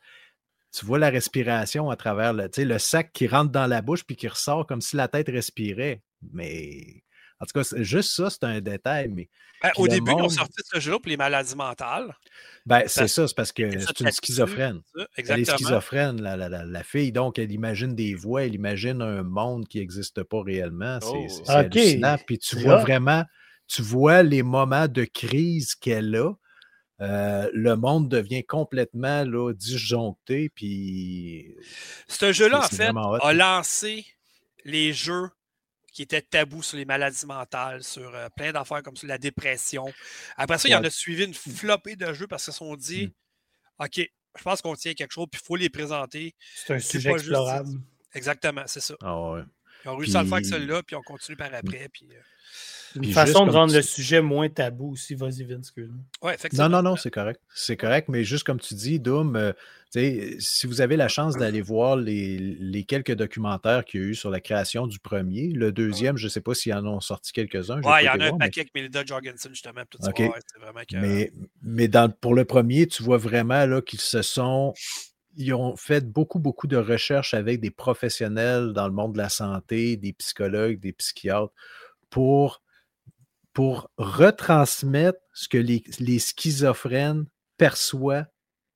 [0.71, 4.15] tu vois la respiration à travers le, le sac qui rentre dans la bouche puis
[4.15, 6.01] qui ressort comme si la tête respirait.
[6.33, 7.03] Mais
[7.39, 9.09] en tout cas, juste ça, c'est un détail.
[9.09, 9.29] Mais
[9.61, 12.15] ben, au début, ils ont sorti ce jeu pour les maladies mentales.
[12.65, 14.81] Ben, c'est ça, c'est parce que c'est une schizophrène.
[15.15, 17.11] Elle est schizophrène, la, la, la, fille.
[17.11, 20.99] Donc, elle imagine des voix, elle imagine un monde qui n'existe pas réellement.
[21.01, 21.49] C'est oh.
[21.49, 22.17] hallucinant.
[22.25, 23.23] Puis tu vois vraiment,
[23.67, 26.33] tu vois les moments de crise qu'elle a.
[26.99, 30.49] Euh, le monde devient complètement là, disjoncté.
[30.49, 31.55] Puis...
[32.07, 32.89] Ce jeu-là, en fait,
[33.21, 34.05] a lancé
[34.65, 35.29] les jeux
[35.93, 39.85] qui étaient tabous sur les maladies mentales, sur euh, plein d'affaires comme sur la dépression.
[40.37, 42.75] Après ça, il y en a suivi une flopée de jeux parce qu'ils se sont
[42.75, 43.83] dit mmh.
[43.83, 46.35] OK, je pense qu'on tient quelque chose, puis il faut les présenter.
[46.55, 47.69] C'est un sujet explorable.
[48.13, 48.95] Exactement, c'est ça.
[49.01, 49.41] Ah ouais.
[49.85, 51.55] Ils ont réussi à le faire avec celui-là, puis on continue par mmh.
[51.55, 51.89] après.
[51.89, 52.21] Puis, euh,
[52.95, 55.15] une façon de rendre le sujet moins tabou aussi.
[55.15, 55.73] Vas-y, Vince.
[56.21, 56.35] Ouais.
[56.53, 57.41] Non, non, non, c'est correct.
[57.53, 59.53] C'est correct, mais juste comme tu dis, Doom, euh,
[60.39, 64.29] si vous avez la chance d'aller voir les, quelques documentaires qu'il y a eu sur
[64.29, 67.81] la création du premier, le deuxième, je ne sais pas s'ils en ont sorti quelques-uns.
[67.81, 69.81] Ouais, il y en a un paquet avec Melinda Jorgensen, justement.
[69.89, 70.11] Tout ça.
[70.11, 71.31] vraiment Mais,
[71.61, 74.73] mais dans, pour le premier, tu vois vraiment qu'ils se sont
[75.37, 79.29] ils ont fait beaucoup, beaucoup de recherches avec des professionnels dans le monde de la
[79.29, 81.53] santé, des psychologues, des psychiatres,
[82.09, 82.61] pour
[83.57, 87.25] pour retransmettre ce que les, schizophrènes
[87.57, 88.27] perçoivent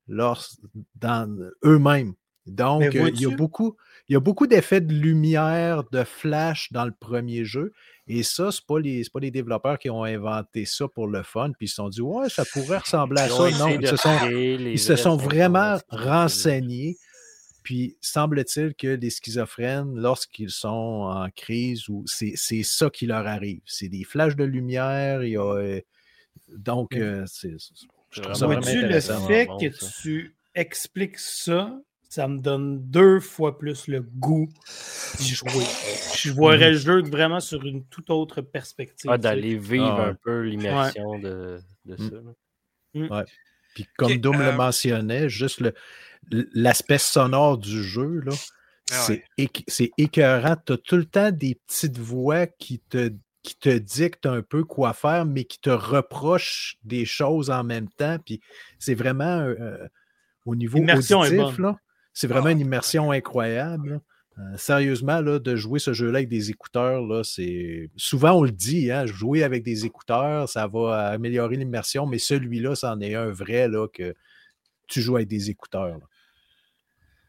[0.08, 1.28] dans
[1.64, 2.14] eux-mêmes.
[2.46, 3.76] Donc, euh, il y a beaucoup,
[4.08, 7.72] il y a beaucoup d'effets de lumière, de flash dans le premier jeu.
[8.08, 11.22] Et ça, ce n'est pas, les, pas les développeurs qui ont inventé ça pour le
[11.22, 13.50] fun, puis ils se sont dit, ouais, ça pourrait ressembler à ça.
[13.50, 16.96] Non, ils se sont, ils se sont vraiment renseignés.
[17.62, 23.60] Puis, semble-t-il que les schizophrènes, lorsqu'ils sont en crise, c'est ça qui leur arrive.
[23.66, 25.22] C'est des flashs de lumière.
[25.22, 25.80] Il y a, euh,
[26.48, 27.56] donc, euh, c'est.
[28.14, 31.74] Vois-tu le fait que tu expliques ça,
[32.08, 34.48] ça me donne deux fois plus le goût
[35.18, 35.64] d'y jouer.
[36.14, 39.10] Je voirais le jeu vraiment sur une toute autre perspective.
[39.10, 42.16] Ah, d'aller vivre ah, un peu l'immersion de, de, ça.
[42.94, 43.24] Ouais.
[43.74, 45.62] Puis comme Doom le euh, mentionnait, juste
[46.30, 48.32] l'aspect sonore du jeu, là,
[48.90, 49.06] ah
[49.68, 50.56] c'est écœurant.
[50.66, 53.12] Tu as tout le temps des petites voix qui te,
[53.42, 57.88] qui te dictent un peu quoi faire, mais qui te reprochent des choses en même
[57.88, 58.18] temps.
[58.24, 58.40] Puis
[58.78, 59.88] c'est vraiment euh, euh,
[60.46, 61.60] au niveau auditif,
[62.12, 64.00] c'est vraiment une immersion incroyable.
[64.56, 67.90] sérieusement, là, de jouer ce jeu-là avec des écouteurs, là, c'est.
[67.96, 72.74] Souvent, on le dit, hein, jouer avec des écouteurs, ça va améliorer l'immersion, mais celui-là,
[72.74, 74.14] c'en est un vrai là, que
[74.88, 75.98] tu joues avec des écouteurs.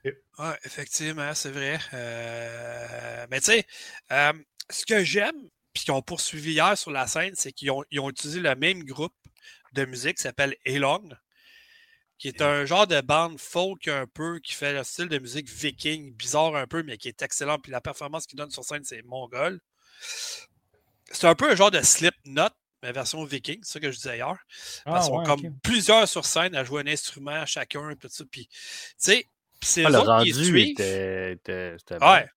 [0.05, 0.11] Oui,
[0.65, 1.79] effectivement, c'est vrai.
[1.93, 3.65] Euh, mais tu sais,
[4.11, 4.33] euh,
[4.69, 8.39] ce que j'aime, puis qu'ils ont poursuivi hier sur la scène, c'est qu'ils ont, utilisé
[8.39, 9.15] le même groupe
[9.73, 11.15] de musique qui s'appelle Elong,
[12.17, 15.49] qui est un genre de bande folk un peu, qui fait le style de musique
[15.49, 17.59] viking, bizarre un peu, mais qui est excellent.
[17.59, 19.59] Puis la performance qu'ils donnent sur scène, c'est mongol.
[21.11, 22.49] C'est un peu un genre de Slipknot,
[22.81, 24.37] mais version viking, c'est ça que je disais hier.
[24.85, 28.23] Parce qu'ils ah, sont comme plusieurs sur scène à jouer un instrument chacun, tout ça.
[28.29, 28.55] Puis, tu
[28.97, 29.29] sais,
[29.63, 30.31] c'est ah, le rendu
[32.01, 32.27] Ouais.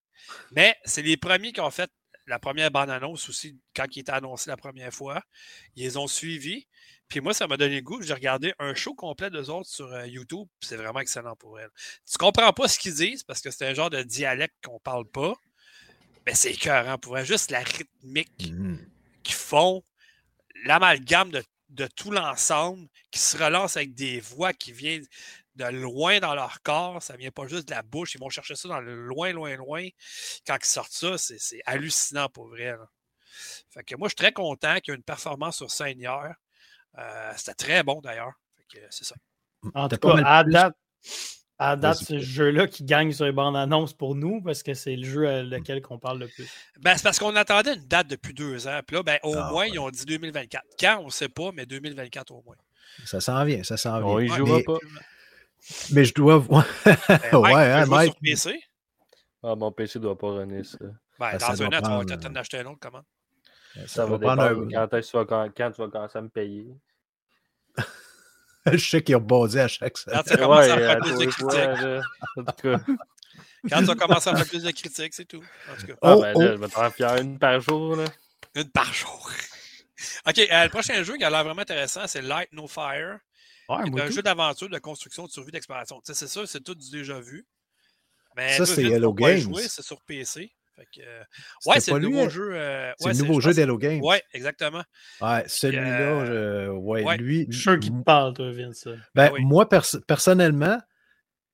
[0.53, 1.91] Mais c'est les premiers qui ont fait
[2.27, 5.23] la première bande-annonce aussi, quand il était annoncé la première fois.
[5.77, 6.67] Ils les ont suivis.
[7.09, 8.03] Puis moi, ça m'a donné le goût.
[8.03, 10.49] J'ai regardé un show complet d'eux autres sur euh, YouTube.
[10.61, 11.71] C'est vraiment excellent pour elle.
[12.11, 15.09] Tu comprends pas ce qu'ils disent parce que c'est un genre de dialecte qu'on parle
[15.09, 15.35] pas.
[16.27, 17.25] Mais c'est écœurant pour elle.
[17.25, 18.79] Juste la rythmique mmh.
[19.23, 19.85] qu'ils font,
[20.65, 25.07] l'amalgame de, de tout l'ensemble qui se relance avec des voix qui viennent
[25.57, 27.03] de loin dans leur corps.
[27.03, 28.15] Ça vient pas juste de la bouche.
[28.15, 29.89] Ils vont chercher ça dans le loin, loin, loin.
[30.47, 32.75] Quand ils sortent ça, c'est hallucinant pour vrai.
[33.71, 36.35] Fait que moi, je suis très content qu'il y ait une performance sur scène hier.
[36.99, 38.33] Euh, c'était très bon d'ailleurs.
[38.91, 39.15] C'est ça.
[39.75, 40.75] En tout cas, à date,
[41.59, 44.97] à date ce jeu-là qui gagne sur les bandes annonces pour nous parce que c'est
[44.97, 46.49] le jeu à lequel on parle le plus.
[46.81, 48.81] Ben, c'est parce qu'on attendait une date depuis deux ans.
[48.87, 50.65] Puis là, ben, au ah, moins, ils ont dit 2024.
[50.79, 52.57] Quand, on ne sait pas, mais 2024 au moins.
[53.05, 54.07] Ça s'en vient, ça s'en vient.
[54.07, 54.79] On y jouera pas.
[55.93, 56.45] Mais je dois.
[57.09, 58.13] Ben, ouais, hein, Mike.
[58.13, 58.61] Sur PC?
[59.43, 60.79] Ah, mon PC ne doit pas runner ça.
[61.19, 63.05] Ben, dans un an, tu vas peut-être d'acheter un autre commande.
[63.75, 64.69] Ça, ça va, dépendre un...
[64.69, 66.67] quand, tu vas, quand, quand, tu vas commencer à me payer.
[68.73, 70.13] je sais qu'il rebondit à chaque fois.
[70.15, 72.05] Quand tu commences à faire plus de critiques.
[72.37, 72.81] En tout cas.
[73.69, 75.43] Quand tu vas commencer à faire plus de critiques, c'est tout.
[75.71, 75.95] En tout cas.
[76.01, 77.97] Ah, ben, là, je vais te faire une par jour.
[77.97, 78.05] Là.
[78.55, 79.31] Une par jour.
[80.27, 83.19] OK, euh, le prochain jeu qui a l'air vraiment intéressant, c'est Light No Fire.
[83.69, 86.01] Ouais, un jeu d'aventure, de construction, de survie, d'exploration.
[86.05, 87.47] C'est ça, c'est tout du déjà vu.
[88.37, 89.53] Mais ça, c'est Hello Games.
[89.69, 90.53] C'est sur PC.
[90.99, 91.23] Euh,
[91.67, 92.29] ouais, c'est le nouveau hein?
[92.29, 92.51] jeu.
[92.53, 94.01] Euh, c'est le nouveau jeu d'Hello Games.
[94.03, 94.83] Ouais, exactement.
[95.21, 97.47] Ouais, celui-là, euh, ouais, lui.
[97.49, 98.87] Je suis sûr qu'il parle, toi, Vince.
[99.15, 100.79] Ben, ah moi, personnellement,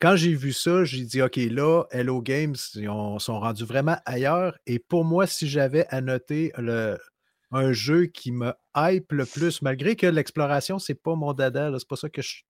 [0.01, 4.59] quand j'ai vu ça, j'ai dit, OK, là, Hello Games, ils sont rendus vraiment ailleurs.
[4.67, 6.99] Et pour moi, si j'avais à noter le,
[7.53, 11.71] un jeu qui me hype le plus, malgré que l'exploration, c'est pas mon dada.
[11.79, 12.43] C'est pas ça que je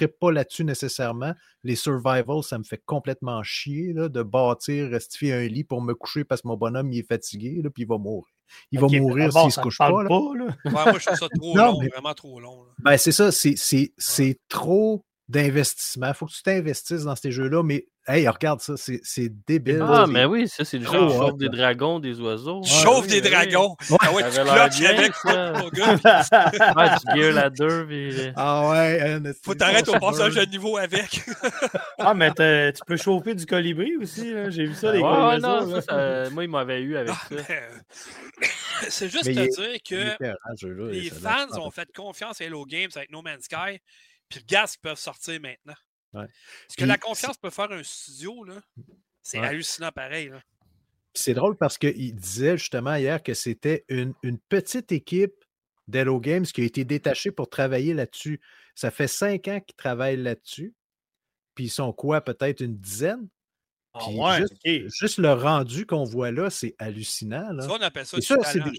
[0.00, 1.34] ne pas là-dessus nécessairement.
[1.64, 5.94] Les survivals, ça me fait complètement chier là, de bâtir, restifier un lit pour me
[5.94, 8.32] coucher parce que mon bonhomme il est fatigué, là, puis il va mourir.
[8.70, 9.90] Il va mourir s'il ne se couche pas.
[9.90, 10.08] Là.
[10.08, 12.64] moi, je trouve ça trop long, vraiment trop long.
[12.78, 16.08] Ben, c'est ça, c'est trop d'investissement.
[16.08, 19.84] Il faut que tu t'investisses dans ces jeux-là, mais hey, regarde ça, c'est débile.
[19.86, 22.62] Ah, mais oui, ça, c'est le jeu chauffe des dragons, des oiseaux.
[22.64, 23.76] Chauffe des dragons!
[24.00, 25.96] Ah ouais, tu clutches avec mon gars.
[26.76, 27.86] ouais, tu gueules à deux.
[27.86, 28.32] Puis...
[28.36, 31.20] Ah ouais, hein, faut t'arrêter au passage de niveau avec.
[31.98, 34.32] ah, mais tu peux chauffer du colibri aussi.
[34.48, 37.54] J'ai vu ça, les ouais, non, ça, Moi, il m'avait eu avec ah, ça.
[38.88, 43.22] C'est juste te dire que les fans ont fait confiance à Hello Games avec No
[43.22, 43.80] Man's Sky
[44.28, 46.26] puis regarde ce qu'ils peuvent sortir maintenant.
[46.68, 48.46] Ce que la confiance peut faire un studio,
[49.22, 50.32] c'est hallucinant pareil.
[51.14, 54.14] C'est drôle parce qu'il disait justement hier que c'était une,
[54.48, 55.44] petite équipe
[55.86, 58.40] d'Hello Games qui a été détachée pour travailler là-dessus.
[58.74, 60.74] Ça fait cinq ans qu'ils travaillent là-dessus.
[61.54, 63.28] Puis ils sont quoi, peut-être une dizaine?
[63.94, 67.52] Ah juste, le rendu qu'on voit là, c'est hallucinant.
[67.52, 67.62] Là.
[67.62, 68.70] Ça, on appelle ça du talent,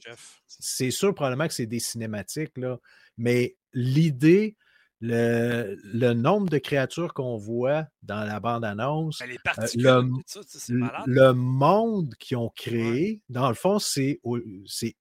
[0.48, 2.78] C'est sûr probablement que c'est des cinématiques, là.
[3.18, 4.56] mais l'idée
[5.02, 10.10] le, nombre de créatures qu'on voit dans la bande-annonce, ben,
[11.06, 14.20] le, monde qu'ils ont créé, dans le fond, c'est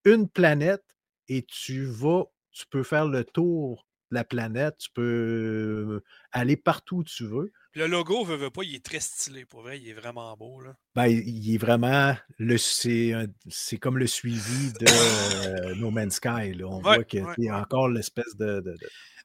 [0.05, 0.85] une planète
[1.29, 6.03] et tu vas, tu peux faire le tour de la planète, tu peux
[6.33, 7.53] aller partout où tu veux.
[7.75, 10.61] Le logo, veut, veut pas, il est très stylé, pour vrai, il est vraiment beau.
[10.61, 10.75] Là.
[10.99, 14.87] Ben, il est vraiment, c'est comme le suivi de
[15.47, 16.61] euh, No Man's Sky.
[16.65, 18.75] On voit qu'il y a encore l'espèce de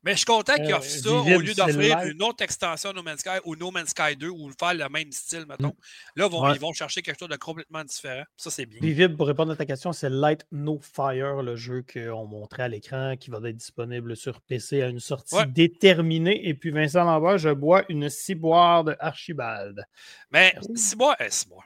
[0.03, 3.01] Mais je suis content qu'ils euh, offrent ça au lieu d'offrir une autre extension No
[3.01, 5.69] Man's Sky ou No Man's Sky 2 ou faire le même style, mettons.
[5.69, 6.19] Mm.
[6.21, 8.23] Là, ils vont chercher quelque chose de complètement différent.
[8.37, 8.79] Ça, c'est bien.
[8.79, 12.67] Vivid, pour répondre à ta question, c'est Light No Fire, le jeu qu'on montrait à
[12.67, 16.47] l'écran, qui va être disponible sur PC à une sortie déterminée.
[16.47, 19.83] Et puis, Vincent Lambert, je bois une ciboire de Archibald.
[20.29, 21.62] Mais ciboire, eh, ciboire.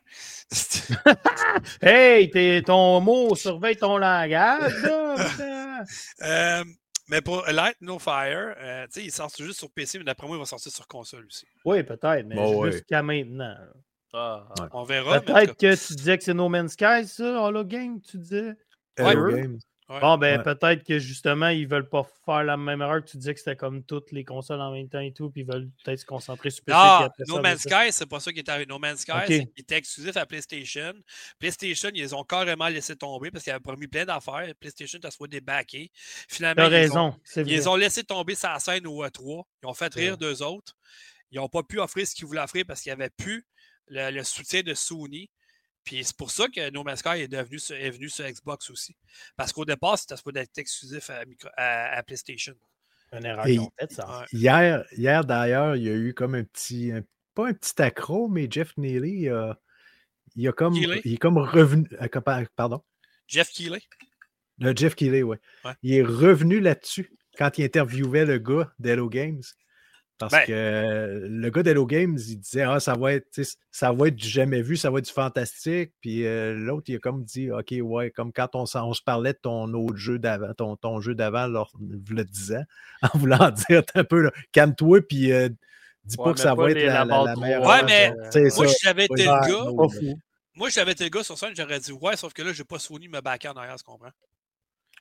[1.81, 4.73] hey, ton mot surveille ton langage.
[6.21, 6.63] euh,
[7.09, 10.37] mais pour Light No Fire, euh, sais, il sort juste sur PC, mais d'après moi,
[10.37, 11.45] il va sortir sur console aussi.
[11.65, 13.55] Oui, peut-être, mais jusqu'à maintenant.
[14.13, 15.21] Ah, On verra.
[15.21, 18.55] Peut-être que tu disais que c'est No Man's Sky, ça, Holo Game, tu disais?
[18.99, 19.59] Holo Game.
[19.89, 23.33] Bon, ben peut-être que justement, ils veulent pas faire la même erreur que tu disais
[23.33, 25.99] que c'était comme toutes les consoles en même temps et tout, puis ils veulent peut-être
[26.01, 26.77] se concentrer sur PC.
[26.77, 28.65] Non, No Man's Sky, c'est pas ça qui est arrivé.
[28.65, 29.49] No Man's Sky, okay.
[29.55, 30.93] il était exclusif à PlayStation.
[31.39, 34.53] PlayStation, ils ont carrément laissé tomber parce qu'ils avaient promis plein d'affaires.
[34.59, 35.89] PlayStation, t'as soit débaqué.
[36.27, 39.43] Finalement, ils, raison, ont, ils ont laissé tomber sa scène au E3.
[39.63, 40.73] Ils ont fait rire d'eux autres.
[41.31, 43.45] Ils n'ont pas pu offrir ce qu'ils voulaient offrir parce qu'il n'y avait plus
[43.87, 45.29] le, le soutien de Sony.
[45.87, 48.93] Puis c'est pour ça que No Man's Sky est, devenu, est venu sur Xbox aussi.
[49.37, 51.09] Parce qu'au départ, c'était supposé être exclusif
[51.55, 52.55] à, PlayStation.
[53.13, 53.45] Une erreur
[53.79, 54.25] fait, ça.
[54.33, 56.91] Hier, hier d'ailleurs, il y a eu comme un petit,
[57.33, 59.29] pas un petit accro, mais Jeff Neely,
[60.35, 61.87] il, a comme, il est comme revenu.
[62.01, 62.83] Euh, pardon?
[63.25, 63.81] Jeff Keighley.
[64.59, 65.37] Le Jeff Keighley, oui.
[65.63, 65.71] Ouais.
[65.83, 69.43] Il est revenu là-dessus quand il interviewait le gars d'Hello Games.
[70.17, 73.39] Parce ben que le gars d'Hello Games, il disait Ah, ça va être
[73.71, 75.91] ça va être du jamais vu, ça va être du fantastique.
[76.01, 79.33] Puis euh, l'autre, il a comme dit OK, ouais, comme quand on, on se parlait
[79.33, 82.63] de ton autre jeu d'avant, ton, ton, jeu d'avant, le disant,
[83.13, 85.49] en voulant dire un peu calme-toi, puis euh,
[86.03, 87.63] dis pas que ça va être la, la, meilleure.
[87.63, 88.11] Ouais, mais
[88.55, 90.15] moi, je savais été le gars.
[90.55, 92.65] Moi, j'avais été le gars sur scène, j'aurais dit Ouais, sauf que là, je n'ai
[92.65, 94.09] pas Sony me backer en arrière, tu comprends?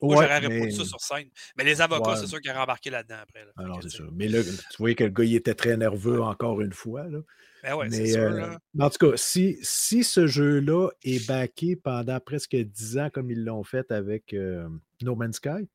[0.03, 1.29] Moi, j'aurais répondu ça sur scène.
[1.57, 3.45] Mais les avocats, c'est sûr qu'ils auraient embarqué là-dedans après.
[3.45, 3.53] Là.
[3.57, 4.11] Alors, ah c'est sûr.
[4.13, 7.05] Mais là, tu voyais que le gars, il était très nerveux encore une fois.
[7.05, 7.21] Là.
[7.63, 8.21] Ben ouais, c'est sûr.
[8.21, 13.31] Euh, en tout cas, si, si ce jeu-là est backé pendant presque 10 ans, comme
[13.31, 14.69] ils l'ont fait avec euh,
[15.03, 15.69] No Man's Sky,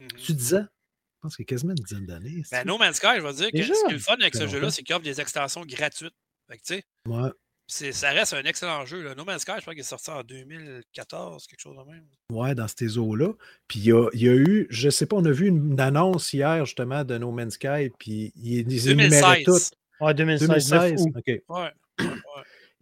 [0.00, 2.42] tu mmh disais, je pense qu'il y a quasiment une dizaine d'années.
[2.50, 4.46] Ben, no Man's Sky, je vais dire que ce qui est le fun avec ce
[4.46, 6.14] jeu-là, c'est qu'il offre des extensions gratuites.
[6.48, 7.30] Fait que, tu sais, ouais
[7.68, 9.02] ça reste un excellent jeu.
[9.02, 9.14] Là.
[9.14, 12.04] No Man's Sky, je crois qu'il est sorti en 2014, quelque chose de même.
[12.32, 13.32] Ouais, dans ces eaux-là.
[13.68, 16.32] Puis il y a, y a, eu, je sais pas, on a vu une annonce
[16.32, 19.72] hier justement de No Man's Sky, puis il, il énumérait toutes.
[20.00, 20.48] Ouais, 2016.
[20.70, 21.42] 2016 OK.
[21.48, 21.72] Ouais.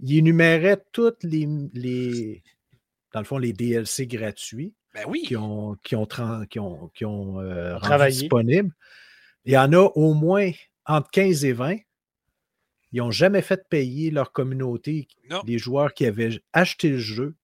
[0.01, 2.43] Il énumérait toutes les, les,
[3.13, 5.23] dans le fond, les DLC gratuits ben oui.
[5.23, 6.07] qui ont, qui ont,
[6.49, 8.73] qui ont, qui ont euh, rendu disponibles.
[9.47, 10.51] Il y en a au moins
[10.85, 11.77] entre 15 et 20
[12.93, 15.09] ils n'ont jamais fait payer leur communauté,
[15.47, 17.37] les joueurs qui avaient acheté le jeu.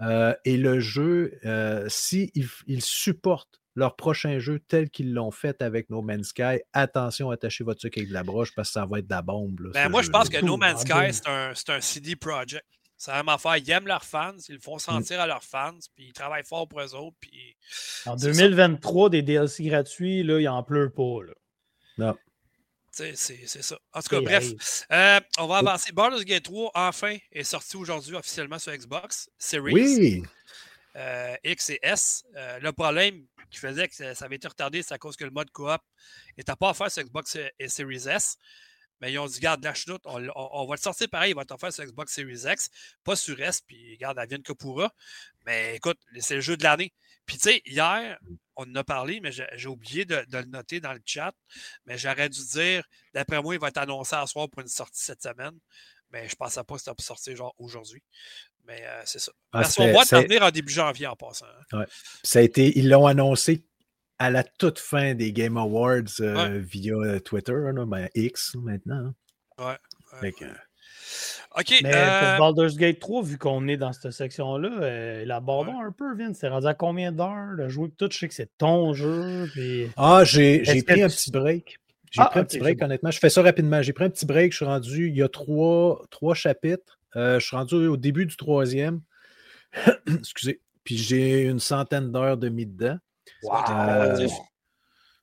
[0.00, 2.30] Euh, et le jeu, euh, s'ils
[2.68, 7.64] ils supportent leur prochain jeu tel qu'ils l'ont fait avec No Man's Sky, attention, attachez
[7.64, 9.70] votre sucre avec de la broche parce que ça va être de la bombe.
[9.72, 12.64] ben moi, je pense que No Man's Sky, c'est un, un, CD project.
[12.96, 13.56] C'est vraiment affaire.
[13.56, 14.80] Ils aiment leurs fans, ils le font mm.
[14.80, 17.16] sentir à leurs fans, puis ils travaillent fort pour eux autres.
[17.20, 17.56] Puis
[18.06, 21.22] en 2023, des DLC gratuits, là, il en pleut pas.
[21.24, 21.32] Là.
[21.98, 22.16] Non.
[23.14, 23.78] C'est ça.
[23.92, 25.92] En tout cas, bref, euh, on va avancer.
[25.92, 29.72] Baldur's Gate 3, enfin, est sorti aujourd'hui officiellement sur Xbox Series.
[29.72, 30.22] Oui.
[30.96, 32.24] Euh, X et S.
[32.36, 35.30] Euh, le problème qui faisait que ça, avait été retardé, c'est à cause que le
[35.30, 35.80] mode coop
[36.36, 38.36] n'était pas offert sur Xbox et Series S.
[39.00, 41.52] Mais ils ont dit, garde, lâche on, on, va le sortir pareil, il va être
[41.52, 42.70] offert sur Xbox Series X,
[43.04, 44.92] pas sur S, puis garde, elle vient que pourra.
[45.46, 46.92] Mais écoute, c'est le jeu de l'année.
[47.28, 48.34] Puis, tu sais, hier, mm.
[48.56, 51.32] on en a parlé, mais j'ai oublié de, le noter dans le chat.
[51.86, 52.82] Mais j'aurais dû dire,
[53.14, 55.56] d'après moi, il va être annoncé à soir pour une sortie cette semaine.
[56.10, 58.02] Mais je ne pensais pas que pour sortir genre aujourd'hui.
[58.66, 59.30] Mais euh, c'est ça.
[59.52, 61.46] Ah, Parce qu'on va venir en début janvier en passant.
[61.72, 61.84] Hein.
[62.22, 63.62] Ça a été, ils l'ont annoncé
[64.18, 67.54] à la toute fin des Game Awards euh, via euh, Twitter,
[67.86, 69.12] ben, X maintenant.
[69.58, 69.76] Hein.
[70.22, 70.32] Ouais.
[71.56, 71.74] OK.
[71.82, 75.92] Mais pour euh, Baldur's Gate 3, vu qu'on est dans cette section-là, euh, l'abordons un
[75.92, 76.38] peu, Vince.
[76.40, 77.90] C'est rendu à combien d'heures de jouer?
[77.96, 78.08] Tout?
[78.10, 79.48] Je sais que c'est ton jeu.
[79.96, 81.78] Ah, j'ai pris un petit break.
[82.10, 83.10] J'ai ah, pris un petit break, honnêtement.
[83.10, 83.82] Je fais ça rapidement.
[83.82, 84.52] J'ai pris un petit break.
[84.52, 85.08] Je suis rendu.
[85.08, 86.98] Il y a trois, trois chapitres.
[87.16, 89.00] Euh, je suis rendu au début du troisième.
[90.06, 90.60] Excusez.
[90.84, 92.98] Puis j'ai une centaine d'heures de mis dedans.
[93.42, 94.28] Wow.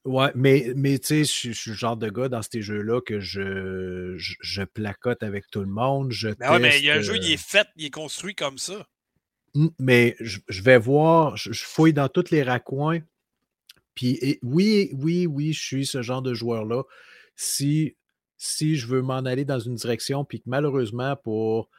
[0.05, 3.19] Ouais, mais, mais tu sais, je, suis le genre de gars dans ces jeux-là que
[3.19, 6.11] je, je, placote avec tout le monde.
[6.11, 8.35] Je mais ouais, mais il y a un jeu, il est fait, il est construit
[8.35, 8.87] comme ça.
[9.79, 12.99] Mais je, vais voir, je, fouille dans tous les raccoins.
[13.95, 16.83] Puis oui, oui, oui, je suis ce genre de joueur-là.
[17.35, 17.95] Si,
[18.37, 21.71] si je veux m'en aller dans une direction, puis que malheureusement, pour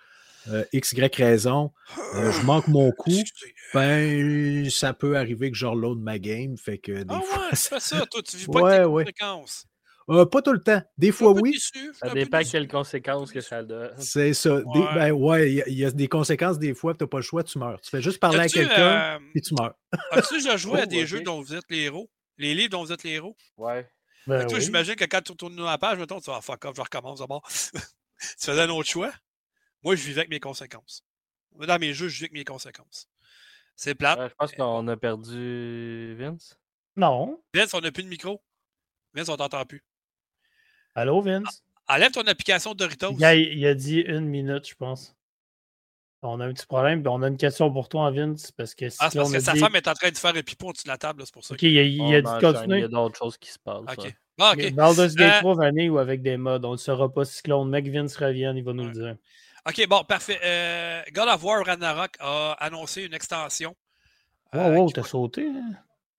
[0.49, 1.73] euh, X, Y raison,
[2.15, 3.23] euh, je manque mon coup,
[3.75, 6.57] ben, ça peut arriver que je reload ma game.
[6.57, 7.81] Fait que des ah fois, ouais, ça...
[7.81, 9.67] ça, toi, tu vis pas ouais, tes conséquences.
[10.09, 10.81] Euh, pas tout le temps.
[10.99, 11.59] Des fois, oui.
[11.59, 13.93] ça dépend quelles conséquences que ça donne.
[13.99, 14.55] C'est ça.
[14.55, 14.95] Ouais.
[14.95, 17.59] ben, ouais, il y, a des conséquences des fois, tu n'as pas le choix, tu
[17.59, 17.81] meurs.
[17.81, 19.75] Tu fais juste parler à quelqu'un et tu meurs.
[20.13, 22.09] As-tu déjà joué à des jeux dont vous êtes les héros?
[22.39, 23.37] Les livres dont vous êtes les héros?
[23.57, 23.89] Ouais.
[24.27, 26.77] Ben, toi, j'imagine que quand tu retournes dans la page, mettons, tu vas fuck off,
[26.77, 27.43] je recommence d'abord.
[27.73, 27.81] tu
[28.39, 29.13] faisais un autre choix?
[29.87, 31.05] Moi, je vivais avec mes conséquences.
[31.55, 33.09] Dans mes jeux, je vis avec mes conséquences.
[33.77, 34.19] C'est plate.
[34.31, 36.59] je pense qu'on a perdu Vince.
[36.97, 37.41] Non.
[37.55, 38.43] Vince, on n'a plus de micro.
[39.15, 39.85] Vince, on t'entend plus.
[40.97, 41.63] Allô, Vince?
[41.87, 43.13] Enlève ton application Doritos.
[43.17, 45.15] Il a, il a dit une minute, je pense.
[46.21, 47.05] On a un petit problème.
[47.07, 48.51] On a une question pour toi, Vince.
[48.51, 50.71] Parce que ah, c'est parce que sa femme est en train de faire un pipeau
[50.71, 51.55] au-dessus de la table, c'est pour ça.
[51.55, 52.79] Ok, il a, il a oh, dit continuer.
[52.79, 53.85] Il y a d'autres choses qui se passent.
[53.97, 54.13] Ok.
[54.41, 54.73] Ah, ok.
[54.73, 56.59] Baldur's Gate 3, Vanille ou avec des mods.
[56.65, 59.17] On ne saura pas si Clone Mec Vince revient, il va nous le dire.
[59.69, 60.39] Ok, bon, parfait.
[60.45, 63.75] Euh, God of War Ragnarok a annoncé une extension.
[64.53, 65.49] Wow, euh, wow, t'as sauté.
[65.49, 65.73] Hein?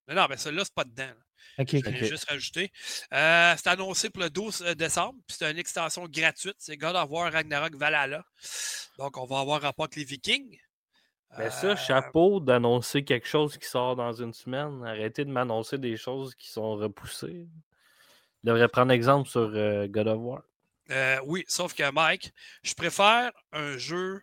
[0.06, 1.14] Mais non, mais celle-là, c'est pas dedans.
[1.58, 2.72] Ok, Je l'ai juste rajouté.
[3.14, 5.18] Euh, c'est annoncé pour le 12 décembre.
[5.26, 6.56] Puis c'est une extension gratuite.
[6.58, 8.26] C'est God of War Ragnarok Valhalla.
[9.00, 10.60] Donc, on va avoir rapport avec les Vikings.
[11.38, 14.84] Mais ça, chapeau d'annoncer quelque chose qui sort dans une semaine.
[14.86, 17.48] Arrêtez de m'annoncer des choses qui sont repoussées.
[18.44, 19.50] Je devrais prendre exemple sur
[19.88, 20.44] God of War.
[20.92, 22.34] Euh, oui, sauf que Mike,
[22.64, 24.22] je préfère un jeu.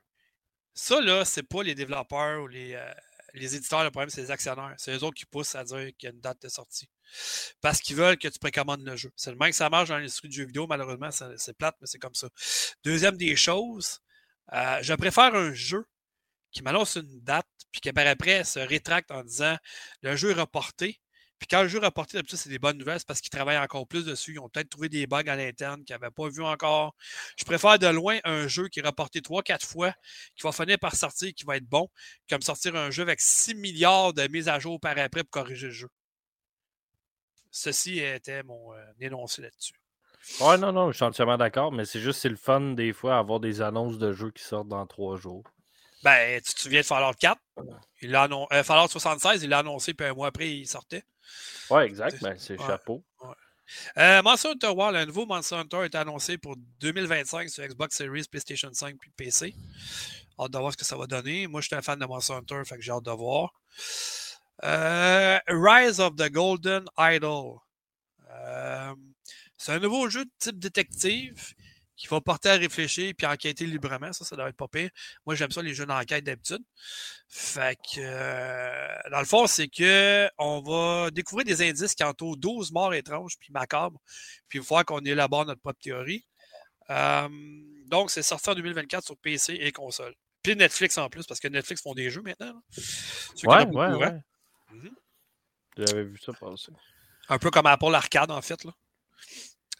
[0.74, 2.93] Ça, là, c'est pas les développeurs ou les, euh,
[3.35, 4.74] les éditeurs, le problème, c'est les actionnaires.
[4.78, 6.89] C'est eux autres qui poussent à dire qu'il y a une date de sortie.
[7.61, 9.12] Parce qu'ils veulent que tu précommandes le jeu.
[9.16, 11.86] C'est le même que ça marche dans l'industrie du jeu vidéo, malheureusement, c'est plate, mais
[11.86, 12.28] c'est comme ça.
[12.82, 14.01] Deuxième des choses,
[14.53, 15.86] je préfère un jeu
[16.51, 19.57] qui m'annonce une date, puis qui par après se rétracte en disant
[20.03, 21.01] le jeu est reporté.
[21.45, 23.59] Puis quand le jeu est reporté, d'habitude, c'est des bonnes nouvelles, c'est parce qu'ils travaillent
[23.59, 24.33] encore plus dessus.
[24.33, 26.95] Ils ont peut-être trouvé des bugs à l'interne qu'ils n'avaient pas vu encore.
[27.37, 29.93] Je préfère de loin un jeu qui est reporté 3-4 fois,
[30.37, 31.91] qui va finir par sortir, qui va être bon,
[32.31, 35.66] comme sortir un jeu avec 6 milliards de mises à jour par après pour corriger
[35.66, 35.89] le jeu.
[37.51, 39.75] Ceci était mon euh, énoncé là-dessus.
[40.41, 43.19] Ouais, non, non, je suis entièrement d'accord, mais c'est juste c'est le fun des fois
[43.19, 45.45] avoir des annonces de jeux qui sortent dans trois jours.
[46.03, 47.39] Ben, tu te souviens de Fallout 4?
[48.02, 51.05] Il l'a euh, Fallout 76, il l'a annoncé, puis un mois après, il sortait.
[51.70, 52.20] Ouais, exact.
[52.22, 53.05] Ben, c'est chapeau.
[53.22, 53.35] Ouais.
[53.97, 58.24] Euh, Monster Hunter World, un nouveau Monster Hunter est annoncé pour 2025 sur Xbox Series,
[58.31, 59.55] PlayStation 5 puis PC.
[60.39, 61.47] Hâte de voir ce que ça va donner.
[61.47, 63.52] Moi, je suis un fan de Monster Hunter, fait que j'ai hâte de voir.
[64.64, 67.59] Euh, Rise of the Golden Idol.
[68.31, 68.94] Euh,
[69.56, 71.55] c'est un nouveau jeu de type détective
[71.97, 74.12] qui va porter à réfléchir puis enquêter librement.
[74.12, 74.91] Ça, ça doit être pas pire.
[75.27, 76.62] Moi, j'aime ça, les jeux d'enquête d'habitude.
[77.29, 82.37] Fait que, euh, dans le fond, c'est que on va découvrir des indices qui entourent
[82.37, 84.01] 12 morts étranges puis macabres.
[84.49, 86.25] Puis il va falloir qu'on élabore notre propre théorie.
[86.91, 87.29] Euh,
[87.87, 90.15] donc, c'est sorti en 2024 sur PC et console.
[90.43, 92.61] Puis Netflix en plus, parce que Netflix font des jeux maintenant.
[93.45, 94.21] Ouais, ouais, ouais.
[94.71, 94.95] Mhm.
[95.77, 96.73] J'avais vu ça passer.
[97.29, 98.62] Un peu comme Apple Arcade, en fait.
[98.65, 98.73] Là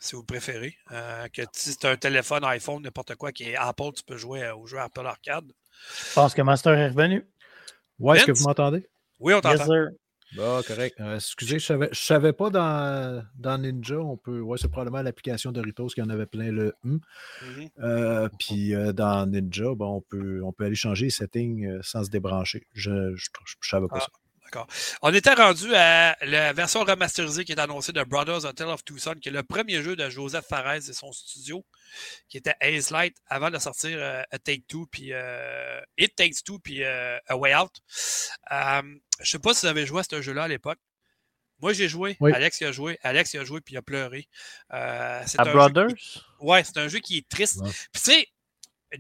[0.05, 0.76] si vous préférez.
[0.93, 4.48] Euh, que si c'est un téléphone, iPhone, n'importe quoi qui est Apple, tu peux jouer
[4.51, 5.51] au jeu Apple Arcade.
[6.09, 7.26] Je pense que Master est revenu.
[7.98, 8.86] Ouais, est-ce que vous m'entendez?
[9.20, 9.66] Oui, on t'entend.
[10.36, 10.97] Bon, correct.
[11.01, 14.40] Euh, excusez, je ne savais, pas dans, dans, Ninja, on peut.
[14.40, 16.98] Ouais, c'est probablement l'application Doritos qui en avait plein le hum.
[17.78, 22.10] euh, puis dans Ninja, bon, on, peut, on peut aller changer les settings sans se
[22.10, 22.66] débrancher.
[22.72, 23.16] Je ne
[23.62, 24.01] savais pas ah.
[24.01, 24.23] ça.
[25.02, 29.14] On était rendu à la version remasterisée qui est annoncée de Brothers Hotel of Tucson,
[29.20, 31.64] qui est le premier jeu de Joseph Fares et son studio,
[32.28, 36.43] qui était Ace Light, avant de sortir euh, A Take Two, puis euh, It Takes
[36.44, 37.72] Two, puis euh, A Way Out.
[38.51, 38.82] je
[39.20, 40.78] ne sais pas si vous avez joué à ce jeu-là à l'époque.
[41.60, 42.16] Moi, j'ai joué.
[42.20, 42.98] Alex a joué.
[43.02, 44.28] Alex il a joué puis il a pleuré.
[44.68, 45.94] à Brothers?
[46.40, 47.62] Ouais, c'est un jeu qui est triste.
[47.93, 48.28] Puis tu sais,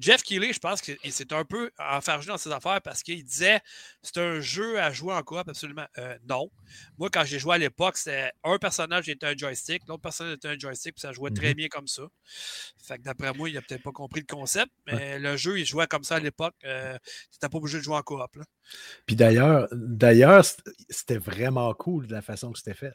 [0.00, 3.60] Jeff Keighley, je pense qu'il s'est un peu enfargé dans ses affaires parce qu'il disait
[4.02, 5.86] c'est un jeu à jouer en coop, absolument.
[5.98, 6.50] Euh, non.
[6.98, 10.48] Moi, quand j'ai joué à l'époque, c'était un personnage était un joystick, l'autre personnage était
[10.48, 11.54] un joystick, puis ça jouait très mhm.
[11.54, 12.02] bien comme ça.
[12.82, 15.66] Fait que d'après moi, il n'a peut-être pas compris le concept, mais le jeu, il
[15.66, 16.54] jouait comme ça à l'époque.
[16.64, 18.14] Euh, tu n'étais pas obligé de jouer en coop.
[19.06, 20.44] Puis d'ailleurs, d'ailleurs,
[20.88, 22.94] c'était vraiment cool de la façon que c'était fait.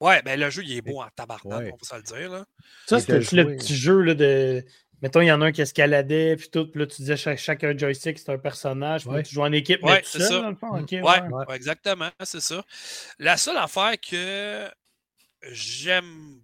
[0.00, 2.30] Ouais, ben le jeu, il est beau en tabarnak, on peut se le dire.
[2.30, 2.46] Là.
[2.86, 4.64] Ça, c'était le petit jeu là, de
[5.02, 7.38] Mettons, il y en a un qui escaladait, puis tout, puis là, tu disais chaque,
[7.38, 10.40] chacun joystick, c'est un personnage, puis tu joues en équipe, ouais, c'est ça.
[10.40, 10.72] Dans le fond.
[10.74, 12.64] ouais, exactement, c'est ça.
[13.18, 14.70] La seule affaire que
[15.50, 16.42] j'aime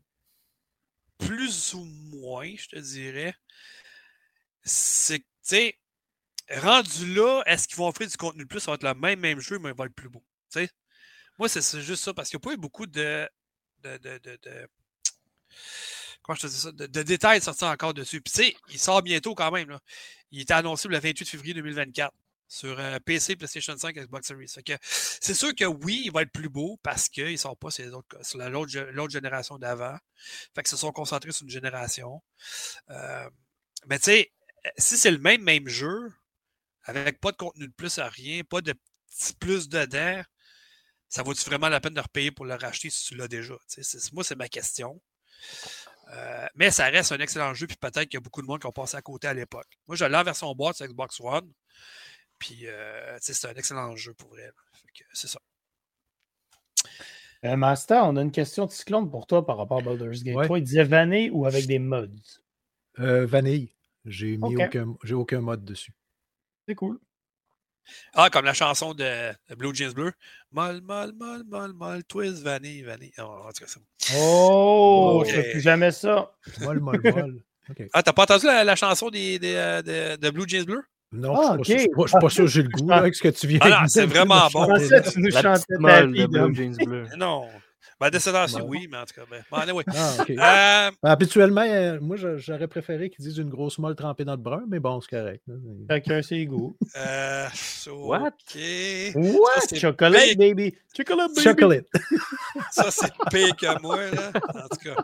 [1.19, 3.35] plus ou moins, je te dirais,
[4.62, 5.78] c'est que, tu sais,
[6.51, 8.61] rendu là, est-ce qu'ils vont offrir du contenu de plus?
[8.61, 10.24] Ça va être le même, même jeu, mais il va être plus beau.
[10.49, 10.69] sais
[11.39, 13.28] Moi, c'est juste ça, parce qu'il n'y a pas eu beaucoup de,
[13.83, 14.69] de, de, de
[16.27, 18.20] comment je te ça, de, détails sortis encore dessus.
[18.20, 19.78] Puis tu sais, il sort bientôt quand même.
[20.32, 22.12] Il était annoncé le 28 février 2024
[22.48, 24.53] sur euh, PC, PlayStation 5, Xbox Series.
[24.85, 27.85] C'est sûr que oui, il va être plus beau parce qu'il ne sort pas sur,
[28.48, 29.97] l'autre génération d'avant.
[30.55, 32.23] Fait que se sont concentrés sur une génération.
[32.90, 33.31] Euh,
[33.86, 34.32] mais tu sais,
[34.77, 36.12] si c'est le même, même jeu,
[36.85, 38.74] avec pas de contenu de plus à rien, pas de
[39.11, 40.23] petit plus dedans,
[41.09, 43.55] ça vaut-tu vraiment la peine de repayer pour le racheter si tu l'as déjà?
[44.12, 45.01] moi, c'est ma question.
[46.09, 48.61] Euh, mais ça reste un excellent jeu, puis peut-être qu'il y a beaucoup de monde
[48.61, 49.66] qui ont passé à côté à l'époque.
[49.87, 51.51] Moi, je l'ai en version boîte sur Xbox One.
[52.39, 54.51] Puis, euh, c'est un excellent jeu pour vrai.
[55.12, 55.41] C'est ça.
[57.45, 60.47] Euh, Master, on a une question de Cyclone pour toi par rapport à Baldur's Gate
[60.47, 62.09] Toi, il disait vanille ou avec des mods?
[62.99, 63.73] Vanille.
[64.05, 65.93] J'ai mis aucun, aucun mode dessus.
[66.66, 66.99] C'est cool.
[68.15, 70.13] Ah, comme la chanson de, Blue Jeans Bleu.
[70.53, 73.13] Mal, mal, mal, mal, mal, twist, vanille, vanille.
[73.19, 76.33] Oh, en tout cas, Oh, je ne fais plus jamais ça.
[76.61, 77.35] Mal, mal, mal.
[77.93, 79.55] Ah, t'as pas entendu la, chanson des, des,
[79.85, 80.83] de, de, Blue Jeans Bleu?
[81.13, 83.47] Non, ah, je ne suis, pas sûr que j'ai le goût avec ce que tu
[83.47, 84.67] viens ah, C'est vraiment bon.
[84.67, 87.07] tu nous chantais de Blue Jeans Bleu.
[87.17, 87.47] Non.
[88.01, 88.35] Ben, de cette
[88.65, 89.85] oui, mais en tout cas, ben, bon, anyway.
[89.89, 90.17] ah,
[90.89, 94.39] euh, ben, habituellement, euh, moi, j'aurais préféré qu'ils disent une grosse molle trempée dans le
[94.39, 95.43] brun, mais bon, c'est correct.
[95.91, 96.77] Chacun ses goûts.
[96.97, 97.49] Euh,
[97.89, 98.33] What?
[99.15, 99.77] What?
[99.77, 100.75] Chocolate, baby.
[100.97, 101.43] Chocolate, baby.
[101.43, 101.87] Chocolate.
[102.71, 104.33] ça, c'est pire que moi, là.
[104.55, 104.97] En tout cas.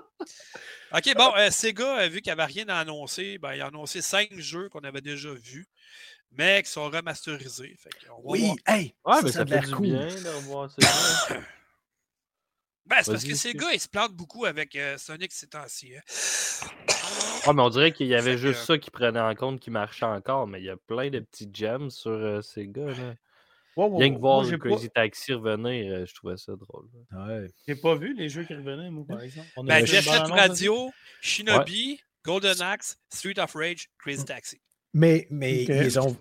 [0.95, 4.03] OK, bon, euh, Sega, vu qu'il n'y avait rien à annoncer, ben, il a annoncé
[4.03, 5.67] cinq jeux qu'on avait déjà vus,
[6.33, 7.75] mais qui sont remasterisés.
[7.79, 7.91] Fait
[8.23, 8.95] oui, hey!
[9.07, 9.87] Ouais, mais ça, fait du cool.
[9.87, 11.37] bien de revoir ça.
[12.87, 15.93] Ben, c'est parce que ces gars, ils se plantent beaucoup avec euh, Sonic ces temps-ci.
[15.97, 16.01] Hein.
[17.47, 20.05] Ah, mais on dirait qu'il y avait juste ça qui prenait en compte qui marchait
[20.05, 22.91] encore, mais il y a plein de petits gems sur euh, ces gars.
[22.91, 23.15] Là.
[23.77, 26.87] Rien que voir le Crazy Taxi revenir, euh, je trouvais ça drôle.
[27.13, 27.47] Ouais.
[27.67, 29.49] J'ai pas vu les jeux qui revenaient, moi, par exemple.
[29.57, 30.91] On ben, Jet Radio,
[31.21, 34.61] Shinobi, Golden Axe, Street of Rage, Crazy Taxi.
[34.93, 36.17] Mais, mais ils ont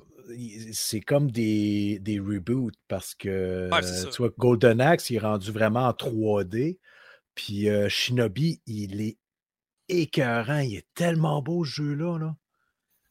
[0.73, 3.69] c'est comme des, des reboots parce que
[4.11, 6.77] tu vois, Golden Axe il est rendu vraiment en 3D.
[7.35, 9.17] Puis euh, Shinobi, il est
[9.87, 10.59] écœurant.
[10.59, 12.17] Il est tellement beau ce jeu-là.
[12.17, 12.35] Là.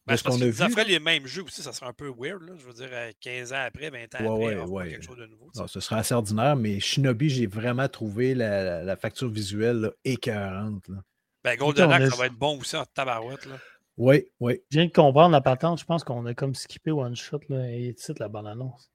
[0.06, 0.52] Ben, qu'on a vu.
[0.52, 2.42] Ça ferait les mêmes jeux aussi, ça serait un peu weird.
[2.42, 2.54] Là.
[2.58, 2.90] Je veux dire,
[3.20, 5.50] 15 ans après, 20 ans ouais, après, ouais, quelque chose de nouveau.
[5.54, 10.88] Non, ce serait assez ordinaire, mais Shinobi, j'ai vraiment trouvé la, la facture visuelle écœurante.
[10.88, 10.96] Là.
[11.44, 13.46] Ben, Golden Axe, ça va être bon aussi en tabarouette.
[13.46, 13.58] Là.
[13.96, 14.62] Oui, oui.
[14.70, 15.78] Je viens de comprendre la patente.
[15.78, 18.90] Je pense qu'on a comme skippé One Shot là, et titre la bonne annonce.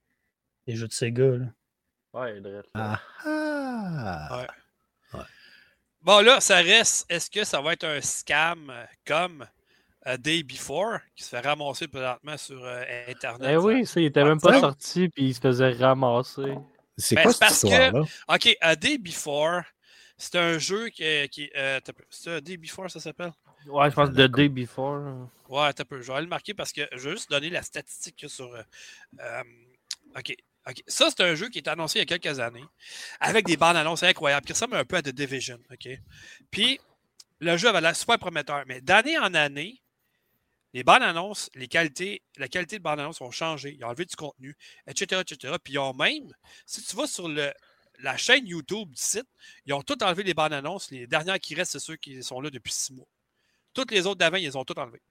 [0.67, 1.37] Les jeux de Sega.
[1.37, 1.45] Là.
[2.13, 4.47] Ouais, drette, ah, ah.
[5.13, 5.19] Ouais.
[6.01, 7.05] Bon, là, ça reste.
[7.09, 8.71] Est-ce que ça va être un scam
[9.05, 9.45] comme
[10.03, 13.49] A Day Before qui se fait ramasser présentement sur euh, Internet?
[13.51, 16.55] Eh oui, ça, il était même pas sorti puis il se faisait ramasser.
[16.97, 19.63] C'est ben, quoi cette parce que, OK, A Day Before,
[20.17, 21.03] c'est un jeu qui.
[21.29, 23.33] qui euh, c'est A Day Before, ça s'appelle?
[23.67, 25.29] Ouais, je pense The Day Before.
[25.49, 26.01] Ouais, t'as peu.
[26.01, 28.53] Je vais le marquer parce que je vais juste donner la statistique sur.
[28.53, 28.61] Euh,
[29.19, 29.43] euh,
[30.17, 30.35] OK.
[30.67, 30.83] OK.
[30.87, 32.65] Ça, c'est un jeu qui est annoncé il y a quelques années
[33.19, 35.59] avec des bandes annonces incroyables qui ressemblent un peu à The Division.
[35.71, 35.87] OK?
[36.49, 36.79] Puis,
[37.39, 38.63] le jeu avait l'air super prometteur.
[38.67, 39.81] Mais d'année en année,
[40.73, 43.75] les bandes annonces, les qualités, la qualité de bandes annonces ont changé.
[43.77, 45.55] Ils ont enlevé du contenu, etc., etc.
[45.63, 46.33] Puis, ils ont même,
[46.65, 47.53] si tu vas sur le,
[47.99, 49.27] la chaîne YouTube du site,
[49.65, 50.89] ils ont tout enlevé les bandes annonces.
[50.89, 53.07] Les dernières qui restent, c'est ceux qui sont là depuis six mois.
[53.75, 55.03] Toutes les autres d'avant, ils les ont toutes enlevées.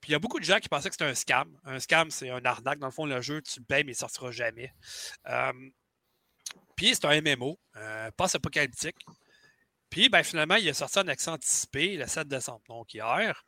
[0.00, 1.56] Puis il y a beaucoup de gens qui pensaient que c'était un scam.
[1.64, 2.80] Un scam, c'est un arnaque.
[2.80, 4.74] Dans le fond, le jeu, tu le payes, mais il ne sortira jamais.
[5.28, 5.52] Euh,
[6.74, 8.96] puis c'est un MMO, euh, post-apocalyptique.
[9.90, 13.44] Puis ben, finalement, il est sorti en accent anticipé le 7 décembre, donc hier.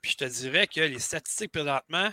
[0.00, 2.10] Puis je te dirais que les statistiques présentement,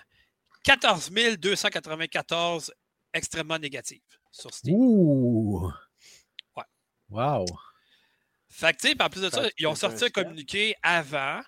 [0.63, 2.73] 14 294
[3.13, 4.75] extrêmement négatives sur Steam.
[4.75, 5.71] Ouh!
[6.57, 6.63] Ouais.
[7.09, 7.45] Wow!
[8.63, 11.41] Fait que, tu sais, en plus de ça, ils ont sorti un communiqué avant,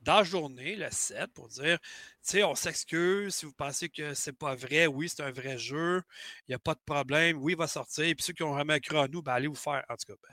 [0.00, 1.88] dans la journée, le 7, pour dire, tu
[2.22, 4.86] sais, on s'excuse si vous pensez que c'est pas vrai.
[4.86, 6.00] Oui, c'est un vrai jeu.
[6.48, 7.36] Il n'y a pas de problème.
[7.42, 8.04] Oui, il va sortir.
[8.04, 9.84] Puis ceux qui ont vraiment cru en nous, ben, allez vous faire.
[9.90, 10.32] En tout cas,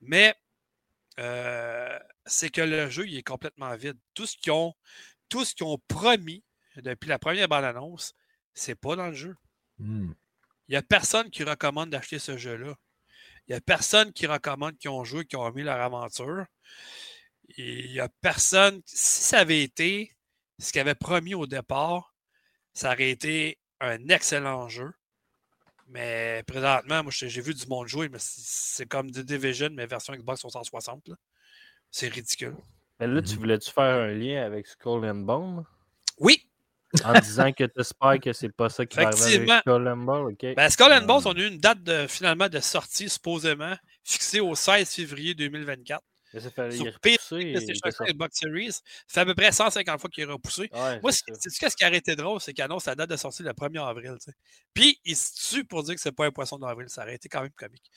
[0.00, 0.36] Mais,
[1.18, 3.98] euh, c'est que le jeu, il est complètement vide.
[4.14, 4.72] Tout ce qu'ils ont,
[5.28, 6.44] tout ce qu'ils ont promis
[6.76, 8.12] depuis la première bande-annonce,
[8.54, 9.34] c'est pas dans le jeu.
[9.80, 10.12] Hmm.
[10.68, 12.76] Il n'y a personne qui recommande d'acheter ce jeu-là.
[13.48, 16.44] Il n'y a personne qui recommande qui ont joué, qui ont mis leur aventure.
[17.56, 18.82] il n'y a personne.
[18.86, 20.16] Si ça avait été
[20.58, 22.14] ce qu'il avait promis au départ,
[22.74, 24.90] ça aurait été un excellent jeu.
[25.88, 30.14] Mais présentement, moi, j'ai vu du monde jouer, mais c'est comme The Division, mais version
[30.14, 31.10] Xbox 360.
[31.90, 32.56] C'est ridicule.
[32.98, 33.38] Mais là, tu mm-hmm.
[33.38, 35.64] voulais-tu faire un lien avec Skull and Bone?
[36.18, 36.50] Oui!
[37.04, 39.96] En disant que tu espères que c'est pas ça qui va arriver avec Skull and
[39.96, 40.32] Bones.
[40.32, 40.54] OK.
[40.54, 44.40] Ben, Skull and Bones, on a eu une date de, finalement de sortie, supposément, fixée
[44.40, 46.02] au 16 février 2024.
[46.70, 47.54] sur PC,
[48.08, 50.70] Xbox Series, ça fait à peu près 150 fois qu'il est repoussé.
[51.02, 53.52] Moi, c'est ce qui a arrêté drôle, c'est qu'il annonce la date de sortie le
[53.52, 54.16] 1er avril.
[54.74, 56.88] Puis, il se tue pour dire que c'est pas un poisson d'avril.
[56.88, 57.90] Ça aurait été quand même comique.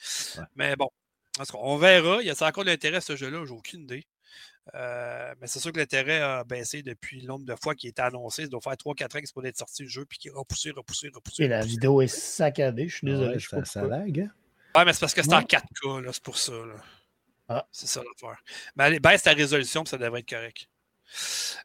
[0.54, 0.88] Mais bon,
[1.54, 2.22] on verra.
[2.22, 3.44] Il y a encore de l'intérêt à ce jeu-là?
[3.46, 4.06] J'ai aucune idée.
[4.74, 7.98] Euh, mais c'est sûr que l'intérêt a baissé depuis le nombre de fois qu'il est
[7.98, 8.42] annoncé.
[8.42, 10.34] Ça doit faire 3-4 ans qu'il est pour être sorti le jeu, puis qu'il est
[10.34, 11.44] repoussé, repoussé, repoussé.
[11.44, 13.38] Et la vidéo est saccadée, je suis désolé.
[13.38, 14.20] je ça, ça lag.
[14.20, 14.30] Hein?
[14.76, 16.52] Ouais, mais c'est parce que c'est en 4K, c'est pour ça.
[17.48, 17.66] Ah.
[17.72, 18.40] C'est ça l'affaire.
[18.76, 20.68] Mais allez, baisse ta résolution, puis ça devrait être correct.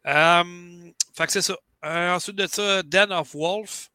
[0.07, 1.55] Euh, fait que c'est ça.
[1.83, 3.91] Euh, ensuite de ça, Den of Wolf.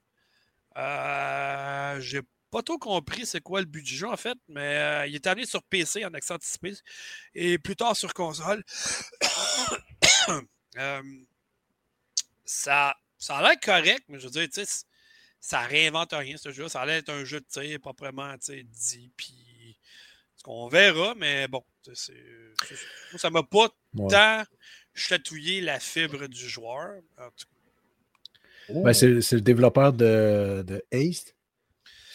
[0.76, 2.20] Euh, J'ai
[2.50, 5.26] pas trop compris c'est quoi le but du jeu, en fait, mais euh, il est
[5.26, 6.74] amené sur PC en accès anticipé
[7.34, 8.64] et plus tard sur console.
[10.78, 11.02] Euh,
[12.44, 14.84] ça, ça a l'air correct, mais je veux dire, tu sais,
[15.40, 16.68] ça réinvente rien, ce jeu.
[16.68, 19.76] Ça a l'air être un jeu de tir proprement dit, puis
[20.46, 22.14] on verra, mais bon, c'est,
[23.16, 23.68] ça m'a pas
[24.08, 24.44] tant
[24.94, 27.00] chatouillé la fibre du joueur.
[28.68, 31.34] Ben, c'est, le développeur de, de Ace.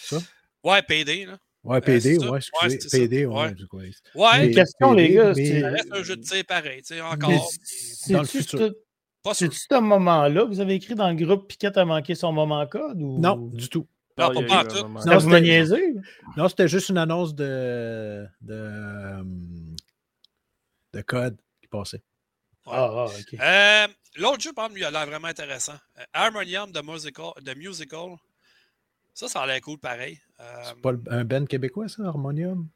[0.06, 0.18] Ça?
[0.64, 1.38] Ouais, PD, là.
[1.64, 3.02] Ouais, PD, euh, ouais, excusez.
[3.02, 3.56] Ouais, PD, ouais.
[3.73, 4.48] Ouais, ouais.
[4.48, 5.34] Une question, les gars.
[5.36, 5.61] Mais...
[5.61, 7.52] Ça reste un jeu de tir pareil, tu sais, encore.
[8.10, 8.72] Dans le futur.
[9.34, 10.44] C'est ce moment-là?
[10.44, 13.19] Vous avez écrit dans le groupe Piquette a manqué son moment code ou...
[13.19, 13.88] Non, du tout.
[14.18, 14.88] Non, pas, pas tout.
[14.88, 19.23] Non, vous me Non, c'était juste une annonce de, de,
[20.94, 22.03] de code qui passait.
[22.68, 23.40] Ah, ah, ok.
[23.40, 23.88] Euh,
[24.18, 25.76] L'autre jeu, par exemple, lui, a l'air vraiment intéressant.
[25.99, 28.15] Euh, Harmonium de Musical, de musical
[29.15, 30.19] ça, ça a l'air cool pareil.
[30.41, 32.69] Euh, c'est pas un band québécois, ça, Harmonium?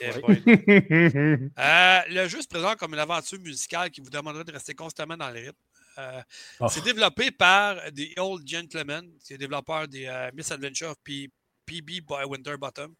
[0.00, 0.08] Eh
[1.58, 5.16] euh, le jeu se présente comme une aventure musicale qui vous demanderait de rester constamment
[5.16, 5.52] dans le rythme.
[5.98, 6.22] Euh,
[6.60, 6.68] oh.
[6.68, 11.30] C'est développé par The Old Gentleman, qui est développeur des Miss Adventure puis
[11.66, 12.94] PB by Winterbottom.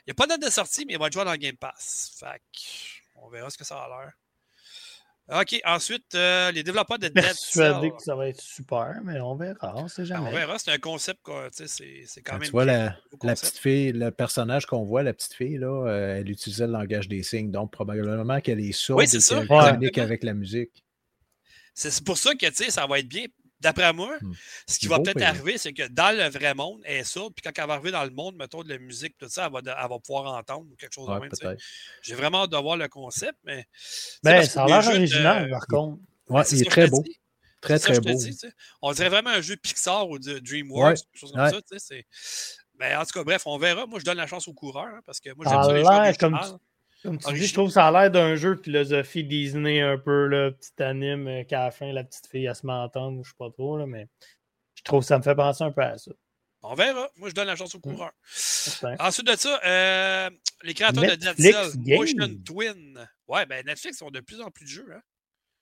[0.00, 1.38] Il n'y a pas de date de sortie, mais il va être joué dans le
[1.38, 2.12] Game Pass.
[2.18, 2.40] Fait
[3.14, 4.12] on verra ce que ça a l'air.
[5.32, 7.92] OK, ensuite, euh, les développeurs de Dead Cell.
[7.96, 10.28] que ça va être super, mais on verra, on sait jamais.
[10.28, 11.20] on verra, c'est un concept,
[11.52, 12.42] c'est quand même...
[12.42, 16.30] Tu vois, la, petite fille, le personnage qu'on voit, la petite fille, là, euh, elle
[16.30, 20.34] utilisait le langage des signes, donc probablement qu'elle est sourde et qu'elle communique avec la
[20.34, 20.84] musique.
[21.74, 23.26] C'est pour ça que, tu sais, ça va être bien
[23.60, 24.32] D'après moi, hmm.
[24.66, 27.42] ce qui va peut-être arriver, c'est que dans le vrai monde, elle est sourde, puis
[27.42, 29.98] quand elle va arriver dans le monde, mettons, de la musique, tout ça, elle va,
[29.98, 31.56] pouvoir entendre quelque chose de même.
[32.02, 33.66] J'ai vraiment hâte de voir le concept, mais.
[34.22, 36.00] Ben, ça a l'air original, par contre.
[36.28, 37.04] Ouais, il est très beau.
[37.60, 38.18] Très, très beau.
[38.80, 41.94] on dirait vraiment un jeu Pixar ou de DreamWorks, quelque chose comme ça.
[42.78, 43.84] Mais en tout cas, bref, on verra.
[43.84, 46.18] Moi, je donne la chance aux coureurs, hein, parce que moi, j'aime ça les jeux
[46.18, 46.38] comme
[47.02, 49.96] comme tu dis, je trouve que ça a l'air d'un jeu de philosophie Disney un
[49.96, 53.30] peu, le petit anime euh, qu'à la fin, la petite fille, elle se m'entendre, je
[53.30, 54.08] sais pas trop, là, mais
[54.74, 56.10] je trouve que ça me fait penser un peu à ça.
[56.62, 57.08] On verra.
[57.16, 57.82] Moi, je donne la chance au mmh.
[57.82, 58.12] coureur.
[58.98, 60.30] Ensuite de ça, euh,
[60.62, 63.08] les créateurs de Dead Motion Twin.
[63.28, 64.92] Ouais, ben Netflix ont de plus en plus de jeux.
[64.92, 65.00] Hein?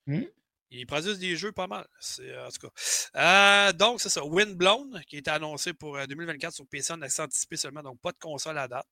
[0.07, 0.23] Mmh.
[0.71, 1.87] Ils produisent des jeux pas mal.
[1.87, 3.69] En tout cas.
[3.69, 4.25] Euh, donc, c'est ça.
[4.25, 8.19] Windblown, qui est annoncé pour 2024 sur PC en accès anticipé seulement, donc pas de
[8.19, 8.87] console à date.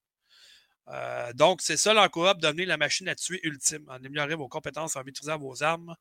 [0.89, 4.97] Euh, donc, c'est ça l'encourage devenir la machine à tuer ultime, en améliorant vos compétences
[4.97, 5.95] en maîtrisant vos armes,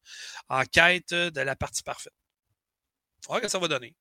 [0.49, 2.13] en quête de la partie parfaite.
[3.27, 3.95] On que ça va donner.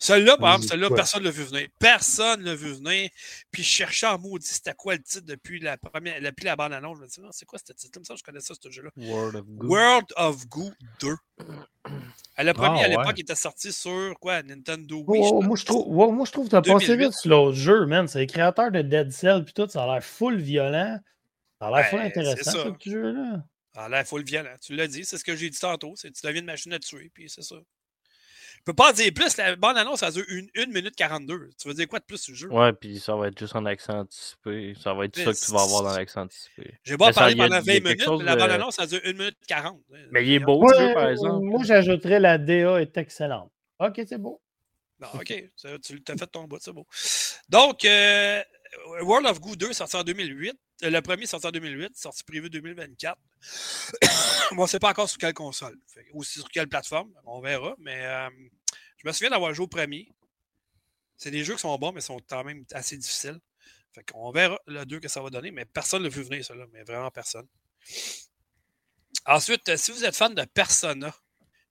[0.00, 1.68] Celui-là, par exemple, celui-là, personne ne l'a vu venir.
[1.78, 3.10] Personne ne l'a vu venir.
[3.50, 6.98] Puis je cherchais en maudit c'était quoi le titre depuis la première, depuis la bande-annonce.
[6.98, 7.92] Je me disais, non, c'est quoi ce titre?
[7.92, 8.90] Comme ça, je connais ça, ce jeu-là.
[8.96, 9.68] World of Goo.
[9.68, 10.70] World of Goo
[11.00, 11.16] 2.
[12.40, 14.42] Le premier, ah, à l'époque, était sorti sur quoi?
[14.42, 15.22] Nintendo Wii.
[15.24, 17.86] Oh, moi, je trouve, moi, je trouve que tu as passé vite sur l'autre jeu,
[17.86, 18.06] man.
[18.06, 21.00] C'est les créateurs de Dead Cell, puis tout, ça a l'air full violent.
[21.60, 23.42] Ça a l'air full intéressant, ce jeu-là.
[23.74, 24.54] Ça a l'air full violent.
[24.60, 25.94] Tu l'as dit, c'est ce que j'ai dit tantôt.
[26.00, 27.56] Tu deviens une machine à tuer, puis c'est ça.
[28.68, 29.34] Je peux pas dire plus.
[29.38, 31.48] La bande annonce, ça dure 1 minute 42.
[31.58, 32.52] Tu veux dire quoi de plus sur le jeu?
[32.52, 34.74] Ouais, puis ça va être juste en accent anticipé.
[34.78, 36.74] Ça va être ça que tu vas avoir dans l'accent anticipé.
[36.84, 39.80] J'ai pas parlé pendant 20 minutes, mais la bande annonce, ça dure 1 minute 40.
[40.10, 41.46] Mais il est beau, ouais, jeu, par exemple.
[41.46, 43.50] Moi, j'ajouterais la DA est excellente.
[43.78, 44.38] Ok, c'est beau.
[45.00, 46.86] Non, ok, tu as fait ton bout, c'est beau.
[47.48, 48.42] Donc, euh,
[49.00, 50.58] World of Goo 2 sorti en 2008.
[50.84, 53.16] Euh, le premier sorti en 2008, sorti prévu 2024.
[54.52, 55.76] bon, on ne sait pas encore sur quelle console,
[56.12, 58.28] ou sur quelle plateforme, on verra, mais euh,
[58.98, 60.12] je me souviens d'avoir joué au premier.
[61.16, 63.40] C'est des jeux qui sont bons, mais sont quand même assez difficiles.
[63.92, 66.44] Fait qu'on verra le 2 que ça va donner, mais personne ne l'a vu venir,
[66.44, 67.46] ça, là, mais vraiment personne.
[69.26, 71.14] Ensuite, si vous êtes fan de Persona,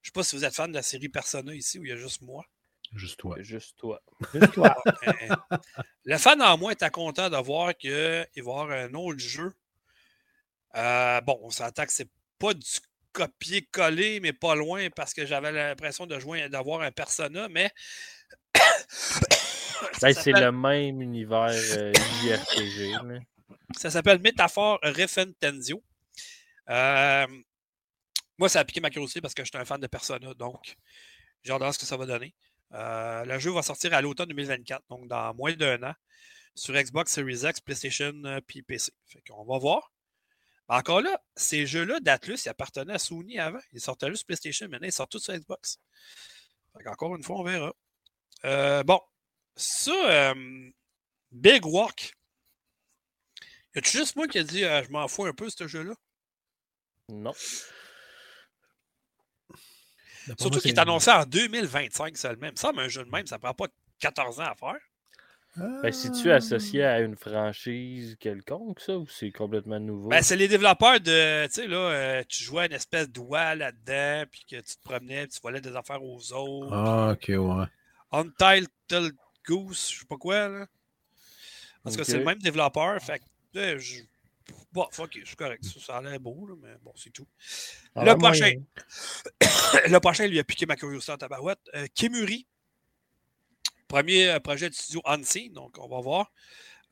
[0.02, 1.90] je ne sais pas si vous êtes fan de la série Persona ici, où il
[1.90, 2.46] y a juste moi.
[2.94, 3.36] Juste toi.
[3.42, 4.02] Juste toi.
[4.34, 4.76] Juste toi.
[6.06, 9.54] le fan en moi était content de voir qu'il va y avoir un autre jeu.
[10.76, 12.10] Euh, bon, on s'entend que c'est
[12.40, 12.66] pas du
[13.18, 17.72] copier-coller, mais pas loin, parce que j'avais l'impression de jouer d'avoir un persona, mais.
[20.02, 23.22] Ben, c'est le même univers euh, JRPG.
[23.78, 25.84] Ça s'appelle Métaphore Refentenzio.
[26.68, 30.78] moi, ça a piqué ma curiosité parce que je suis un fan de Persona, donc
[31.44, 32.34] j'ai hâte de voir ce que ça va donner.
[32.72, 35.94] le jeu va sortir à l'automne 2024, donc dans moins d'un an,
[36.56, 38.92] sur Xbox Series X, PlayStation et PC.
[39.06, 39.92] Fait qu'on va voir.
[40.68, 43.60] Encore là, ces jeux-là d'Atlus, ils appartenaient à Sony avant.
[43.74, 45.80] Ils sortaient juste PlayStation, maintenant ils sortent tous sur Xbox.
[46.86, 47.74] Encore une fois, on verra.
[48.84, 49.02] bon,
[49.56, 50.34] ça,
[51.32, 52.14] Big Walk.
[53.76, 55.94] Y a-tu juste moi qui a dit je m'en fous un peu ce jeu-là?
[57.10, 57.34] Non.
[60.38, 62.50] Surtout qu'il est annoncé en 2025 seulement.
[62.56, 63.68] Ça me un jeu de même, ça prend pas
[64.00, 64.80] 14 ans à faire.
[65.58, 70.10] Ben, tu associé à une franchise quelconque, ça, ou c'est complètement nouveau?
[70.10, 71.48] Ben, c'est les développeurs de.
[71.48, 75.26] Tu sais, là, euh, tu jouais une espèce d'oie là-dedans, puis que tu te promenais,
[75.28, 76.74] puis tu volais des affaires aux autres.
[76.74, 77.66] Ah, ok, ouais.
[78.12, 79.16] Untitled
[79.46, 80.68] Goose, je sais pas quoi, là.
[81.84, 83.22] Parce que c'est le même développeur, fait
[83.54, 83.78] que.
[83.78, 84.02] je...
[84.72, 85.64] Bon, fuck, je suis correct.
[85.64, 87.28] Ça, a l'air beau, là, mais bon, c'est tout.
[87.96, 88.54] Ah, le prochain.
[89.90, 91.60] le prochain lui a piqué ma curiosité en tabarouette.
[91.76, 92.46] Euh, Kimuri.
[93.88, 96.32] Premier euh, projet de studio Unseen, donc on va voir.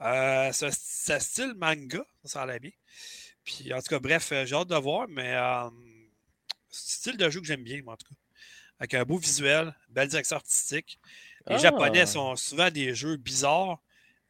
[0.02, 2.72] Euh, c'est style manga, ça l'air bien.
[3.44, 5.70] Puis en tout cas, bref, euh, j'ai hâte de voir, mais euh,
[6.70, 8.20] style de jeu que j'aime bien, moi, en tout cas.
[8.80, 11.00] Avec un beau visuel, belle direction artistique.
[11.48, 12.06] Les Japonais ah!
[12.08, 13.80] sont souvent des jeux bizarres,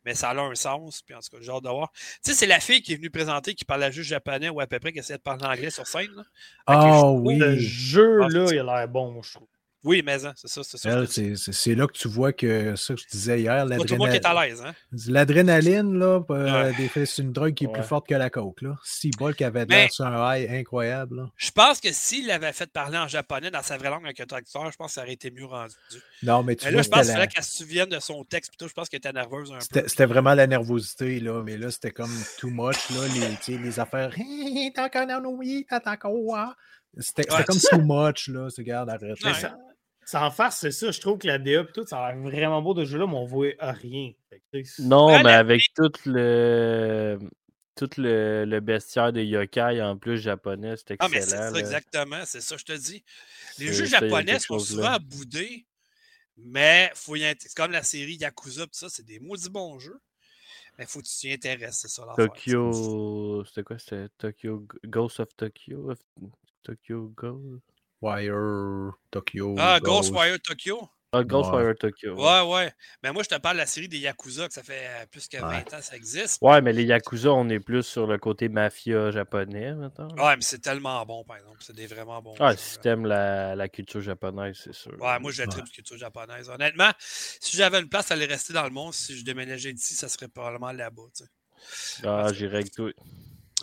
[0.04, 1.02] mais ça a un sens.
[1.02, 1.92] Puis en tout cas, j'ai hâte de voir.
[1.94, 4.68] Tu sais, c'est la fille qui est venue présenter qui parlait juste japonais ou à
[4.68, 6.26] peu près qui essayait de parler anglais sur scène.
[6.68, 7.38] Ah oui.
[7.38, 9.48] Le jeu, ah, là, il a l'air bon, je trouve.
[9.86, 10.64] Oui, mais hein, c'est ça.
[10.64, 11.06] C'est, ça
[11.54, 13.54] c'est, là que tu vois que ça que je disais hier.
[13.54, 14.64] L'adrénaline, tout le monde qui est à l'aise.
[14.66, 14.74] Hein?
[15.08, 16.74] L'adrénaline, là, euh,
[17.06, 18.64] c'est une drogue qui est plus forte que la coke.
[18.64, 18.76] Là.
[18.84, 21.28] Si Bulk avait l'air sur un high incroyable.
[21.38, 24.26] Je pense que s'il l'avait fait parler en japonais dans sa vraie langue avec un
[24.26, 25.76] traducteur, je pense que ça aurait été mieux rendu.
[26.24, 28.50] Non, mais tu mais là, je pense qu'il fallait qu'elle se souvienne de son texte.
[28.50, 29.88] Plutôt, je pense qu'elle était nerveuse un c'était, peu.
[29.88, 31.44] C'était vraiment la nervosité, là.
[31.44, 32.10] Mais là, c'était comme
[32.40, 33.38] too much, là.
[33.48, 34.10] Les, les affaires.
[36.98, 38.48] C'était, c'était comme too much, là.
[38.58, 39.46] Regarde, arrête.
[40.06, 40.92] Ça en face, c'est ça.
[40.92, 43.08] Je trouve que la DA et tout, ça a l'air vraiment beau de jeu là,
[43.08, 44.12] mais on voit rien.
[44.80, 47.20] non, mais avec tout le
[47.76, 51.10] tout le, le, bestiaire de yokai en plus japonais, c'est excellent.
[51.12, 53.04] Ah, mais c'est ça, exactement, c'est ça, je te dis.
[53.60, 55.66] Les jeux japonais sont souvent boudés,
[56.38, 60.00] mais faut y c'est comme la série Yakuza, tout ça, c'est des maudits bons jeux.
[60.78, 62.06] Mais faut que tu t'y intéresses, c'est ça.
[62.16, 63.44] Tokyo.
[63.46, 64.68] C'était quoi C'était Tokyo.
[64.86, 65.94] Ghost of Tokyo
[66.64, 67.64] Tokyo Ghost?
[68.06, 69.56] Wire Tokyo.
[69.58, 70.90] Ah, Ghostwire Tokyo?
[71.12, 71.76] Ah, Ghostwire ouais.
[71.76, 72.16] Tokyo.
[72.16, 72.72] Ouais, ouais.
[73.02, 75.28] Mais moi, je te parle de la série des Yakuza, que ça fait euh, plus
[75.28, 76.40] que 20 ans que ça existe.
[76.42, 80.10] Ouais, mais les Yakuza, on est plus sur le côté mafia japonais, maintenant.
[80.18, 81.58] Ouais, mais c'est tellement bon, par exemple.
[81.62, 82.36] C'est des vraiment bons.
[82.40, 84.92] Ah, si t'aimes la, la, culture japonaise, c'est sûr.
[85.02, 85.56] Ouais, moi, j'ai ouais.
[85.56, 86.50] la culture japonaise.
[86.50, 89.96] Honnêtement, si j'avais une place à aller rester dans le monde, si je déménageais d'ici,
[89.96, 91.04] ça serait probablement là-bas.
[92.04, 92.92] Ah, j'irais avec toi.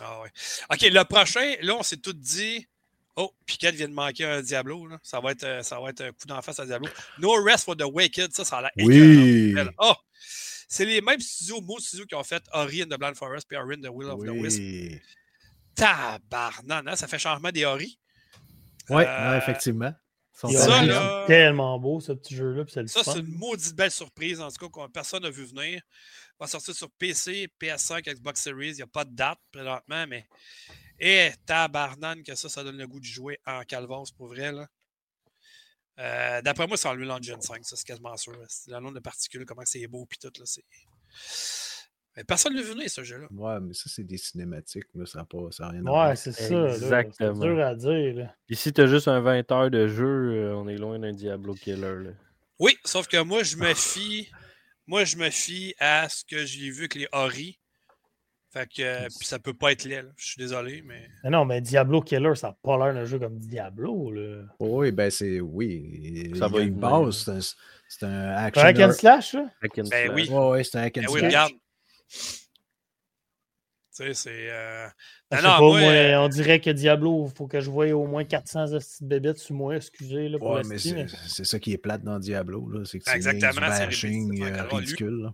[0.01, 0.29] Ah, ouais.
[0.71, 2.67] OK, le prochain, là, on s'est tout dit.
[3.15, 4.87] Oh, Piquette vient de manquer un Diablo.
[4.87, 4.99] Là.
[5.03, 6.89] Ça, va être, euh, ça va être un coup d'en face à Diablo.
[7.19, 9.55] No Rest for the Wicked, ça, ça a l'air Oui.
[9.77, 9.93] Oh,
[10.67, 13.57] c'est les mêmes studios, mots studios qui ont fait Ori and the Blind Forest et
[13.57, 14.59] Ori and the Will of the Wisp.
[15.75, 16.95] Tabarnan, hein?
[16.95, 17.99] ça fait changement des Ori.
[18.89, 19.93] Oui, euh, effectivement.
[20.33, 22.63] C'est tellement beau ce petit jeu-là.
[22.87, 25.79] Ça, c'est une maudite belle surprise, en tout cas, que personne n'a vu venir.
[25.83, 28.71] Il va sortir sur PC, PS5, Xbox Series.
[28.71, 30.27] Il n'y a pas de date présentement, mais
[31.05, 34.53] et tabarnane que ça, ça donne le goût de jouer en Calvance pour vrai.
[34.53, 34.67] Là.
[35.99, 38.31] Euh, D'après moi, c'est en Unreal Engine 5, ça c'est quasiment sûr.
[38.67, 40.31] Le nombre de particules, comment c'est beau, puis tout.
[40.39, 40.63] Là, c'est...
[42.15, 43.27] Mais personne ne l'a vu ce jeu-là.
[43.31, 46.09] Ouais, mais ça, c'est des cinématiques, là, ça n'a pas ça rien à voir.
[46.09, 46.67] Ouais, c'est ça.
[46.69, 47.35] Exactement.
[47.35, 48.15] C'est dur à dire.
[48.15, 48.35] Là.
[48.47, 51.53] Ici, tu as juste un 20 heures de jeu, euh, on est loin d'un Diablo
[51.53, 52.03] Killer.
[52.03, 52.11] Là.
[52.59, 54.29] Oui, sauf que moi, je me fie.
[54.87, 57.59] Moi, je me fie à ce que j'ai vu avec les Ori.
[58.53, 61.09] Fait que euh, puis ça peut pas être laid, je suis désolé, mais.
[61.27, 64.11] non, mais Diablo Killer, ça n'a pas l'air d'un jeu comme Diablo.
[64.11, 64.43] Là.
[64.59, 65.39] Oui, ben c'est.
[65.39, 66.31] Oui.
[66.37, 67.27] Ça va une base.
[67.89, 68.61] C'est un, un action.
[68.61, 69.49] Un hack and slash, là?
[69.59, 70.29] ben oui.
[70.63, 71.13] c'est un hack and ben slash.
[71.13, 71.53] Oui, regarde.
[73.95, 74.49] Tu sais, c'est.
[74.51, 74.87] Euh...
[75.31, 78.05] Ben non, pas, moi, euh, on dirait que Diablo, il faut que je voie au
[78.05, 80.29] moins 400 petites bébêtes sur moi, excusez.
[80.29, 82.85] Là, pour ouais, mais c'est ça qui est plate dans Diablo.
[82.85, 85.31] C'est que c'est Exactement, du bashing euh, ridicule.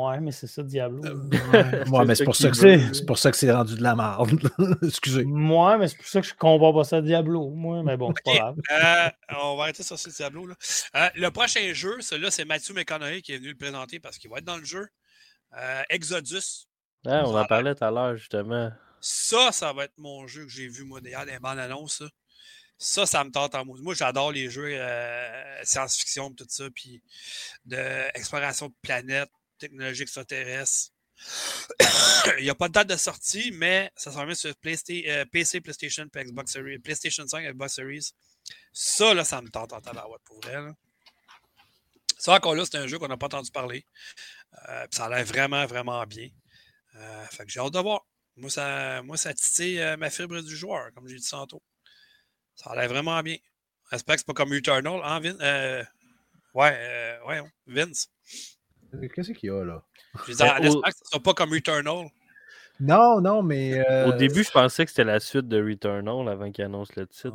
[0.00, 1.04] Ouais, mais c'est ça, Diablo.
[1.04, 3.94] Euh, ouais, mais c'est pour, ça que c'est pour ça que c'est rendu de la
[3.94, 4.30] merde.
[4.82, 5.24] Excusez.
[5.24, 7.50] Moi, mais c'est pour ça que je comprends pas ça, Diablo.
[7.50, 8.56] Moi, mais bon, c'est pas grave.
[8.70, 10.46] Euh, on va arrêter sur ce Diablo.
[10.46, 10.54] Là.
[10.96, 14.30] Euh, le prochain jeu, celui-là, c'est Mathieu McConaughey qui est venu le présenter parce qu'il
[14.30, 14.88] va être dans le jeu.
[15.90, 16.66] Exodus.
[17.06, 18.70] Ah, on en parlait tout à l'heure, justement.
[19.02, 22.02] Ça, ça va être mon jeu que j'ai vu, moi, dans les bandes annonces.
[22.78, 23.82] Ça, ça me tente en mode.
[23.82, 24.78] Moi, j'adore les jeux
[25.62, 27.02] science-fiction, tout ça, puis
[27.66, 30.90] d'exploration de, de planètes technologie extraterrestre.
[32.38, 35.60] Il n'y a pas de date de sortie, mais ça s'en met sur euh, PC,
[35.60, 38.12] PlayStation Xbox Series, PlayStation 5 et Xbox Series.
[38.72, 40.72] Ça, là, ça me tente en tabarouette pour vrai.
[42.18, 43.84] Ça, encore là, c'est un jeu qu'on n'a pas entendu parler.
[44.68, 46.28] Euh, ça a l'air vraiment, vraiment bien.
[46.96, 48.06] Euh, fait que j'ai hâte de voir.
[48.36, 51.62] Moi, ça, moi, ça titille ma fibre du joueur, comme j'ai dit tantôt.
[52.54, 53.36] Ça a l'air vraiment bien.
[53.90, 55.86] J'espère que c'est pas comme Eternal, hein, Vince?
[56.54, 58.08] ouais, ouais, Vince.
[59.14, 59.82] Qu'est-ce qu'il y a là?
[60.26, 62.06] Je disais, ben, que ce soit pas comme Returnal.
[62.80, 63.84] Non, non, mais.
[63.90, 67.06] Euh, Au début, je pensais que c'était la suite de Returnal avant qu'il annonce le
[67.06, 67.34] titre.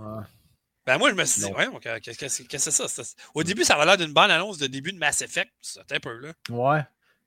[0.86, 1.68] Ben moi, je me suis dit, ouais,
[2.00, 3.04] qu'est-ce que c'est ça?
[3.34, 5.52] Au début, ça avait l'air d'une bonne annonce de début de Mass Effect.
[5.62, 6.34] C'était un peu là.
[6.50, 6.82] Ouais.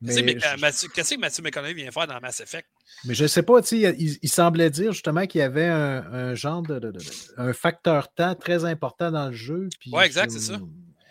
[0.05, 2.69] Qu'est-ce que Mathieu McConaughey vient faire dans Mass Effect?
[3.05, 6.35] Mais je ne sais pas, il, il, semblait dire justement qu'il y avait un, un
[6.35, 6.93] genre de,
[7.37, 9.69] un facteur temps très important dans le jeu.
[9.93, 10.59] Oui, exact, c'est ça.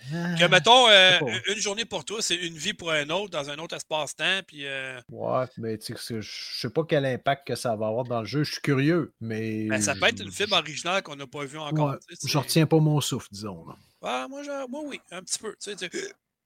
[0.10, 3.50] Que, ah, mettons, euh, une journée pour toi, c'est une vie pour un autre dans
[3.50, 4.42] un autre espace-temps.
[4.48, 5.00] Puis, euh...
[5.10, 8.26] Ouais, mais tu sais, je sais pas quel impact que ça va avoir dans le
[8.26, 8.44] jeu.
[8.44, 9.68] Je suis curieux, mais.
[9.68, 11.92] Ben, ça peut être une fibre originale qu'on n'a pas vue encore.
[11.92, 13.66] Ouais, je retiens pas mon souffle, disons.
[13.68, 14.28] Là.
[14.28, 15.56] moi, moi, oui, un petit peu.
[15.62, 15.90] Tu sais,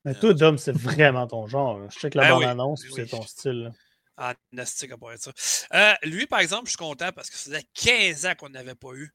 [0.03, 1.89] mais toi, Dom, c'est vraiment ton genre.
[1.91, 3.71] Je sais que la ben bande-annonce, c'est ton style.
[4.17, 5.31] Ah, nastique, à ça.
[5.73, 8.75] Euh, lui, par exemple, je suis content parce que ça faisait 15 ans qu'on n'avait
[8.75, 9.11] pas eu.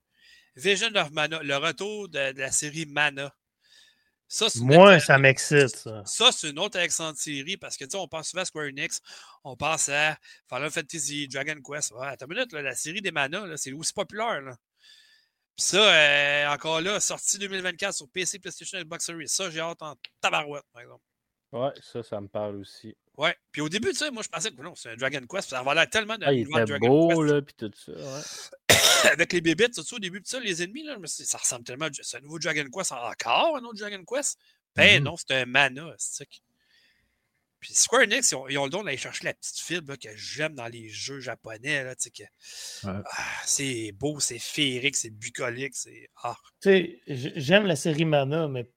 [0.57, 3.33] Vision of Mana, le retour de la série Mana.
[4.57, 6.03] Moi, ça m'excite, ça.
[6.05, 8.67] Ça, c'est une autre excellente série parce que, tu sais, on pense souvent à Square
[8.67, 9.01] Enix,
[9.45, 10.17] on pense à
[10.49, 11.93] Final Fantasy, Dragon Quest.
[11.93, 14.41] Ouais, attends une minute, la série des Mana, c'est aussi populaire.
[14.41, 14.57] Là.
[15.57, 19.29] Puis ça, euh, encore là, sorti 2024 sur PC, PlayStation et Xbox Series.
[19.29, 21.03] Ça, j'ai hâte en tabarouette, par exemple.
[21.53, 22.97] Ouais, ça, ça me parle aussi.
[23.17, 23.35] Ouais.
[23.51, 25.51] Puis au début, tu sais, moi, je pensais que non, c'est un Dragon Quest.
[25.51, 27.33] Ça va l'air tellement d'un ah, il était Dragon beau, Quest.
[27.33, 27.93] là, puis tout ça.
[27.93, 28.77] Ouais.
[29.13, 32.17] Avec les bébites, tout ça, au début, ça, les ennemis, là, ça ressemble tellement à
[32.17, 32.93] un nouveau Dragon Quest.
[32.93, 34.39] Encore un autre Dragon Quest?
[34.75, 35.05] Ben mm-hmm.
[35.05, 36.29] non, c'est un mana, c'est
[37.61, 40.15] Puis Square Enix, ils ont, ils ont le don d'aller chercher la petite fibre que
[40.15, 41.83] j'aime dans les jeux japonais.
[41.83, 42.23] Là, que,
[42.85, 43.03] ah,
[43.47, 46.11] c'est beau, c'est féerique, c'est bucolique, c'est.
[46.23, 46.37] Ah.
[46.61, 48.71] Tu sais, j'aime la série Mana, mais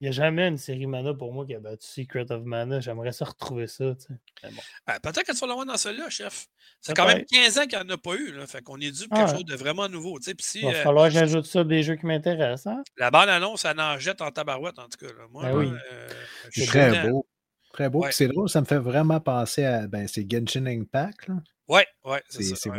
[0.00, 2.80] il n'y a jamais une série Mana pour moi qui a battu Secret of Mana.
[2.80, 3.84] J'aimerais ça retrouver ça.
[3.84, 4.50] Bon.
[4.86, 6.48] Ben, Peut-être qu'elle soit la dans celle-là, chef.
[6.82, 8.32] C'est quand même 15 ans qu'il n'y en a pas eu.
[8.32, 8.46] Là.
[8.46, 10.18] Fait qu'on est dû pour quelque chose de vraiment nouveau.
[10.20, 12.66] Si, Il va euh, falloir que j'ajoute ça des jeux qui m'intéressent.
[12.66, 12.82] Hein?
[12.98, 15.12] La bande annonce, elle en jette en tabarouette, en tout cas.
[15.30, 15.72] Moi, ben oui.
[15.92, 16.08] euh,
[16.50, 17.26] c'est très beau.
[17.72, 18.04] Très beau.
[18.10, 19.86] C'est drôle, ça me fait vraiment penser à.
[19.86, 21.28] Ben, c'est Genshin Impact.
[21.28, 21.34] Là.
[21.68, 22.22] Ouais, ouais.
[22.28, 22.70] C'est ça.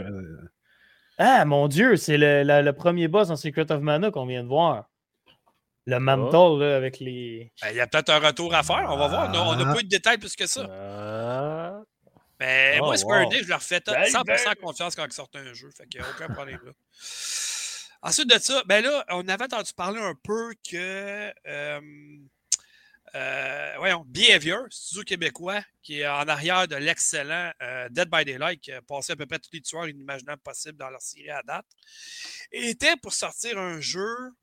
[1.18, 4.48] Ah, mon Dieu, c'est le, le, premier boss en Secret of Mana qu'on vient de
[4.48, 4.88] voir.
[5.88, 7.50] Le mantle là, avec les.
[7.62, 8.86] Ben, il y a peut-être un retour à faire.
[8.90, 9.32] On va voir.
[9.34, 10.68] On n'a pas eu de détails plus que ça.
[10.70, 11.80] Ah.
[12.42, 15.70] Mais moi, Square Enix, je leur fais 100% confiance quand ils sortent un jeu.
[15.76, 16.72] Fait qu'il n'y a aucun problème là.
[18.04, 21.34] Ensuite de ça, ben là, on avait entendu parler un peu que.
[21.48, 21.82] Euh,
[23.16, 28.60] euh, voyons, Behavior, studio québécois, qui est en arrière de l'excellent euh, Dead by Daylight,
[28.60, 31.42] qui a passé à peu près tous les tueurs inimaginables possibles dans leur série à
[31.44, 31.66] date,
[32.52, 34.34] était pour sortir un jeu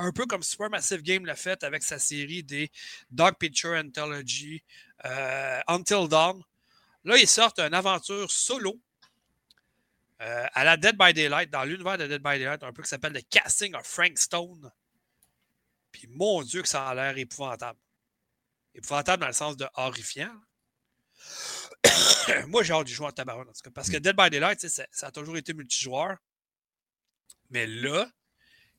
[0.00, 2.70] un peu comme Supermassive Game l'a fait avec sa série des
[3.10, 4.62] Dog Picture Anthology
[5.04, 6.42] euh, Until Dawn.
[7.04, 8.80] Là, ils sortent une aventure solo
[10.20, 12.88] euh, à la Dead by Daylight, dans l'univers de Dead by Daylight, un peu qui
[12.88, 14.70] s'appelle The Casting of Frank Stone.
[15.92, 17.78] Puis mon Dieu, que ça a l'air épouvantable.
[18.74, 20.34] Épouvantable dans le sens de horrifiant.
[22.48, 23.70] Moi, j'ai hâte du jouer en tabac, en tout cas.
[23.70, 26.16] Parce que Dead by Daylight, ça a toujours été multijoueur.
[27.50, 28.08] Mais là,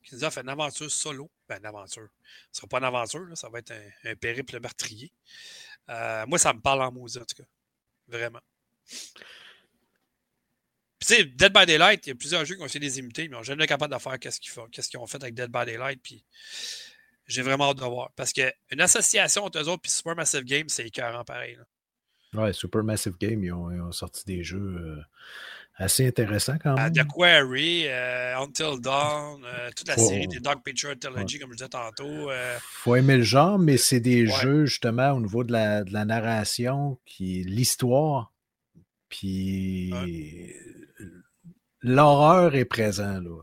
[0.04, 1.30] qui nous offre une aventure solo.
[1.48, 2.10] Ben, une aventure.
[2.52, 3.74] Ce ne sera pas une aventure, ça va être
[4.04, 5.12] un, périple meurtrier.
[5.90, 7.50] Euh, moi, ça me parle en maudit, en tout cas.
[8.08, 8.42] Vraiment.
[11.00, 13.00] Tu sais, Dead by Daylight, il y a plusieurs jeux qui ont essayé de les
[13.00, 15.08] imiter, mais ils n'ont jamais été capables de faire qu'est-ce qu'ils font, qu'est-ce qu'ils ont
[15.08, 16.00] fait avec Dead by Daylight.
[16.04, 16.24] Puis,
[17.26, 18.12] j'ai vraiment hâte de voir.
[18.16, 21.58] Parce qu'une association entre eux autres puis Supermassive Game, c'est écœurant pareil.
[22.34, 24.60] Ouais, Supermassive Game, ils ont, sorti des jeux.
[24.60, 25.02] Euh,
[25.76, 26.94] assez intéressant quand même.
[26.94, 31.58] The Quarry, euh, Until Dawn, euh, toute la série des Dog Picture Anthology, comme je
[31.58, 32.30] disais tantôt.
[32.30, 32.58] Euh.
[32.62, 36.06] faut aimer le genre, mais c'est des jeux justement au niveau de la, de la
[36.06, 38.34] narration, qui l'histoire,
[39.10, 39.94] puis
[41.82, 43.42] l'horreur est présent là.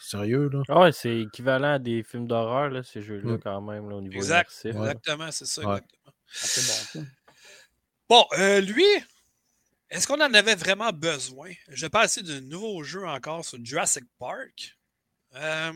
[0.00, 0.62] sérieux là?
[0.68, 4.16] Ah ouais, c'est équivalent à des films d'horreur là, ces jeux-là quand même au niveau
[4.16, 5.62] exact, Exactement, c'est ça.
[5.62, 7.06] Exactement.
[8.08, 8.84] Ah, bon, bon lui,
[9.90, 11.50] est-ce qu'on en avait vraiment besoin?
[11.68, 14.76] Je vais passer d'un nouveau jeu encore sur Jurassic Park.
[15.36, 15.72] Euh,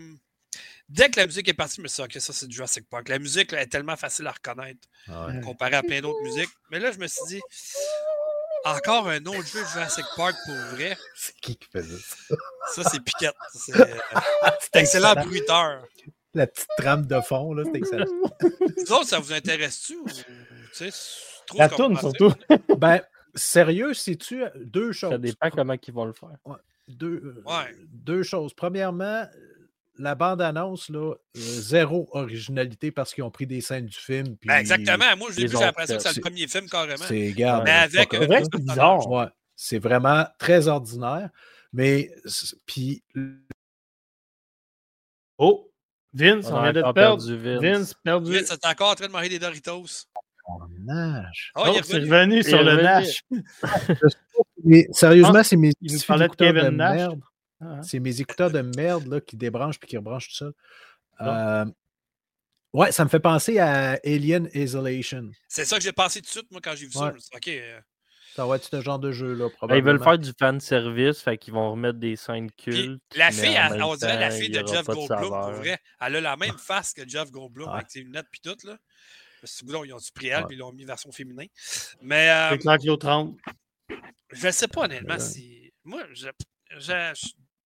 [0.88, 3.08] dès que la musique est partie, je me suis dit, OK, ça c'est Jurassic Park.
[3.08, 6.50] La musique est tellement facile à reconnaître ah comparé à plein d'autres musiques.
[6.70, 7.40] Mais là, je me suis dit,
[8.64, 10.96] encore un autre jeu de Jurassic Park pour vrai.
[11.14, 12.36] C'est qui qui fait ça?
[12.74, 13.34] Ça, c'est Piquette.
[13.54, 13.98] C'est euh,
[14.74, 15.84] excellent bruiteur.
[16.34, 18.04] La petite trame de fond, là, c'est excellent.
[18.40, 19.96] Vous autres, ça vous intéresse-tu?
[21.54, 22.32] La tourne surtout.
[22.76, 23.00] ben,
[23.38, 25.10] sérieux, si tu deux choses.
[25.10, 26.36] Ça dépend comment ils vont le faire.
[26.88, 27.42] Deux,
[27.92, 28.54] deux choses.
[28.54, 29.26] Premièrement,
[29.98, 34.36] la bande-annonce, là, zéro originalité parce qu'ils ont pris des scènes du film.
[34.44, 35.16] Ben, exactement.
[35.16, 37.04] Moi, je l'ai vu, j'ai l'impression que c'est le premier film carrément.
[37.06, 37.62] C'est grave.
[37.64, 38.08] Mais avec.
[38.12, 39.10] C'est vrai c'est bizarre.
[39.10, 39.26] Ouais.
[39.56, 41.30] C'est vraiment très ordinaire.
[41.72, 42.10] Mais,
[42.64, 43.02] puis.
[45.36, 45.70] Oh!
[46.14, 47.22] Vince, on, vient de perdre.
[47.22, 47.60] Vince.
[47.60, 48.32] Vince, perdu.
[48.32, 50.06] Vince, t'es encore en train de manger des Doritos.
[50.48, 51.52] Oh, Nash.
[51.56, 53.22] Oh, il est revenu, sur le Nash.
[54.92, 56.96] sérieusement, c'est mes il de Kevin Nash.
[56.96, 57.20] merde.
[57.60, 57.82] Ah, hein.
[57.82, 60.50] C'est mes écouteurs de merde là, qui débranchent puis qui rebranchent tout ça.
[61.20, 61.64] Euh,
[62.72, 65.30] ouais, ça me fait penser à Alien Isolation.
[65.48, 67.12] C'est ça que j'ai pensé tout de suite, moi, quand j'ai vu ça.
[67.34, 67.48] OK.
[67.48, 67.80] Euh.
[68.34, 69.66] Ça va être ce genre de jeu-là, probablement.
[69.68, 73.02] Ben, ils veulent faire du fan service, fait qu'ils vont remettre des scènes cultes.
[73.16, 75.78] la fille, elle, on dirait la fille de Jeff Goldblum, pour vrai.
[76.00, 78.78] Elle a la même face que Jeff Goldblum avec ses lunettes puis tout, là.
[79.44, 81.46] C'est bon, ils ont du pris elle, puis ils l'ont mis version féminin.
[82.00, 82.30] Mais.
[82.30, 83.36] Euh, C'est clair 30.
[84.30, 85.72] Je ne sais pas, honnêtement, si.
[85.84, 86.28] Moi, je,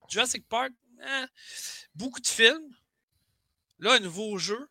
[0.08, 0.72] Jurassic Park,
[1.02, 1.26] hein,
[1.94, 2.74] beaucoup de films.
[3.78, 4.68] Là, un nouveau jeu.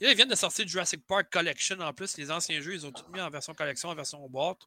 [0.00, 2.16] ils viennent de sortir Jurassic Park Collection en plus.
[2.16, 4.60] Les anciens jeux, ils ont tout mis en version collection, en version boîte.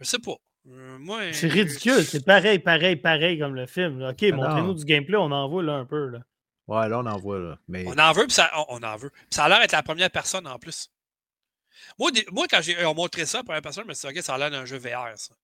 [0.00, 0.36] Je sais pas.
[0.68, 2.04] Euh, c'est ridicule.
[2.04, 4.02] C'est pareil, pareil, pareil comme le film.
[4.02, 6.06] OK, montrez-nous du gameplay, on en voit là un peu.
[6.06, 6.20] Là.
[6.68, 7.38] Ouais, là, on en voit.
[7.38, 7.58] Là.
[7.68, 7.84] Mais...
[7.86, 9.10] On en veut, puis ça, on, en veut.
[9.30, 10.90] ça a l'air d'être la première personne en plus.
[11.98, 14.34] Moi, moi quand j'ai montré ça, la première personne, je me suis dit, OK, ça
[14.34, 15.34] a l'air d'un jeu VR, ça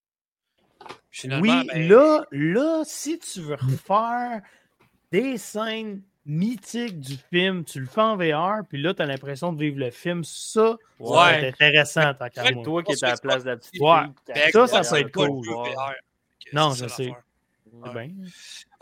[1.24, 4.40] oui, ben, là, là, si tu veux refaire
[5.10, 9.52] des scènes mythiques du film, tu le fais en VR, puis là, tu as l'impression
[9.52, 10.22] de vivre le film.
[10.24, 11.40] Ça, ouais.
[11.40, 14.50] c'est intéressant, tant C'est toi qui es à la place de la petite ouais.
[14.52, 15.46] Ça, ça, peut être cool.
[16.52, 17.12] Non, je sais.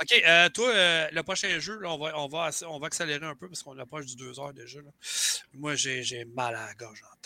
[0.02, 3.24] OK, euh, toi, euh, le prochain jeu, là, on, va, on, va, on va accélérer
[3.24, 4.80] un peu parce qu'on approche du 2 heures déjà.
[4.80, 4.90] Là.
[5.54, 7.16] Moi, j'ai mal à la gorge en.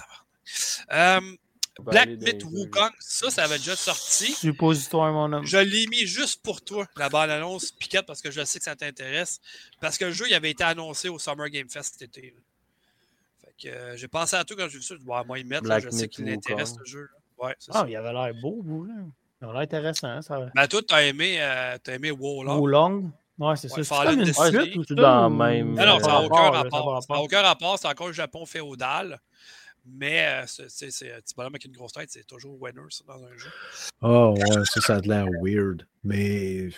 [0.93, 1.21] Euh,
[1.81, 4.33] Black Myth Wukong, ça, ça avait déjà sorti.
[4.33, 5.47] Suppositoire, mon homme.
[5.47, 8.77] Je l'ai mis juste pour toi, la bande-annonce Piquette, parce que je sais que ça
[8.77, 9.41] t'intéresse.
[9.81, 12.35] Parce que le jeu, il avait été annoncé au Summer Game Fest cet été.
[13.41, 14.95] Fait que j'ai pensé à tout quand j'ai vu ça.
[14.95, 15.81] Je vais moi y mettre.
[15.81, 17.09] je sais qu'il intéresse le jeu.
[17.39, 18.85] Ouais, ah, il avait l'air beau, vous.
[18.85, 18.95] Là.
[19.43, 20.23] Avait l'air intéressant.
[20.23, 20.47] Ça...
[20.55, 22.61] Ben, toi, t'as aimé, euh, as aimé Wolong.
[22.61, 23.11] Wolong?
[23.39, 23.83] Ouais, c'est ça.
[23.83, 25.75] C'est comme une suite ou dans même.
[25.75, 27.03] Non, non, ça n'a aucun rapport.
[27.03, 27.79] Ça n'a aucun rapport.
[27.79, 29.19] C'est encore le Japon féodal.
[29.87, 33.25] Mais euh, c'est un petit bonhomme avec une grosse tête, c'est toujours winner ça, dans
[33.25, 33.49] un jeu.
[34.03, 35.87] Oh ouais, ça, ça a l'air weird.
[36.05, 36.69] Mais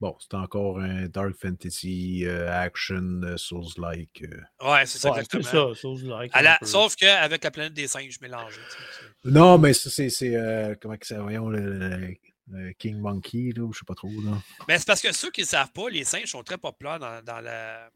[0.00, 4.24] bon, c'est encore un Dark Fantasy euh, action euh, Souls-like.
[4.62, 5.74] Ouais, c'est ça, ouais, exactement.
[5.74, 6.32] ça, Souls-like.
[6.62, 8.60] Sauf qu'avec la planète des singes mélangée.
[9.24, 10.78] Non, mais c'est.
[10.80, 11.20] comment que ça.
[11.20, 12.14] Voyons, le,
[12.78, 14.08] King Monkey, là, je sais pas trop.
[14.08, 14.40] Là.
[14.68, 17.20] Mais c'est parce que ceux qui ne savent pas, les singes sont très populaires dans,
[17.24, 17.90] dans la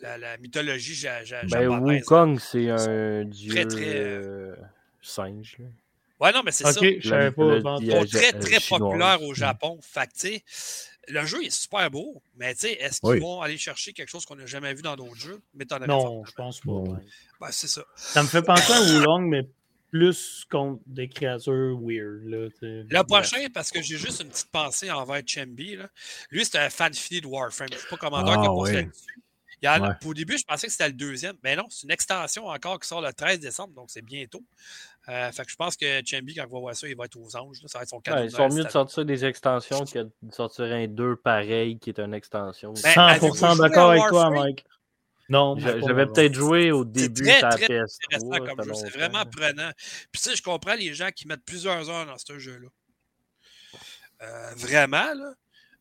[0.00, 1.50] la, mythologie japonaise.
[1.50, 4.56] Ben, Wukong, c'est un dieu très, très, euh,
[5.00, 5.58] singe.
[6.18, 6.80] Ouais, non, mais c'est ça.
[6.80, 7.58] Je savais pas.
[7.80, 9.78] Ils très, très populaire au Japon.
[9.82, 10.08] Fait
[11.08, 14.46] le jeu est super beau, mais est-ce qu'ils vont aller chercher quelque chose qu'on n'a
[14.46, 15.40] jamais vu dans d'autres jeux?
[15.86, 16.82] non, je pense pas.
[17.40, 17.84] Ben, c'est ça.
[17.96, 19.48] Ça me fait penser à Wulong, mais
[19.90, 22.24] plus contre des créatures weird.
[22.24, 25.76] Là, le prochain, parce que j'ai juste une petite pensée envers Chemby.
[25.76, 25.88] Là.
[26.30, 27.68] Lui, c'est un fan fini de Warframe.
[27.70, 29.22] Je ne sais pas comment ah, qui a posé là-dessus.
[30.04, 32.88] Au début, je pensais que c'était le deuxième, mais non, c'est une extension encore qui
[32.88, 34.44] sort le 13 décembre, donc c'est bientôt.
[35.08, 37.16] Euh, fait que je pense que Chambi, quand il va voir ça, il va être
[37.16, 37.58] aux anges.
[37.66, 40.64] Ça va être son ouais, Ils sont mieux de sortir des extensions que de sortir
[40.64, 42.74] un 2 pareil qui est une extension.
[42.74, 44.64] 100% d'accord avec toi, Mike.
[45.28, 47.98] Non, j'avais peut-être joué au début de la PS.
[48.10, 49.70] C'est vraiment prenant.
[50.12, 52.68] Puis tu sais, je comprends les gens qui mettent plusieurs heures dans ce jeu-là.
[54.22, 55.34] Euh, vraiment, là.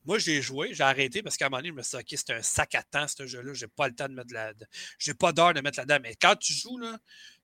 [0.05, 2.19] Moi, j'ai joué, j'ai arrêté parce qu'à un moment donné, je me suis dit, OK,
[2.25, 3.53] c'est un sac à temps, ce jeu-là.
[3.53, 4.53] J'ai pas le temps de mettre la.
[4.99, 5.99] J'ai pas d'heure de mettre là-dedans.
[6.03, 6.97] Mais quand tu joues, là,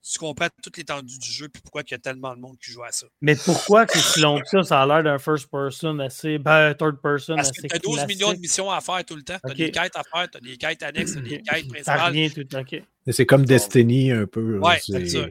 [0.03, 2.71] tu comprends toute l'étendue du jeu puis pourquoi il y a tellement de monde qui
[2.71, 3.05] joue à ça.
[3.21, 4.63] Mais pourquoi que si long que ça?
[4.63, 6.37] Ça a l'air d'un first person assez.
[6.37, 7.67] Ben, third person Parce assez.
[7.67, 9.37] que tu as 12 millions de missions à faire tout le temps.
[9.43, 11.67] Tu as des quêtes à faire, tu as des quêtes annexes, tu as des quêtes
[11.67, 12.11] principales.
[12.11, 12.83] Rien tout OK.
[13.07, 14.59] C'est comme Destiny un peu.
[14.59, 15.25] Ouais, c'est ça.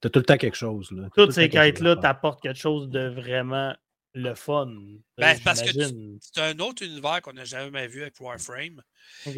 [0.00, 0.90] Tu as tout le temps quelque chose.
[0.92, 1.08] Là.
[1.16, 3.74] Toutes ces quêtes-là t'apportent quelque chose de vraiment
[4.16, 4.74] le fun.
[5.18, 8.82] Ben, parce que c'est un autre univers qu'on n'a jamais vu avec Warframe.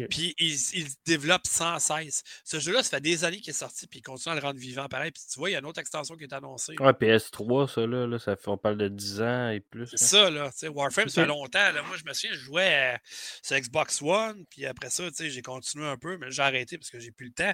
[0.09, 2.23] Puis il, il, développe sans cesse.
[2.45, 4.59] Ce jeu-là, ça fait des années qu'il est sorti, puis il continue à le rendre
[4.59, 5.11] vivant pareil.
[5.11, 6.75] Puis tu vois, il y a une autre extension qui est annoncée.
[6.79, 9.87] Ouais, PS3, ça, là, ça fait, on parle de 10 ans et plus.
[9.87, 10.49] C'est ça, là.
[10.69, 11.71] Warframe, ça fait longtemps.
[11.71, 11.83] Là.
[11.83, 12.97] Moi, je me souviens, je jouais
[13.43, 16.99] sur Xbox One, puis après ça, j'ai continué un peu, mais j'ai arrêté parce que
[16.99, 17.53] j'ai plus le temps.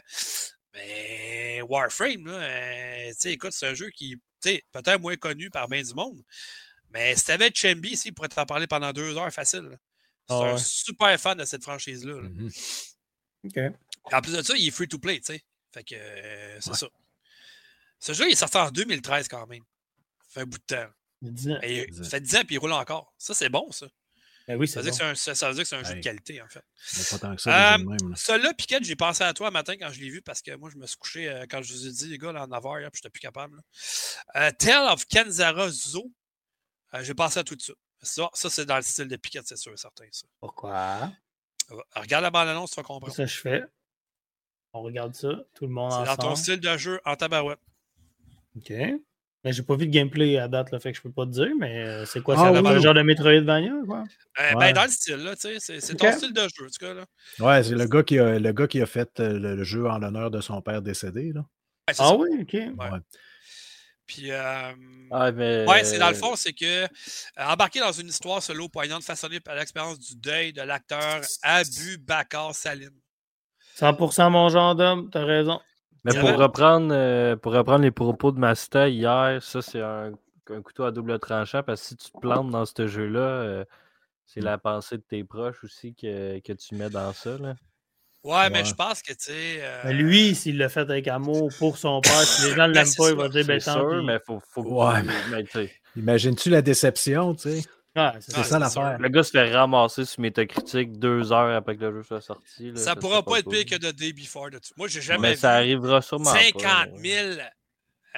[0.75, 5.81] Mais Warframe, là, euh, écoute, c'est un jeu qui est peut-être moins connu par bien
[5.81, 6.21] du monde.
[6.95, 9.77] Mais si t'avais Chambi ici, il pourrait t'en parler pendant deux heures facile.
[10.29, 12.13] C'est ah un super fan de cette franchise-là.
[12.13, 12.85] Mm-hmm.
[13.43, 13.59] OK.
[14.13, 15.43] En plus de ça, il est free to play, tu sais.
[15.73, 16.87] Fait que euh, c'est ça.
[17.99, 19.63] Ce jeu, il est sorti en 2013 quand même.
[20.21, 20.87] Ça fait un bout de temps.
[21.21, 21.59] 10 ans.
[22.03, 23.13] ça fait 10 ans, puis il roule encore.
[23.17, 23.87] Ça, c'est bon, ça.
[24.47, 25.01] Ben oui, ça, veut bon.
[25.01, 26.63] un, ça, veut dire que c'est un jeu de qualité, en fait.
[26.97, 29.99] Mais pas tant que ça, euh, Celui-là, Piquet, j'ai pensé à toi matin quand je
[29.99, 32.07] l'ai vu parce que moi, je me suis couché euh, quand je vous ai dit,
[32.07, 33.59] les gars, là, en 9 h, puis j'étais plus capable.
[34.35, 36.13] Euh, Tale of Kanzara Zoo,
[36.95, 37.73] euh, j'ai pensé à tout ça.
[38.01, 40.05] Ça, ça c'est dans le style de Piquet, c'est sûr et certain.
[40.11, 40.27] Ça.
[40.39, 41.11] Pourquoi?
[41.95, 43.13] Regarde la bande-annonce, tu vas comprendre.
[43.13, 43.63] Ça, je fais.
[44.73, 46.07] On regarde ça, tout le monde ensemble.
[46.09, 47.59] C'est dans ton style de jeu en tabarouette.
[48.57, 48.73] OK.
[49.45, 51.31] Mais j'ai pas vu de gameplay à date, là, fait que je peux pas te
[51.31, 54.03] dire, mais euh, c'est quoi, ah, c'est le genre de Metroidvania, quoi?
[54.39, 56.79] Euh, Ben, dans le style, là, tu sais, c'est ton style de jeu, en tout
[56.79, 57.05] cas, là.
[57.39, 59.99] Ouais, c'est le gars qui a, le gars qui a fait euh, le, jeu en
[59.99, 61.45] l'honneur de son père décédé, là.
[61.99, 62.53] ah oui, ok.
[62.53, 62.99] Ouais.
[64.07, 64.73] Puis, euh,
[65.33, 65.65] mais...
[65.67, 66.87] ouais, c'est dans le fond, c'est que
[67.37, 72.53] embarquer dans une histoire solo poignante façonnée par l'expérience du deuil de l'acteur Abu Bakar
[72.53, 72.91] Salim.
[73.77, 75.59] 100% mon genre d'homme, t'as raison.
[76.03, 80.11] Mais pour reprendre, euh, pour reprendre les propos de Masta hier, ça c'est un,
[80.63, 83.65] couteau à double tranchant parce que si tu te plantes dans ce jeu-là, euh,
[84.23, 87.37] c'est la pensée de tes proches aussi que, que tu mets dans ça.
[87.39, 87.55] Là.
[88.25, 89.59] Ouais, mais je pense que tu sais.
[89.59, 89.91] Euh...
[89.91, 93.09] Lui, s'il l'a fait avec amour pour son père, si les gens ne l'aiment pas,
[93.09, 95.69] il va dire ben tant sûr, mais faut, faut ouais, mais...
[95.95, 97.63] Imagines-tu la déception, tu sais?
[98.19, 98.97] c'est ça l'affaire.
[98.99, 102.71] Le gars se fait ramasser sur Metacritic deux heures après que le jeu soit sorti.
[102.71, 104.49] Là, ça, pourra pas être pire que The Day Before.
[104.75, 107.27] Moi, j'ai jamais Mais vu ça arrivera sûrement 50 000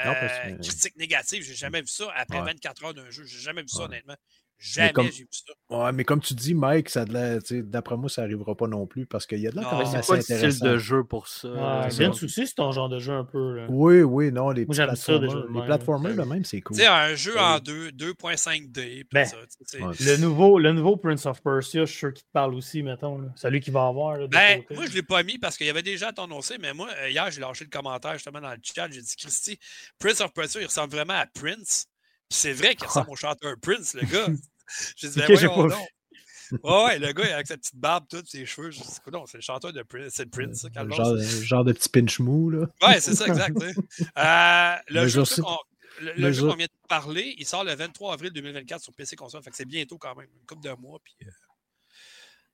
[0.06, 1.44] euh, critiques négatives.
[1.44, 3.24] J'ai jamais vu ça après 24 heures d'un jeu.
[3.26, 4.16] J'ai jamais vu ça, honnêtement.
[4.60, 5.54] Jamais j'ai vu ça.
[5.70, 9.40] Ouais, mais comme tu dis, Mike, d'après moi, ça n'arrivera pas non plus parce qu'il
[9.40, 11.50] y a de là quand même assez pas style de jeu pour ça.
[11.50, 13.66] Ouais, bien souci, c'est ton genre de jeu un peu.
[13.70, 16.76] Oui, oui, non, les plateformers, les plateformers, le même, c'est cool.
[16.76, 19.06] Tu sais, un jeu en 2.5D.
[19.12, 19.28] Ben,
[19.74, 23.20] le, nouveau, le nouveau Prince of Persia, je suis sûr qu'il te parle aussi, mettons.
[23.20, 23.28] Là.
[23.36, 24.18] Celui qui va avoir.
[24.28, 26.90] ben, moi, je ne l'ai pas mis parce qu'il y avait déjà annoncé, mais moi,
[27.00, 28.90] euh, hier, j'ai lâché le commentaire justement dans le chat.
[28.90, 29.60] J'ai dit, Christy,
[30.00, 31.88] Prince of Persia, il ressemble vraiment à Prince
[32.30, 34.28] c'est vrai qu'il ressemble au chanteur Prince, le gars.
[34.98, 36.86] J'ai dit, ben voyons non.
[36.86, 39.42] ouais, le gars, avec sa petite barbe, tous ses cheveux, je dis, non, c'est le
[39.42, 42.68] chanteur de Prince, c'est Prince, ça, genre, genre, de petit pinch mou, là.
[42.82, 43.58] Ouais, c'est ça, exact.
[44.18, 49.16] Euh, le jeu qu'on vient de parler, il sort le 23 avril 2024 sur PC
[49.16, 51.16] console, fait que c'est bientôt quand même, une couple de mois, puis.
[51.24, 51.32] Euh,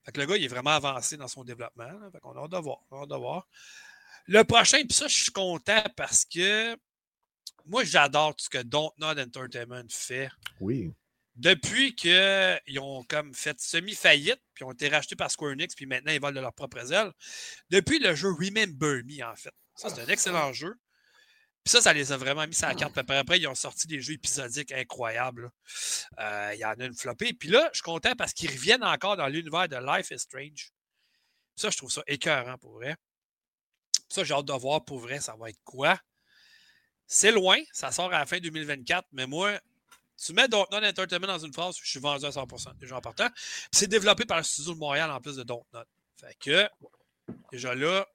[0.06, 1.88] fait que le gars, il est vraiment avancé dans son développement.
[2.12, 2.80] fait qu'on a hâte de voir.
[2.92, 3.48] On a hâte de voir.
[4.28, 6.78] Le prochain, puis ça, je suis content parce que
[7.66, 10.30] moi, j'adore tout ce que Dontnod Entertainment fait.
[10.60, 10.94] Oui.
[11.36, 16.12] Depuis qu'ils ont comme fait semi-faillite, puis ont été rachetés par Square Enix, puis maintenant
[16.12, 17.12] ils volent de leurs propres ailes.
[17.70, 19.54] Depuis le jeu Remember Me, en fait.
[19.76, 20.76] Ça, c'est un excellent jeu.
[21.64, 22.98] Puis ça, ça les a vraiment mis sur la carte.
[22.98, 25.50] Après, après, ils ont sorti des jeux épisodiques incroyables.
[26.20, 27.34] Euh, il y en a une flopée.
[27.34, 30.74] Puis là, je suis content parce qu'ils reviennent encore dans l'univers de Life is Strange.
[31.56, 32.96] Ça, je trouve ça écœurant pour vrai.
[34.10, 35.98] Ça, j'ai hâte de voir pour vrai, ça va être quoi.
[37.08, 39.60] C'est loin, ça sort à la fin 2024, mais moi,
[40.18, 43.28] tu mets Dontnod Entertainment dans une phrase, je suis vendu à 100% déjà en partant.
[43.72, 45.86] C'est développé par le studio de Montréal en plus de Dontnod.
[46.16, 46.68] Fait que,
[47.52, 48.06] déjà là,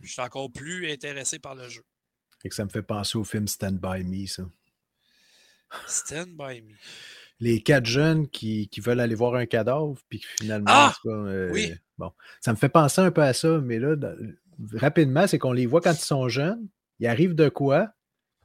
[0.00, 1.82] je suis encore plus intéressé par le jeu.
[2.44, 4.44] Et que ça me fait penser au film Stand By Me, ça.
[5.86, 6.74] Stand By Me.
[7.40, 10.94] Les quatre jeunes qui, qui veulent aller voir un cadavre, puis finalement, ah!
[11.06, 11.72] Euh, oui.
[11.98, 13.94] bon, ça me fait penser un peu à ça, mais là,
[14.74, 16.68] rapidement, c'est qu'on les voit quand ils sont jeunes,
[16.98, 17.92] ils arrivent de quoi,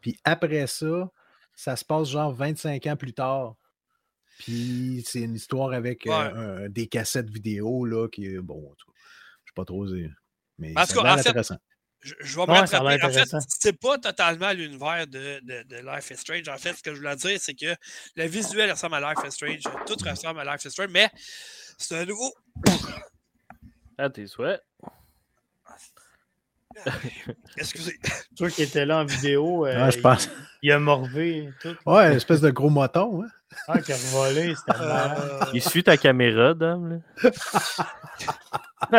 [0.04, 1.10] puis après ça,
[1.56, 3.56] ça se passe genre 25 ans plus tard.
[4.38, 8.94] Puis c'est une histoire avec euh, des cassettes vidéo, là, qui est, bon, je ne
[9.46, 10.12] sais pas trop dire.
[10.60, 11.56] Mais c'est intéressant.
[12.02, 13.02] Je, je, vais me rattraper.
[13.02, 16.50] En fait, c'est pas totalement l'univers de, de, de, Life is Strange.
[16.50, 17.74] En fait, ce que je voulais dire, c'est que
[18.18, 19.62] le visuel ressemble à Life is Strange.
[19.86, 21.10] Tout ressemble à Life is Strange, mais
[21.78, 22.34] c'est un nouveau.
[23.98, 24.62] À tes souhaits.
[27.58, 28.00] Excusez.
[28.38, 30.30] Toi qui étais là en vidéo, euh, je pense.
[30.62, 31.50] il, a morvé.
[31.62, 33.24] Tout, ouais, une espèce de gros moton.
[33.24, 33.28] Hein?
[33.68, 35.46] Ah, qui a volé, c'était euh...
[35.54, 37.02] Il suit ta caméra, dame.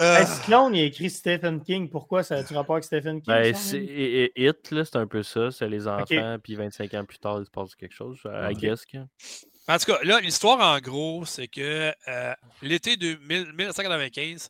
[0.00, 0.24] euh...
[0.24, 1.90] Cyclone, il a écrit Stephen King.
[1.90, 3.34] Pourquoi ça a-tu rapport avec Stephen King?
[3.34, 5.50] Ben, c'est, It, c'est un peu ça.
[5.50, 8.18] C'est les enfants, puis 25 ans plus tard, il se passe quelque chose.
[8.24, 8.86] I guess.
[9.68, 14.48] En tout cas, là, l'histoire, en gros, c'est que euh, l'été de 1995,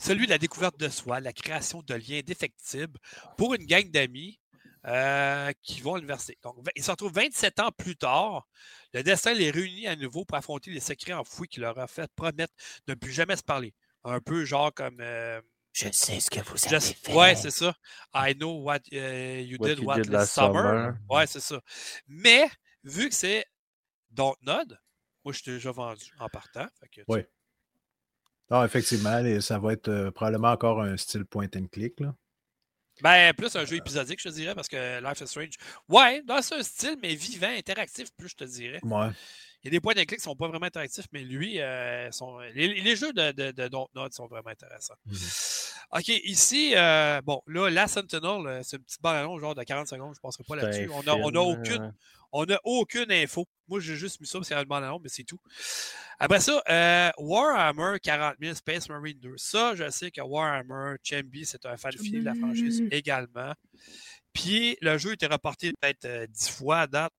[0.00, 2.98] celui de la découverte de soi, la création de liens défectibles
[3.36, 4.40] pour une gang d'amis
[4.86, 6.38] euh, qui vont à l'université.
[6.42, 8.48] Donc, ils se retrouvent 27 ans plus tard.
[8.94, 12.10] Le destin les réunit à nouveau pour affronter les secrets enfouis qui leur a fait
[12.14, 12.52] promettre
[12.86, 13.74] de ne plus jamais se parler.
[14.04, 14.98] Un peu genre comme.
[15.00, 15.40] Euh,
[15.72, 17.12] je sais ce que vous avez fait.
[17.12, 17.74] Ouais, c'est ça.
[18.14, 20.94] I know what euh, you did, what last summer.
[21.10, 21.60] Ouais, c'est ça.
[22.06, 22.48] Mais,
[22.82, 23.44] vu que c'est
[24.10, 24.78] Dontnod,
[25.24, 26.66] moi, je suis déjà vendu en partant.
[27.08, 27.20] oui.
[28.50, 32.00] Ah, effectivement, ça va être euh, probablement encore un style point and click.
[32.00, 32.14] Là.
[33.02, 35.54] Ben, plus un jeu épisodique, je te dirais, parce que Life is Strange.
[35.88, 38.80] Ouais, dans ce style, mais vivant, interactif, plus je te dirais.
[38.82, 39.08] Ouais.
[39.62, 42.10] Il y a des points d'inclic qui ne sont pas vraiment interactifs, mais lui, euh,
[42.10, 43.68] sont, les, jeux de, de, de
[44.12, 44.94] sont vraiment intéressants.
[45.08, 45.74] Mm-hmm.
[45.98, 50.14] OK, ici, euh, bon, là, la Sentinel, c'est un petit ballon genre de 40 secondes,
[50.14, 50.90] je ne passerai pas là-dessus.
[50.92, 51.92] On n'a on a aucune,
[52.32, 53.46] on a aucune info.
[53.68, 55.38] Moi, j'ai juste mis ça parce qu'il y a le ballon, mais c'est tout.
[56.18, 56.62] Après ça,
[57.18, 59.34] Warhammer 40 000 Space Marine 2.
[59.36, 63.52] Ça, je sais que Warhammer, Chambi, c'est un fan fini de la franchise également.
[64.32, 67.12] Puis, le jeu était reporté peut-être 10 fois à date.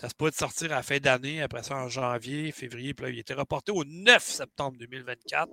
[0.00, 3.06] Ça se peut de sortir à la fin d'année, après ça en janvier, février, puis
[3.06, 5.48] là, il était reporté au 9 septembre 2024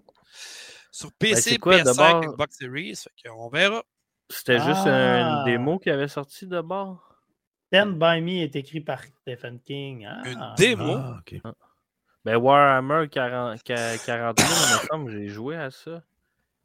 [0.91, 3.05] sur PC, ben, PS5, Xbox Series.
[3.31, 3.83] on verra.
[4.29, 5.43] C'était juste une ah!
[5.45, 7.14] démo qui avait sorti d'abord?
[7.75, 10.07] Stand by Me est écrit par Stephen King.
[10.09, 10.95] Ah, une démo?
[10.95, 11.53] Ah, ah.
[12.23, 16.01] Ben Warhammer 40, 40 000, il me semble, j'ai joué à ça.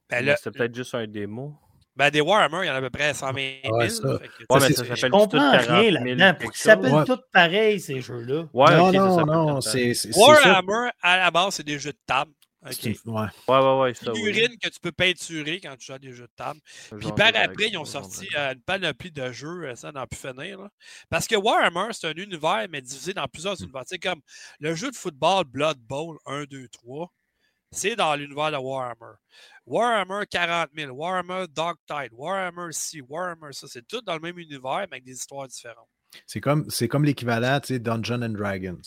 [0.08, 1.54] Ben, C'était peut-être juste un démo.
[1.96, 3.76] Ben, des Warhammer, il y en a à peu près 100 000.
[3.76, 4.08] Ouais, ça.
[4.08, 4.20] Ouais,
[4.50, 6.34] mais ça s'appelle tout rien là-dedans.
[6.42, 8.46] Ils s'appellent tous pareils, ces jeux-là.
[8.52, 9.58] Ouais, non, non, non.
[10.16, 12.30] Warhammer, à la base, c'est des jeux de table.
[12.62, 12.98] Okay.
[13.06, 13.22] Ouais.
[13.48, 13.92] ouais, ouais, ouais.
[14.02, 16.60] Une urine que tu peux peinturer quand tu joues à des jeux de table.
[16.98, 20.18] Puis par après, ils ont sorti euh, une panoplie de jeux, euh, ça n'en plus
[20.18, 20.60] finir.
[20.60, 20.70] Là.
[21.08, 23.64] Parce que Warhammer, c'est un univers, mais divisé dans plusieurs mm.
[23.64, 23.82] univers.
[23.86, 24.20] C'est comme
[24.58, 27.10] le jeu de football Blood Bowl 1, 2, 3
[27.72, 29.14] c'est dans l'univers de Warhammer.
[29.66, 34.38] Warhammer 40 000, Warhammer Dark Tide, Warhammer C, Warhammer ça, c'est tout dans le même
[34.38, 35.88] univers, mais avec des histoires différentes.
[36.26, 38.80] C'est comme, comme l'équivalent, tu sais, Dungeons and Dragons.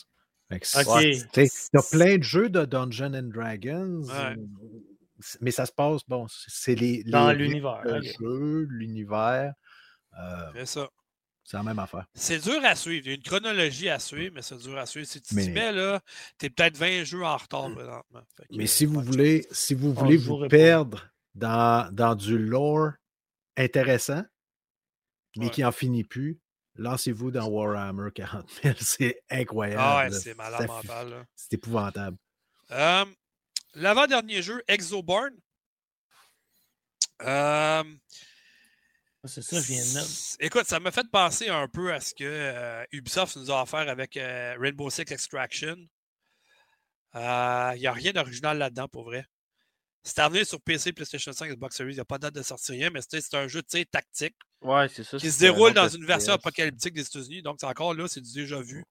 [0.56, 1.22] Okay.
[1.34, 4.06] Tu as plein de jeux de Dungeons and Dragons,
[5.42, 7.82] mais ça se passe, bon, c'est les, Dans l'univers.
[7.84, 9.54] Le jeu, l'univers.
[10.20, 10.90] Euh, c'est ça.
[11.44, 12.06] C'est la même affaire.
[12.14, 13.06] C'est dur à suivre.
[13.06, 15.06] Il y a une chronologie à suivre, mais c'est dur à suivre.
[15.06, 16.00] Si tu t'y mets, là,
[16.38, 18.24] t'es peut-être 20 jeux en retard présentement.
[18.52, 22.92] mais si vous voulez, si vous voulez vous perdre dans, dans du lore
[23.58, 24.24] intéressant,
[25.36, 26.40] mais qui n'en finit plus,
[26.76, 28.76] lancez-vous dans Warhammer 40 000.
[28.82, 29.82] C'est incroyable.
[29.84, 31.26] Ah ouais, c'est malade mental.
[31.36, 32.18] C'est épouvantable.
[32.72, 33.06] Euh,
[33.76, 35.34] l'avant-dernier jeu, Exoborn.
[37.22, 37.84] Euh,
[39.26, 40.10] ah, c'est ça, je viens de mettre.
[40.42, 43.88] Écoute, ça m'a fait penser un peu à ce que euh, Ubisoft nous a offert
[43.88, 45.78] avec euh, Rainbow Six Extraction.
[47.16, 49.26] Il euh, n'y a rien d'original là-dedans, pour vrai.
[50.04, 51.94] C'est arrivé sur PC, PlayStation 5, Xbox Series.
[51.94, 54.36] Il n'y a pas de date de sortie, rien, mais c'est un jeu tactique.
[54.64, 55.18] Ouais, c'est ça.
[55.18, 57.42] Qui se déroule dans une version apocalyptique des États-Unis.
[57.42, 58.84] Donc, c'est encore là, c'est du déjà vu.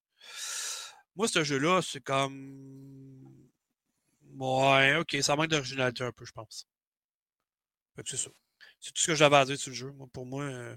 [1.15, 3.21] Moi, ce jeu-là, c'est comme.
[4.35, 6.67] Ouais, ok, ça manque d'originalité un peu, je pense.
[8.05, 8.29] C'est ça.
[8.79, 9.93] C'est tout ce que j'avais à dire sur le jeu.
[10.11, 10.75] pour moi, euh,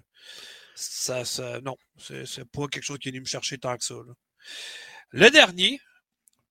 [0.74, 3.94] ça, ça, non, c'est pas quelque chose qui est venu me chercher tant que ça.
[5.10, 5.80] Le dernier,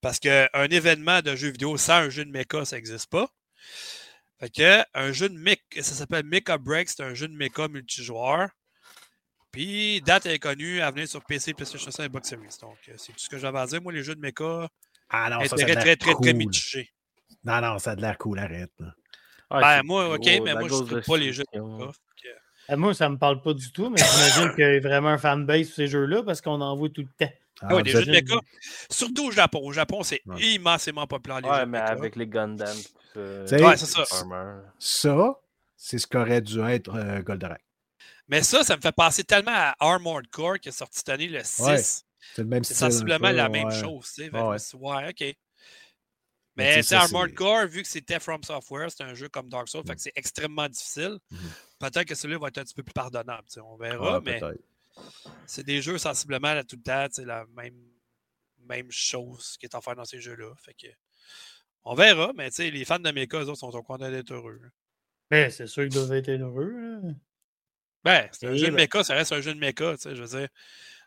[0.01, 3.29] parce qu'un événement de jeu vidéo sans un jeu de mecha, ça n'existe pas.
[4.45, 7.67] Fait que un jeu de mecha, ça s'appelle Mecha Break, c'est un jeu de mecha
[7.67, 8.49] multijoueur.
[9.51, 12.57] Puis, date inconnue à venir sur PC, PlayStation 5 et Box Series.
[12.61, 13.81] Donc, euh, c'est tout ce que j'avais à dire.
[13.81, 14.67] Moi, les jeux de mecha,
[15.09, 16.91] ah non, ça, très, très, très, très mitigé.
[17.43, 18.71] Non, non, ça a de l'air cool, arrête.
[19.49, 21.91] Ah, ben, moi, OK, mais moi, je ne pas les jeux de mecha.
[22.71, 25.09] Euh, moi, ça ne me parle pas du tout, mais j'imagine qu'il y a vraiment
[25.09, 27.33] un fanbase sur ces jeux-là parce qu'on en voit tout le temps.
[27.61, 28.35] Ah, oui, des jeux de mecha.
[28.89, 29.61] Surtout au Japon.
[29.63, 31.41] Au Japon, c'est immensément populaire.
[31.41, 32.75] Les ouais, mais avec les Gundam.
[33.17, 34.05] Euh, ouais, c'est ça.
[34.79, 35.39] Ça,
[35.77, 37.63] c'est ce qu'aurait dû être euh, Goldorak.
[38.27, 41.27] Mais ça, ça me fait penser tellement à Armored Core qui est sorti cette année,
[41.27, 42.05] le 6.
[42.35, 44.11] c'est sensiblement la même chose.
[44.15, 45.09] Tu sais, ouais.
[45.09, 45.35] OK.
[46.57, 49.83] Mais c'est Armored Core, vu que c'était From Software, c'est un jeu comme Dark Souls,
[49.85, 50.03] fait que mm.
[50.03, 51.19] c'est extrêmement difficile.
[51.31, 51.37] Mm-hmm.
[51.79, 54.39] Peut-être que celui-là va être un petit peu plus pardonnable, on verra, mais
[55.45, 57.75] c'est des jeux sensiblement là, tout le temps, c'est la même,
[58.59, 60.53] même chose qui est offerte dans ces jeux-là.
[60.57, 60.87] Fait que
[61.85, 64.59] on verra, mais les fans de Mecha, eux autres, sont au coin d'être heureux.
[65.29, 67.01] Ben, c'est sûr qu'ils doivent être heureux.
[68.03, 70.47] Ben, c'est un jeu de mecha, ça reste un jeu de mecha, je veux dire.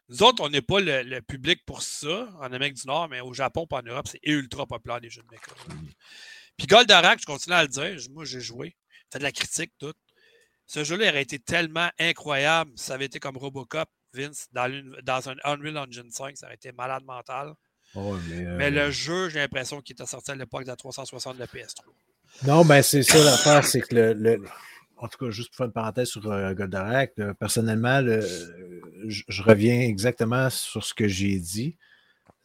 [0.08, 3.32] Nous autres, on n'est pas le, public pour ça en Amérique du Nord, mais au
[3.32, 5.52] Japon et en Europe, c'est ultra populaire les jeux de mecha.
[6.56, 8.76] Puis Goldorak, je continue à le dire, moi j'ai joué,
[9.12, 9.94] fait de la critique, tout.
[10.66, 14.68] Ce jeu-là aurait été tellement incroyable ça avait été comme Robocop, Vince, dans,
[15.04, 17.54] dans un Unreal Engine 5, ça aurait été malade mental.
[17.94, 21.40] Mais, le euh, jeu, j'ai l'impression qu'il était sorti à l'époque de la 360 de
[21.40, 21.82] la PS3.
[22.46, 24.42] Non, ben c'est ça l'affaire, c'est que le,
[24.98, 28.02] en tout cas, juste pour faire une parenthèse sur euh, Goldorak, personnellement,
[29.06, 31.76] je, reviens exactement sur ce que j'ai dit.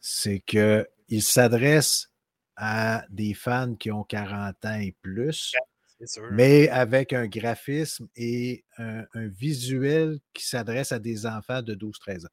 [0.00, 2.10] C'est qu'il s'adresse
[2.56, 5.52] à des fans qui ont 40 ans et plus,
[6.32, 12.30] mais avec un graphisme et un, visuel qui s'adresse à des enfants de 12-13 ans.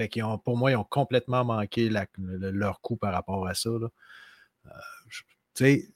[0.00, 3.68] Fait qu'ils ont, pour moi, ils ont complètement manqué leur coup par rapport à ça.
[3.68, 3.88] Là.
[4.64, 4.70] Euh,
[5.54, 5.88] tu sais,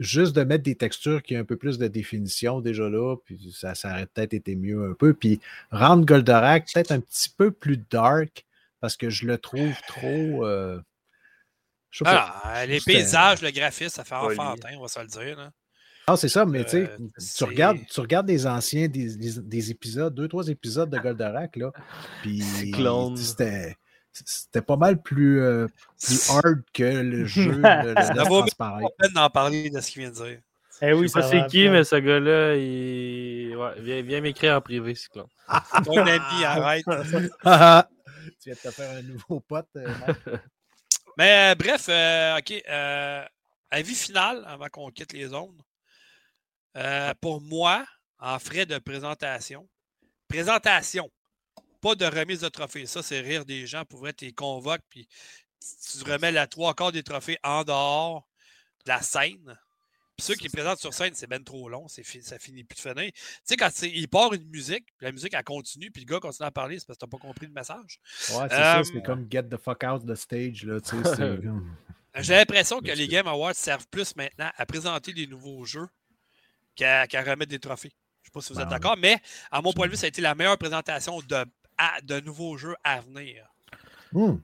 [0.00, 3.52] juste de mettre des textures qui ont un peu plus de définition déjà là, puis
[3.54, 5.12] ça, ça aurait peut-être été mieux un peu.
[5.12, 5.38] Puis
[5.70, 8.46] rendre Goldorak peut-être un petit peu plus dark
[8.80, 10.46] parce que je le trouve trop.
[10.46, 10.80] Euh,
[12.06, 15.50] ah, les paysages, le graphisme, ça fait enfantin, on va se le dire.
[16.08, 19.70] Ah, c'est ça, mais tu sais, euh, tu regardes, tu regardes des anciens, des, des,
[19.70, 21.70] épisodes, deux, trois épisodes de Goldorak, là,
[22.22, 22.42] puis
[23.16, 23.76] c'était
[24.24, 25.66] c'était pas mal plus, euh,
[26.02, 28.42] plus hard que le jeu de Ça vaut
[28.98, 30.40] peine d'en parler de ce qu'il vient de dire.
[30.80, 33.56] Eh oui, ça c'est qui, mais ce gars-là, il...
[33.56, 35.26] ouais, viens, m'écrire en privé, Cyclone.
[35.84, 36.84] Ton ami, arrête.
[36.86, 36.94] tu
[38.46, 39.66] viens de te faire un nouveau pote.
[39.76, 39.88] Euh,
[41.18, 41.88] mais euh, bref,
[42.38, 42.62] OK.
[43.70, 45.58] avis final, avant qu'on quitte les zones.
[47.20, 47.84] Pour moi,
[48.18, 49.68] en frais de présentation,
[50.28, 51.10] présentation,
[51.80, 52.86] pas de remise de trophée.
[52.86, 53.84] Ça, c'est rire des gens.
[53.84, 55.08] Pour vrai, tu les convoques, puis
[55.60, 58.28] tu remets la trois quarts des trophées en dehors
[58.84, 59.58] de la scène.
[60.16, 62.02] Puis ceux qui présentent sur scène, c'est ben trop long, ça
[62.40, 63.12] finit plus de finir.
[63.12, 66.18] Tu sais, quand il part une musique, puis la musique, elle continue, puis le gars
[66.18, 68.00] continue à parler, c'est parce que t'as pas compris le message.
[68.30, 71.38] Ouais, c'est ça, c'est comme get the fuck out the stage, là, tu sais.
[72.22, 75.86] J'ai l'impression que les Game Awards servent plus maintenant à présenter des nouveaux jeux
[76.78, 77.90] qu'à remettre des trophées.
[78.22, 79.18] Je ne sais pas si vous êtes ben d'accord, mais
[79.50, 81.44] à mon point de vue, ça a été la meilleure présentation de
[82.02, 83.46] de nouveaux jeux à venir.
[84.12, 84.36] Hmm.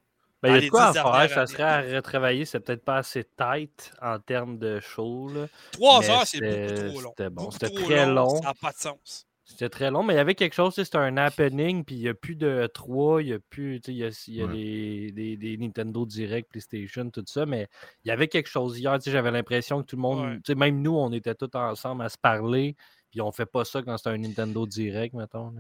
[0.43, 0.93] Ben, il y a quoi à
[1.27, 5.31] faire, ça serait à retravailler, c'est peut-être pas assez tight en termes de show.
[5.73, 7.11] Trois heures, c'est beaucoup trop long.
[7.16, 8.43] C'était bon, c'était très long.
[8.43, 9.27] Ça n'a pas de sens.
[9.47, 12.09] C'était très long, mais il y avait quelque chose, c'était un happening, puis il n'y
[12.09, 15.37] a plus de 3, il y a plus, il y a, il y a des,
[15.37, 17.69] des, Nintendo Direct, PlayStation, tout ça, mais
[18.05, 21.12] il y avait quelque chose hier, j'avais l'impression que tout le monde, même nous, on
[21.12, 22.75] était tous ensemble à se parler,
[23.11, 25.55] puis on fait pas ça quand c'est un Nintendo Direct, mettons.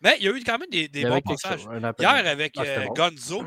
[0.00, 1.66] Mais il y a eu quand même des, bons passages.
[2.00, 3.44] Hier, avec ah, euh, Gonzo,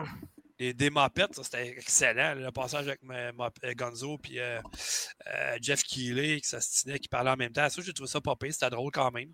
[0.59, 2.35] des, des mopettes, c'était excellent.
[2.35, 4.59] Le passage avec euh, Gonzo puis euh,
[5.61, 7.69] Jeff Keighley qui s'astinait, qui parlait en même temps.
[7.69, 8.53] Ça, j'ai trouvé ça pire.
[8.53, 9.29] C'était drôle quand même.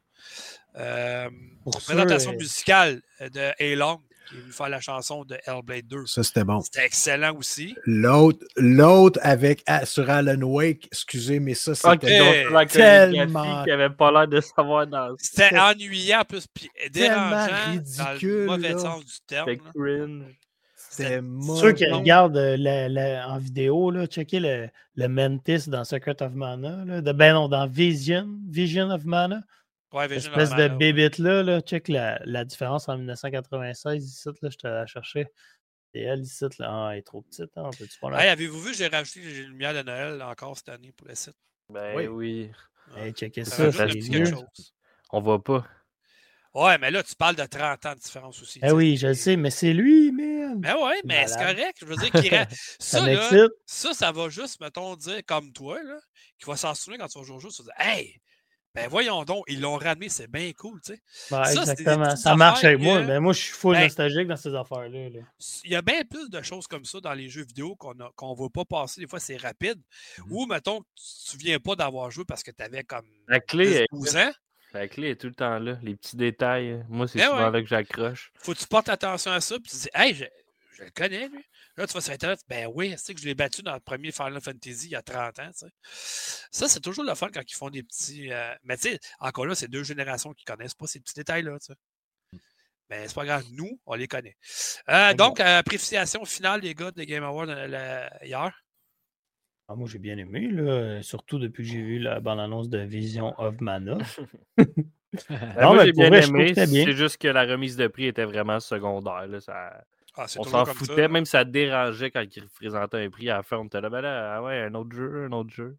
[1.85, 6.06] présentation musicale de A-Long qui est venu faire la chanson de Hellblade 2.
[6.06, 6.61] Ça, c'était bon.
[6.61, 7.76] C'était excellent aussi.
[7.85, 12.19] L'autre, l'autre avec ah, sur Alan Wake, excusez, mais ça, c'était
[12.68, 13.64] tellement...
[13.64, 18.61] qui avait pas l'air de savoir dans C'était ennuyant, plus, puis dérangeant ridicule, dans le
[18.61, 19.49] mauvais sens du terme.
[19.49, 19.61] C'était
[20.97, 26.85] Ceux qui regardent euh, en vidéo, là, checker le, le Mantis dans Secret of Mana.
[26.85, 29.41] Là, de, ben non, dans Vision, Vision of Mana.
[29.93, 34.57] Ouais, Espèce de bébite là, là, check la, la, différence en 1996 ici, là, je
[34.57, 35.31] te la cherchais.
[35.93, 37.69] Et elle ici, là, ah, elle est trop petite, hein,
[38.19, 41.38] hey, Avez-vous vu, j'ai rajouté les lumières de Noël encore cette année pour le site?
[41.69, 42.07] Ben oui.
[42.07, 42.51] oui.
[42.97, 44.34] Hey, checkez ça, ça c'est
[45.11, 45.65] On voit pas.
[46.56, 48.61] Ouais, mais là, tu parles de 30 ans de différence aussi.
[48.64, 50.61] Eh oui, je le sais, mais c'est lui, man.
[50.61, 51.77] Ben ouais, mais c'est correct.
[51.82, 52.32] Je veux dire qu'il
[52.80, 55.99] ça, ça, là, ça, ça va juste, mettons, dire comme toi, là,
[56.40, 58.22] qui va s'en souvenir quand tu vas jouer au jeu, tu vas dire Hey,
[58.73, 61.02] ben voyons donc, ils l'ont ramené, c'est bien cool, tu sais.
[61.10, 62.15] ça, exactement.
[62.15, 63.02] Ça marche avec moi.
[63.02, 65.10] Ben, moi, je suis full ben nostalgique dans ces affaires-là.
[65.65, 68.41] Il y a bien plus de choses comme ça dans les jeux vidéo qu'on ne
[68.41, 69.02] veut pas passer.
[69.02, 69.82] Des fois, c'est rapide.
[70.19, 73.07] Mmh Ou, mettons, tu ne te souviens pas d'avoir joué parce que tu avais comme
[73.27, 74.32] la clé 12 ans.
[74.76, 75.77] La clé est tout le temps là.
[75.81, 76.84] Les petits détails.
[76.89, 78.31] Moi, c'est ben souvent là que j'accroche.
[78.39, 79.56] Faut que tu portes attention à ça.
[79.57, 80.26] Puis tu dis, hey, je,
[80.77, 81.43] je le connais, lui.
[81.77, 84.11] Là, tu vas sur Internet, ben oui, c'est que je l'ai battu dans le premier
[84.11, 85.49] Final Fantasy il y a 30 ans.
[85.91, 88.31] Ça, c'est toujours le fun quand ils font des petits.
[88.31, 91.15] Euh, mais tu sais, encore là, c'est deux générations qui ne connaissent pas ces petits
[91.15, 91.57] détails-là.
[92.89, 94.38] Mais c'est pas grave, nous, on les connaît.
[94.89, 98.64] Euh, donc, appréciation finale des gars de Game Awards euh, hier.
[99.67, 103.33] Ah, moi, j'ai bien aimé, là, surtout depuis que j'ai vu la bande-annonce de Vision
[103.39, 103.97] of Mana.
[105.29, 106.53] Ben, non, moi, j'ai bien aimé.
[106.55, 109.27] C'est juste que la remise de prix était vraiment secondaire.
[109.27, 109.83] Là, ça...
[110.17, 113.57] Ah, on s'en foutait, même ça dérangeait quand ils présentaient un prix à la fin.
[113.57, 115.77] On était là, ben là, ah ouais, un autre jeu, un autre jeu.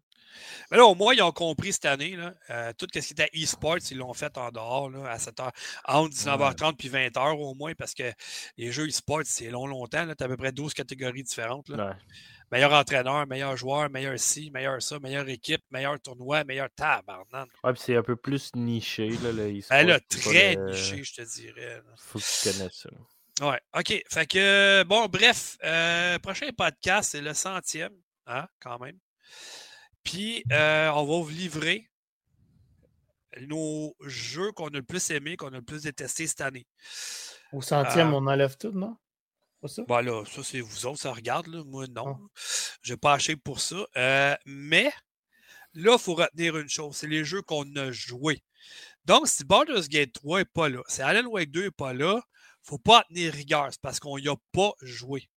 [0.69, 2.15] Mais là, au moins, ils ont compris cette année.
[2.15, 5.37] Là, euh, tout ce qui était e-sports, ils l'ont fait en dehors, là, à 7
[5.37, 5.49] h
[5.85, 8.11] entre 19h30 puis 20h au moins, parce que
[8.57, 10.05] les jeux e-sports, c'est long, longtemps.
[10.05, 11.69] Tu as à peu près 12 catégories différentes.
[11.69, 11.97] Là.
[12.51, 17.45] Meilleur entraîneur, meilleur joueur, meilleur ci, meilleur ça, meilleure équipe, meilleur tournoi, meilleur tabarnan.
[17.63, 21.81] Ouais, puis c'est un peu plus niché, là, le a très niché, je te dirais.
[21.97, 22.89] Faut que tu connaisses ça.
[23.41, 24.03] Ouais, OK.
[24.09, 27.93] Fait que, bon, bref, euh, prochain podcast, c'est le centième,
[28.25, 28.97] hein, quand même.
[30.03, 31.89] Puis, euh, on va vous livrer
[33.41, 36.65] nos jeux qu'on a le plus aimé, qu'on a le plus détesté cette année.
[37.51, 38.97] Au centième, euh, on enlève tout, non?
[39.61, 39.83] Pas ça?
[39.87, 41.63] Ben là, ça, c'est vous autres, ça regarde, là.
[41.63, 42.17] Moi, non.
[42.19, 42.39] Ah.
[42.81, 43.87] Je n'ai pas acheté pour ça.
[44.45, 44.91] mais,
[45.73, 48.43] là, il faut retenir une chose, c'est les jeux qu'on a joués.
[49.05, 52.21] Donc, si Baldur's Gate 3 n'est pas là, si Alan Wake 2 n'est pas là,
[52.61, 53.69] faut pas tenir rigueur.
[53.71, 55.29] C'est parce qu'on n'y a pas joué.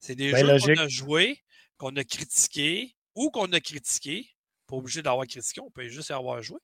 [0.00, 1.42] C'est des ben, jeux qu'on a joués,
[1.76, 4.28] qu'on a critiqués ou qu'on a critiqués.
[4.66, 6.58] pas obligé d'avoir critiqué, on peut juste y avoir joué.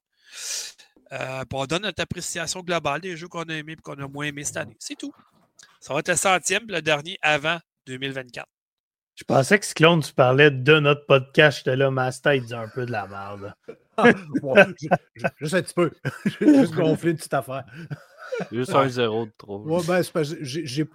[1.13, 4.27] Euh, on donne notre appréciation globale des jeux qu'on a aimés et qu'on a moins
[4.27, 4.77] aimés cette année.
[4.79, 5.13] C'est tout.
[5.81, 8.47] Ça va être le centième, le dernier avant 2024.
[9.21, 11.59] Je pensais que Cyclone, tu parlais de notre podcast.
[11.59, 13.53] J'étais là, Master, il dit un peu de la merde.
[15.41, 15.91] juste un petit peu.
[16.41, 17.65] juste gonfler une petite affaire.
[18.51, 19.59] Juste un zéro de trop.
[19.59, 20.03] Ouais, ben,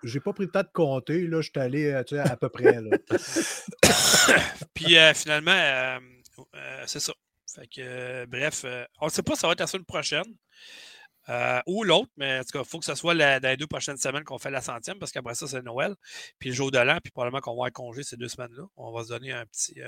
[0.03, 1.27] j'ai pas pris le temps de compter.
[1.27, 2.81] Là, je suis allé euh, à peu près.
[2.81, 2.97] Là.
[4.73, 5.99] Puis euh, finalement, euh,
[6.87, 7.13] c'est ça.
[7.53, 8.65] Fait que, bref,
[8.99, 10.35] on ne sait pas si ça va être la semaine prochaine.
[11.67, 13.97] Ou l'autre, mais en tout cas, il faut que ce soit dans les deux prochaines
[13.97, 15.95] semaines qu'on fait la centième, parce qu'après ça, c'est Noël,
[16.39, 18.63] puis le jour de l'an, puis probablement qu'on va avoir congé ces deux semaines-là.
[18.77, 19.81] On va se donner un petit,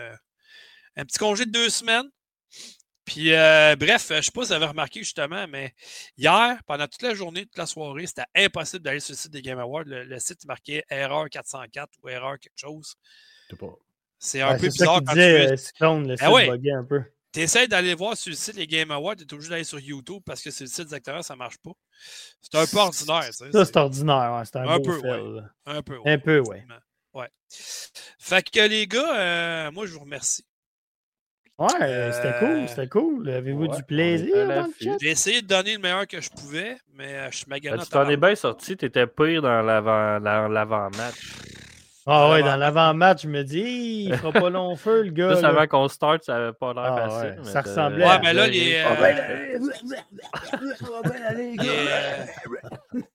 [0.95, 2.09] un petit congé de deux semaines.
[3.07, 5.73] Puis, euh, bref, je ne sais pas si vous avez remarqué justement, mais
[6.17, 9.41] hier, pendant toute la journée, toute la soirée, c'était impossible d'aller sur le site des
[9.41, 9.85] Game Awards.
[9.85, 12.95] Le, site marquait erreur 404 ou erreur quelque chose.
[14.19, 17.01] C'est un peu bizarre quand disais, tu euh, le ah site un peu.
[17.37, 19.79] Tu essaies d'aller voir sur le site les Game Awards, tu es obligé d'aller sur
[19.79, 21.73] YouTube parce que c'est le site exactement, ça ne marche pas.
[22.41, 23.31] C'est un peu ordinaire.
[23.31, 24.45] Ça, c'est ordinaire, ouais.
[24.45, 25.43] C'est un, un, peu, ouais.
[25.67, 25.99] un peu.
[26.03, 26.65] Un peu, ouais.
[27.13, 27.29] Ouais.
[28.17, 30.47] Fait que les gars, euh, moi, je vous remercie.
[31.59, 33.29] Ouais, c'était cool, euh, c'était cool.
[33.29, 34.67] Avez-vous du plaisir
[34.99, 37.77] J'ai essayé de donner le meilleur que je pouvais, mais euh, je suis magané.
[37.77, 41.33] Ben, tu t'en es bien sorti, t'étais pire dans l'avant-match.
[42.09, 45.31] Ah ouais, dans l'avant-match, je me dis, il fera pas long feu, le gars.
[45.31, 47.39] Juste avant qu'on start, ça avait pas l'air ah, facile.
[47.43, 48.83] ça ressemblait ouais, mais là, les,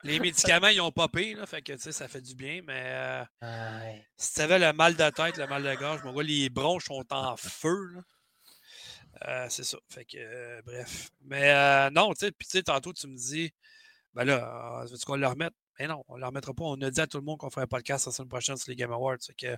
[0.05, 2.83] les, médicaments, ils ont popé, là, fait que, tu sais, ça fait du bien, mais
[2.85, 3.25] euh,
[4.17, 6.85] si tu avais le mal de tête, le mal de gorge, mon gars, les bronches
[6.85, 8.01] sont en feu, là.
[9.29, 9.79] Euh, c'est ça.
[9.89, 11.11] Fait que, euh, bref.
[11.23, 13.53] Mais euh, non, tu sais, puis tu sais, tantôt, tu me dis,
[14.15, 15.55] ben là, veux-tu qu'on le remette?
[15.79, 16.65] Mais non, on ne le remettra pas.
[16.65, 18.71] On a dit à tout le monde qu'on ferait un podcast la semaine prochaine sur
[18.71, 19.19] les Game Awards.
[19.39, 19.57] Que,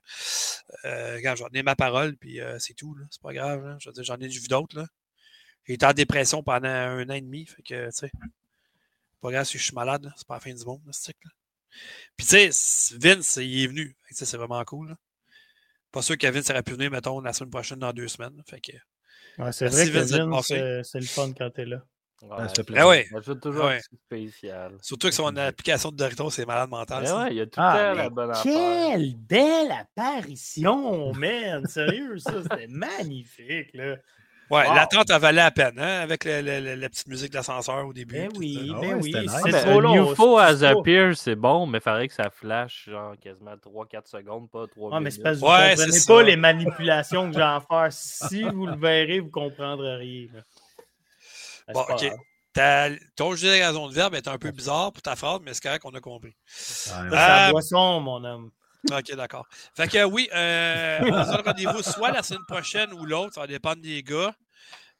[1.16, 2.96] regarde, j'en ai ma parole, puis c'est tout.
[3.10, 3.76] C'est pas grave.
[3.80, 4.86] Je veux dire, j'en ai vu d'autres.
[5.66, 7.46] J'ai été en dépression pendant un an et demi.
[7.46, 8.12] Fait que, tu sais,
[9.20, 10.12] pas grave si je suis malade.
[10.16, 11.16] C'est pas la fin du monde, ce truc.
[11.24, 11.30] Là.
[12.16, 13.96] Puis, tu sais, Vince, il est venu.
[14.10, 14.96] C'est vraiment cool.
[15.90, 18.42] Pas sûr que Vince aurait pu venir, mettons, la semaine prochaine, dans deux semaines.
[18.46, 18.72] Fait que,
[19.38, 21.84] Ouais, c'est vrai que c'est le fun quand t'es là.
[22.22, 22.78] Ouais, s'il te plaît.
[22.80, 23.06] Ah ouais.
[23.40, 23.80] toujours ouais.
[24.06, 24.72] spécial.
[24.80, 27.04] Surtout que son application de Doritos, c'est malade mental.
[27.04, 31.66] Ouais, il y a tout ah, la bonne Quelle belle apparition, man!
[31.66, 33.96] Sérieux, ça, c'était magnifique, là.
[34.50, 34.74] Ouais, wow.
[34.74, 38.14] l'attente a valu la peine, hein, avec le, le, la petite musique d'ascenseur au début.
[38.14, 39.14] Ben oui, ben ah oui.
[39.42, 40.12] C'est ben, trop long.
[40.12, 44.50] UFO à Zapier, c'est bon, mais il faudrait que ça flash genre quasiment 3-4 secondes,
[44.50, 45.04] pas 3 ah, minutes.
[45.04, 47.88] mais c'est parce que vous ouais, comprenez pas les manipulations que j'ai à faire.
[47.90, 50.28] Si vous le verrez, vous comprendrez rien.
[51.66, 52.12] Ben, bon, ok.
[52.52, 55.54] Ta, ton jeu de raison de verbe est un peu bizarre pour ta phrase, mais
[55.54, 56.36] c'est correct qu'on a compris.
[56.46, 58.50] C'est la boisson, mon homme.
[58.92, 59.46] OK, d'accord.
[59.74, 63.40] Fait que oui, euh, on se donne rendez-vous soit la semaine prochaine ou l'autre, ça
[63.40, 64.34] va dépendre des gars.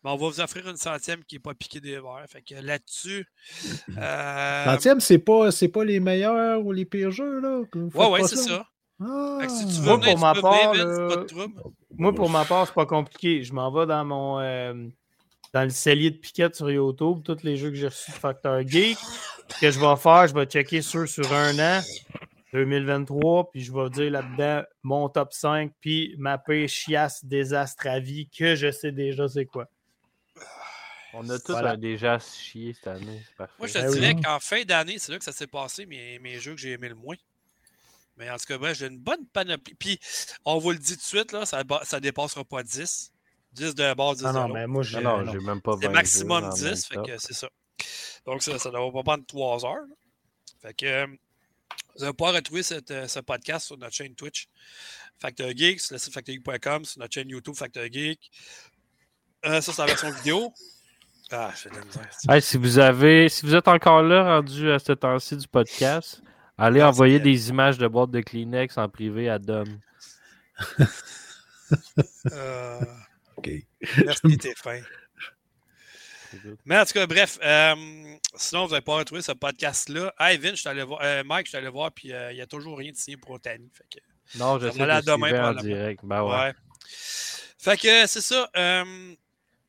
[0.03, 2.27] Mais on va vous offrir une centième qui n'est pas piquée des verres.
[2.29, 3.27] Fait que là-dessus.
[3.97, 4.65] Euh...
[4.65, 7.63] Centième, c'est pas, pas les meilleurs ou les pires jeux, là?
[7.95, 8.67] Ouais, ouais, c'est ça.
[9.01, 9.39] Ah.
[9.49, 11.49] Si tu veux moi, venir, pour ma part, pas de
[11.97, 13.43] moi, pour ma part, c'est pas compliqué.
[13.43, 14.93] Je m'en vais dans mon.
[15.55, 18.61] Dans le cellier de piquette sur YouTube, tous les jeux que j'ai reçus de Factor
[18.67, 18.99] Geek.
[19.49, 21.81] Ce que je vais faire, je vais checker ceux sur un an.
[22.53, 27.99] 2023, puis je vais dire là-dedans mon top 5, puis ma paix chiasse désastre à
[28.01, 29.69] vie, que je sais déjà c'est quoi.
[31.13, 33.23] On a tous déjà chié cette année.
[33.39, 36.19] Moi, je te ben dirais qu'en fin d'année, c'est là que ça s'est passé, mes,
[36.19, 37.17] mes jeux que j'ai aimé le moins.
[38.17, 39.75] Mais en tout cas, bref, j'ai une bonne panoplie.
[39.75, 40.01] Puis,
[40.45, 43.14] on vous le dit tout de suite, là, ça ne dépassera pas 10.
[43.55, 46.87] 10 de base, 10 ah non, de mais moi, j'ai même pas C'est maximum 10,
[46.87, 47.49] fait que c'est ça.
[48.27, 49.87] Donc, ça ne va pas prendre 3 heures.
[50.61, 51.07] Fait que euh,
[51.97, 54.49] vous allez pouvoir retrouver cette, euh, ce podcast sur notre chaîne Twitch,
[55.21, 58.31] Factor Geek, sur le site factorgeek.com, sur notre chaîne YouTube Factor Geek.
[59.45, 60.53] Euh, ça, c'est la version vidéo.
[61.31, 62.43] Ah, je fais de la misère.
[62.43, 66.23] si, vous avez, si vous êtes encore là, rendu à ce temps-ci du podcast,
[66.57, 69.79] allez envoyer des images de boîtes de Kleenex en privé à Dom.
[72.33, 72.81] euh...
[73.45, 73.53] OK.
[74.05, 74.81] Merci, t'es fin.
[76.65, 77.75] Mais en tout cas, bref, euh,
[78.35, 80.13] sinon, vous n'avez pas retrouvé ce podcast-là.
[80.19, 82.47] Hey, Vin, je voir, euh, Mike, je suis allé voir, puis euh, il n'y a
[82.47, 83.71] toujours rien de signé pour Otani.
[83.73, 86.01] Fait que, non, je sais que demain en direct.
[86.05, 86.37] Ben ouais.
[86.37, 86.53] ouais.
[87.59, 88.49] Fait que c'est ça.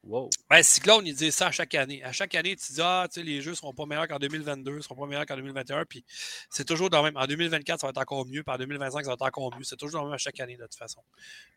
[0.06, 0.30] Wow.
[0.52, 2.04] Ben, Cyclone, il dit ça à chaque année.
[2.04, 4.20] À chaque année, tu dis, ah, tu sais, les jeux ne seront pas meilleurs qu'en
[4.20, 5.84] 2022, ne seront pas meilleurs qu'en 2021.
[5.86, 6.06] Puis
[6.50, 7.18] c'est toujours dans le même.
[7.18, 8.44] En 2024, ça va être encore mieux.
[8.44, 9.64] Puis en 2025, ça va être encore mieux.
[9.64, 11.02] C'est toujours dans le même à chaque année, de toute façon.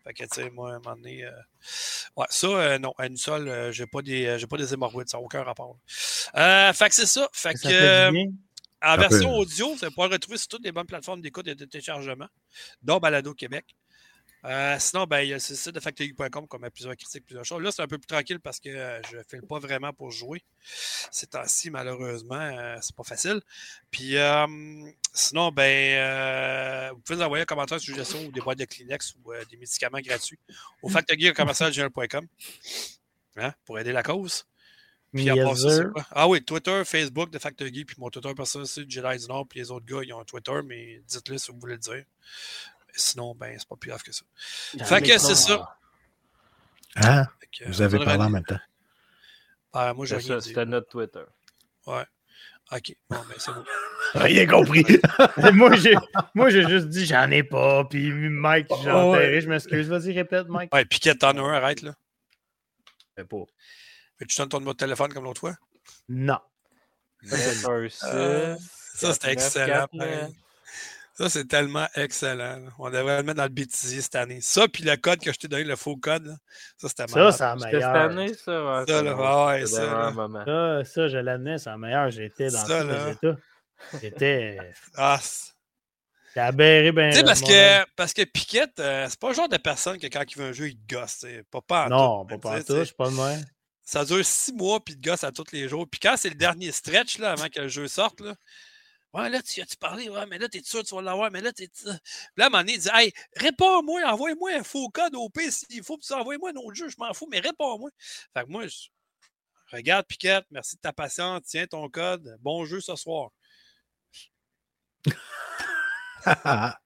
[0.02, 1.24] Fait que, tu sais, moi, à un moment donné.
[1.24, 1.30] Euh...
[2.16, 4.72] Ouais, ça, euh, non, à une seule, euh, j'ai pas des, euh, j'ai pas des
[4.72, 5.10] hémorroïdes.
[5.10, 5.76] Ça n'a aucun rapport.
[6.34, 7.28] Euh, fait que c'est ça.
[7.32, 7.68] Fait que.
[7.70, 8.24] Euh,
[8.80, 11.64] en version audio, vous allez pouvoir retrouver sur toutes les bonnes plateformes d'écoute et de
[11.64, 12.28] téléchargement,
[12.80, 13.64] dont Balado Québec.
[14.44, 17.44] Euh, sinon, ben, il y a le site de factory.com comme a plusieurs critiques, plusieurs
[17.44, 17.62] choses.
[17.62, 20.10] Là, c'est un peu plus tranquille parce que euh, je ne file pas vraiment pour
[20.10, 20.42] jouer.
[21.10, 23.40] Ces temps-ci, malheureusement, euh, c'est pas facile.
[23.90, 24.14] Puis
[25.12, 29.32] sinon, ben, vous pouvez nous envoyer un commentaire, suggestion ou des boîtes de Kleenex ou
[29.50, 30.38] des médicaments gratuits
[30.82, 32.26] au factory.com
[33.36, 34.46] hein, pour aider la cause.
[35.14, 35.30] Puis
[36.10, 39.60] Ah oui, Twitter, Facebook de Factory, puis mon Twitter personnel, c'est Jedi du Nord, puis
[39.60, 42.04] les autres gars, ils ont un Twitter, mais dites-le si vous voulez le dire.
[42.98, 44.24] Sinon, ben, c'est pas plus grave que ça.
[44.84, 45.76] Fait que c'est ça.
[46.96, 47.26] Ah,
[47.66, 48.60] vous avez parlé en même temps.
[49.72, 51.24] Ah, moi, j'ai C'était notre Twitter.
[51.86, 52.04] Ouais.
[52.72, 52.96] OK.
[53.08, 53.64] Bon, ben, c'est bon.
[54.14, 54.84] Rien compris.
[55.52, 55.94] moi, j'ai,
[56.34, 57.84] moi, j'ai juste dit j'en ai pas.
[57.84, 59.40] Puis Mike, j'ai oh, enterré.
[59.40, 59.88] Je m'excuse.
[59.88, 60.74] Vas-y, répète, Mike.
[60.74, 61.94] Ouais, Piquette, t'en as un, arrête, là.
[63.16, 63.44] Mais pas.
[64.20, 65.54] Mais tu donnes ton numéro de téléphone comme l'autre fois?
[66.08, 66.38] Non.
[67.32, 68.56] Euh,
[68.94, 69.86] ça, c'était excellent.
[71.18, 72.60] Ça, c'est tellement excellent.
[72.78, 74.40] On devrait le mettre dans le BTC cette année.
[74.40, 76.36] Ça, puis le code que je t'ai donné, le faux code,
[76.76, 77.72] ça, c'était Ça, c'est la meilleure.
[77.72, 82.10] Cette année, ça, ouais, ça, là, ouais, ça, ça, ça, je l'amenais, c'est la meilleure.
[82.10, 83.36] J'étais dans ça, les États.
[84.00, 84.58] J'étais.
[86.36, 86.94] Ah, ben.
[86.94, 90.06] Tu sais, parce que, parce que Piquette, euh, c'est pas le genre de personne que
[90.06, 91.26] quand il veut un jeu, il gosse.
[91.50, 93.32] Pas, pas en non, tout, pas en tout, je pas de moi.
[93.82, 95.88] Ça dure six mois, puis il gosse à tous les jours.
[95.90, 98.34] Puis quand c'est le dernier stretch, là, avant que le jeu sorte, là,
[99.18, 100.08] Ouais, là, tu as-tu parlé?
[100.08, 101.30] Ouais, mais là, t'es sûr que tu vas l'avoir?
[101.30, 101.68] Mais là, t'es.
[101.68, 101.86] Puis
[102.36, 105.50] là, à un moment donné, il dit Hey, réponds-moi, envoie-moi un faux code au P
[105.50, 107.90] s'il faut, puis envoie-moi un autre jeu, je m'en fous, mais réponds-moi.
[108.32, 108.76] Fait que moi, je...
[109.72, 113.30] regarde, Piquette, merci de ta patience, tiens ton code, bon jeu ce soir.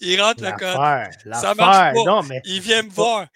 [0.00, 1.34] il rentre le code.
[1.34, 2.04] Ça marche pas.
[2.04, 3.28] Non, mais il vient me voir.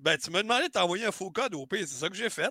[0.00, 2.30] Ben, tu m'as demandé de t'envoyer un faux code au P, c'est ça que j'ai
[2.30, 2.50] fait.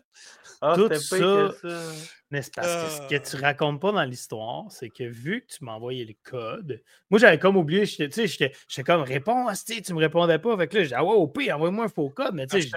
[0.62, 1.82] Ah, Tout ça, ça.
[2.30, 3.48] Mais c'est parce que ce que tu ah.
[3.48, 7.40] racontes pas dans l'histoire, c'est que vu que tu m'as envoyé le code, moi j'avais
[7.40, 8.52] comme oublié, tu sais, j'étais
[8.84, 10.58] comme réponds, tu me répondais pas.
[10.58, 12.34] Fait que là, j'ai dit, ah ouais, au pire, envoie-moi un faux code.
[12.34, 12.70] Mais tu sais,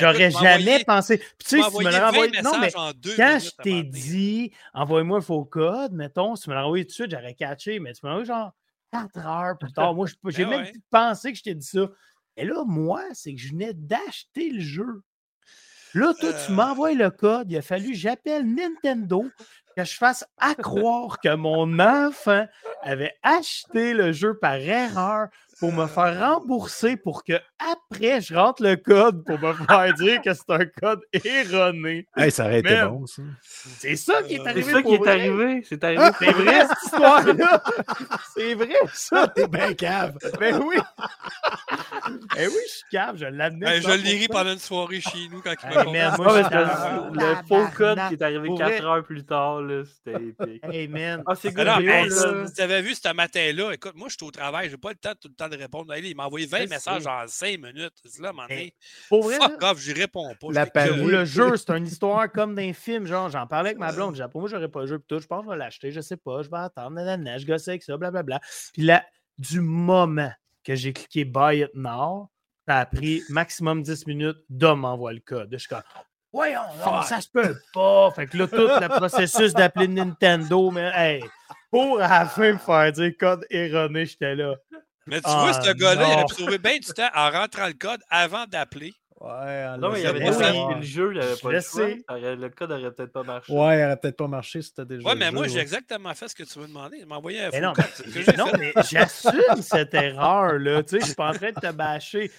[0.00, 1.18] j'aurais jamais pensé.
[1.18, 2.42] Puis tu sais, si tu me l'as envoyé.
[2.42, 6.64] Non, mais quand je t'ai dit, envoie-moi un faux code, mettons, si tu me l'as
[6.64, 7.78] envoyé tout de suite, j'aurais catché.
[7.78, 8.52] Mais tu m'as envoyé genre
[8.92, 9.94] 4 heures plus tard.
[9.94, 11.88] Moi, j'ai ben même pensé que je t'ai dit ça.
[12.36, 15.02] Et là, moi, c'est que je venais d'acheter le jeu.
[15.94, 16.54] Là, toi, tu euh.
[16.54, 17.50] m'envoies le code.
[17.50, 19.24] Il a fallu que j'appelle Nintendo,
[19.76, 22.46] que je fasse à croire que mon enfant
[22.82, 25.28] avait acheté le jeu par erreur
[25.62, 30.20] pour me faire rembourser pour que après je rentre le code pour me faire dire
[30.20, 32.08] que c'est un code erroné.
[32.16, 33.22] Hey, ça aurait été bon, ça.
[33.78, 34.62] C'est ça qui est arrivé.
[34.64, 35.62] C'est ça qui est arrivé.
[35.68, 36.02] C'est arrivé.
[36.18, 37.62] C'est vrai, cette histoire-là.
[38.34, 39.28] C'est vrai, ça.
[39.28, 40.18] T'es bien cave.
[40.40, 40.76] Ben oui.
[42.34, 43.16] Ben oui, je suis cave.
[43.16, 43.66] Je l'admets.
[43.66, 46.10] Ben, je l'ai ri pendant une soirée chez nous quand il m'a hey,
[47.12, 50.64] Le faux code qui est arrivé 4 heures plus tard, c'était épique.
[50.64, 51.22] Hey, man.
[51.26, 51.68] Ah, c'est good.
[52.48, 54.70] Si tu avais vu ce matin-là, écoute, moi, je suis au travail.
[54.70, 55.94] J'ai pas le temps tout le temps de répondre.
[55.96, 57.92] il m'a envoyé 20 messages en 5 minutes.
[58.20, 58.48] Là, à
[59.08, 60.48] pour vrai, fuck off, j'y réponds pas.
[60.86, 63.06] le jeu, c'est une histoire comme d'un film.
[63.06, 64.22] Genre, j'en parlais avec ma blonde.
[64.30, 64.98] Pour moi, j'aurais pas le jeu.
[65.06, 65.18] Tout.
[65.18, 65.90] Je pense que je vais l'acheter.
[65.90, 66.42] Je sais pas.
[66.42, 66.90] Je vais attendre.
[66.90, 67.96] Nanana, je gosse avec ça.
[67.96, 68.40] Blablabla.
[68.72, 69.04] Puis là,
[69.38, 70.30] du moment
[70.64, 72.30] que j'ai cliqué Buy It Now,
[72.66, 74.38] ça a pris maximum 10 minutes.
[74.48, 75.48] Dom m'envoie le code.
[75.52, 75.82] Je suis comme,
[76.32, 76.60] Voyons,
[77.04, 78.10] ça se peut pas.
[78.12, 81.24] Fait que là, tout le processus d'appeler Nintendo, mais hey,
[81.70, 84.54] pour à la fin me faire dire code erroné, j'étais là.
[85.06, 87.74] Mais tu vois, ce ah, gars-là, il pu trouver bien du temps en rentrant le
[87.74, 88.94] code avant d'appeler.
[89.22, 91.86] Ouais, non, mais il avait déjà acheté le jeu, il n'avait pas le choix.
[91.86, 93.52] Le code n'aurait peut-être pas marché.
[93.52, 95.08] Ouais, il n'aurait peut-être pas marché si tu déjà.
[95.08, 96.96] Ouais, mais moi, j'ai exactement fait ce que tu m'as demandé.
[96.98, 98.36] Il m'a envoyé un faux non, code.
[98.36, 100.82] non, mais j'assume cette erreur-là.
[100.82, 102.32] Tu sais, je suis pas en train de te bâcher.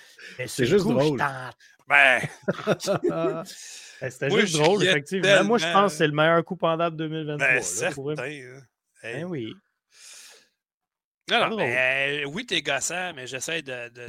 [0.45, 1.21] C'est juste drôle.
[1.85, 2.21] Ben.
[3.43, 5.43] C'était juste drôle, effectivement.
[5.43, 7.37] Moi, je pense que c'est le meilleur coup pendant 2023.
[7.47, 8.23] Ben, certain.
[8.23, 8.61] Hein.
[9.03, 9.53] Ben oui.
[11.31, 14.07] Non, non, mais, euh, oui, t'es gossant, mais j'essaie de, de,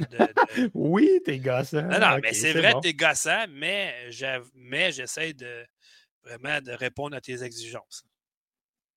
[0.73, 1.81] oui, t'es gossant.
[1.83, 5.65] Non, non, mais c'est vrai, t'es gossant, mais j'essaie de
[6.25, 8.03] vraiment de répondre à tes exigences.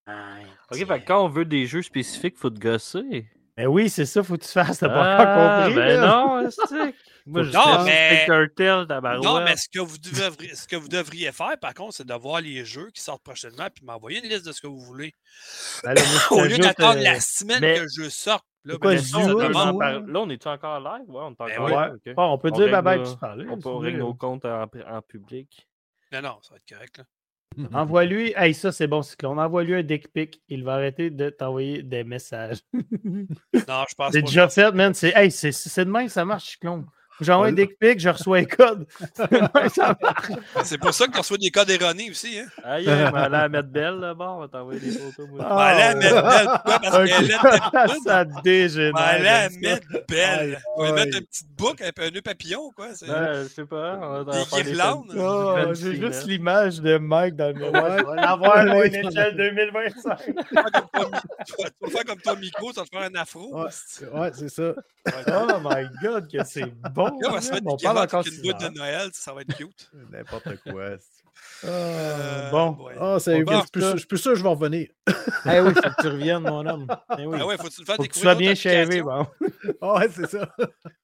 [0.06, 0.38] Ah,
[0.70, 3.28] ok, fait quand on veut des jeux spécifiques, il faut te gosser.
[3.56, 4.78] Mais ben oui, c'est ça, faut que tu fasses.
[4.78, 5.74] T'as pas encore ah, compris.
[5.74, 6.94] Ben non, c'est
[7.28, 8.26] Moi, je non, mais...
[9.18, 12.14] non, mais ce que, vous devriez, ce que vous devriez faire, par contre, c'est de
[12.14, 15.14] voir les jeux qui sortent prochainement puis m'envoyer une liste de ce que vous voulez.
[15.84, 15.94] Ben
[16.30, 18.46] Au lieu d'attendre la euh, semaine que le jeu sorte.
[18.64, 21.08] Là, quoi, ben, là, on est encore live?
[21.08, 22.14] Ouais, on est encore live.
[22.16, 23.46] on peut dire bye-bye puis parler.
[23.50, 25.68] On peut régler nos comptes en, en public.
[26.12, 26.98] Non, non, ça va être correct.
[26.98, 27.04] Là.
[27.72, 29.38] Envoie-lui, hey, ça c'est bon, Cyclone.
[29.38, 30.40] Envoie-lui un dick pic.
[30.48, 32.58] Il va arrêter de t'envoyer des messages.
[32.72, 34.94] non, je pense C'est déjà fait, man.
[34.94, 36.86] C'est hey, de même que ça marche, Cyclone.
[37.20, 38.86] J'envoie un dick pic, je reçois un code.
[40.64, 42.38] c'est pour ça que tu reçois des codes erronés aussi.
[42.38, 42.46] Hein?
[42.64, 45.28] Aïe, mais elle à mettre belle, là, bon, on va t'envoyer des photos.
[45.28, 45.44] Moi.
[45.48, 46.78] Ah, mettre belle, pourquoi?
[46.80, 49.14] Parce qu'elle est Ça dégénère.
[49.16, 50.60] Elle à mettre belle.
[50.76, 52.86] On va mettre une petite boucle, un nœud papillon, quoi.
[52.86, 53.98] Ouais, je sais pas.
[54.00, 55.12] On va des guirlandes.
[55.18, 57.96] Oh, J'ai juste l'image de Mike dans le miroir.
[58.00, 60.18] On va l'avoir, à échelle 2025.
[60.24, 63.62] Tu vas faire comme toi, Miko, tu vas te faire un afro.
[63.62, 64.74] Ouais, c'est ça.
[65.28, 67.07] Oh my god, que c'est bon.
[67.24, 69.90] On va se mettre une boîte de Noël, ça va être cute.
[70.12, 70.90] N'importe quoi.
[71.64, 74.88] Euh, bon, oh, c'est bon, je suis plus sûr que je vais revenir.
[75.08, 76.86] eh oui, faut que tu reviennes, mon homme.
[77.18, 77.38] Eh oui.
[77.40, 78.12] Ah ouais, faut que tu le fasses découvrir.
[78.12, 79.26] Tu sois bien chéri, bon.
[79.80, 80.48] oh, ouais, c'est ça.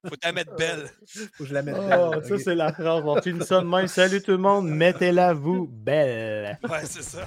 [0.07, 0.91] Faut la mettre belle.
[1.33, 2.25] Faut que je la mette oh, belle.
[2.25, 3.03] Ça, c'est la phrase.
[3.05, 3.89] On finit ça de même.
[3.89, 6.59] Salut tout le monde, mettez-la vous belle.
[6.69, 7.27] Ouais, c'est ça.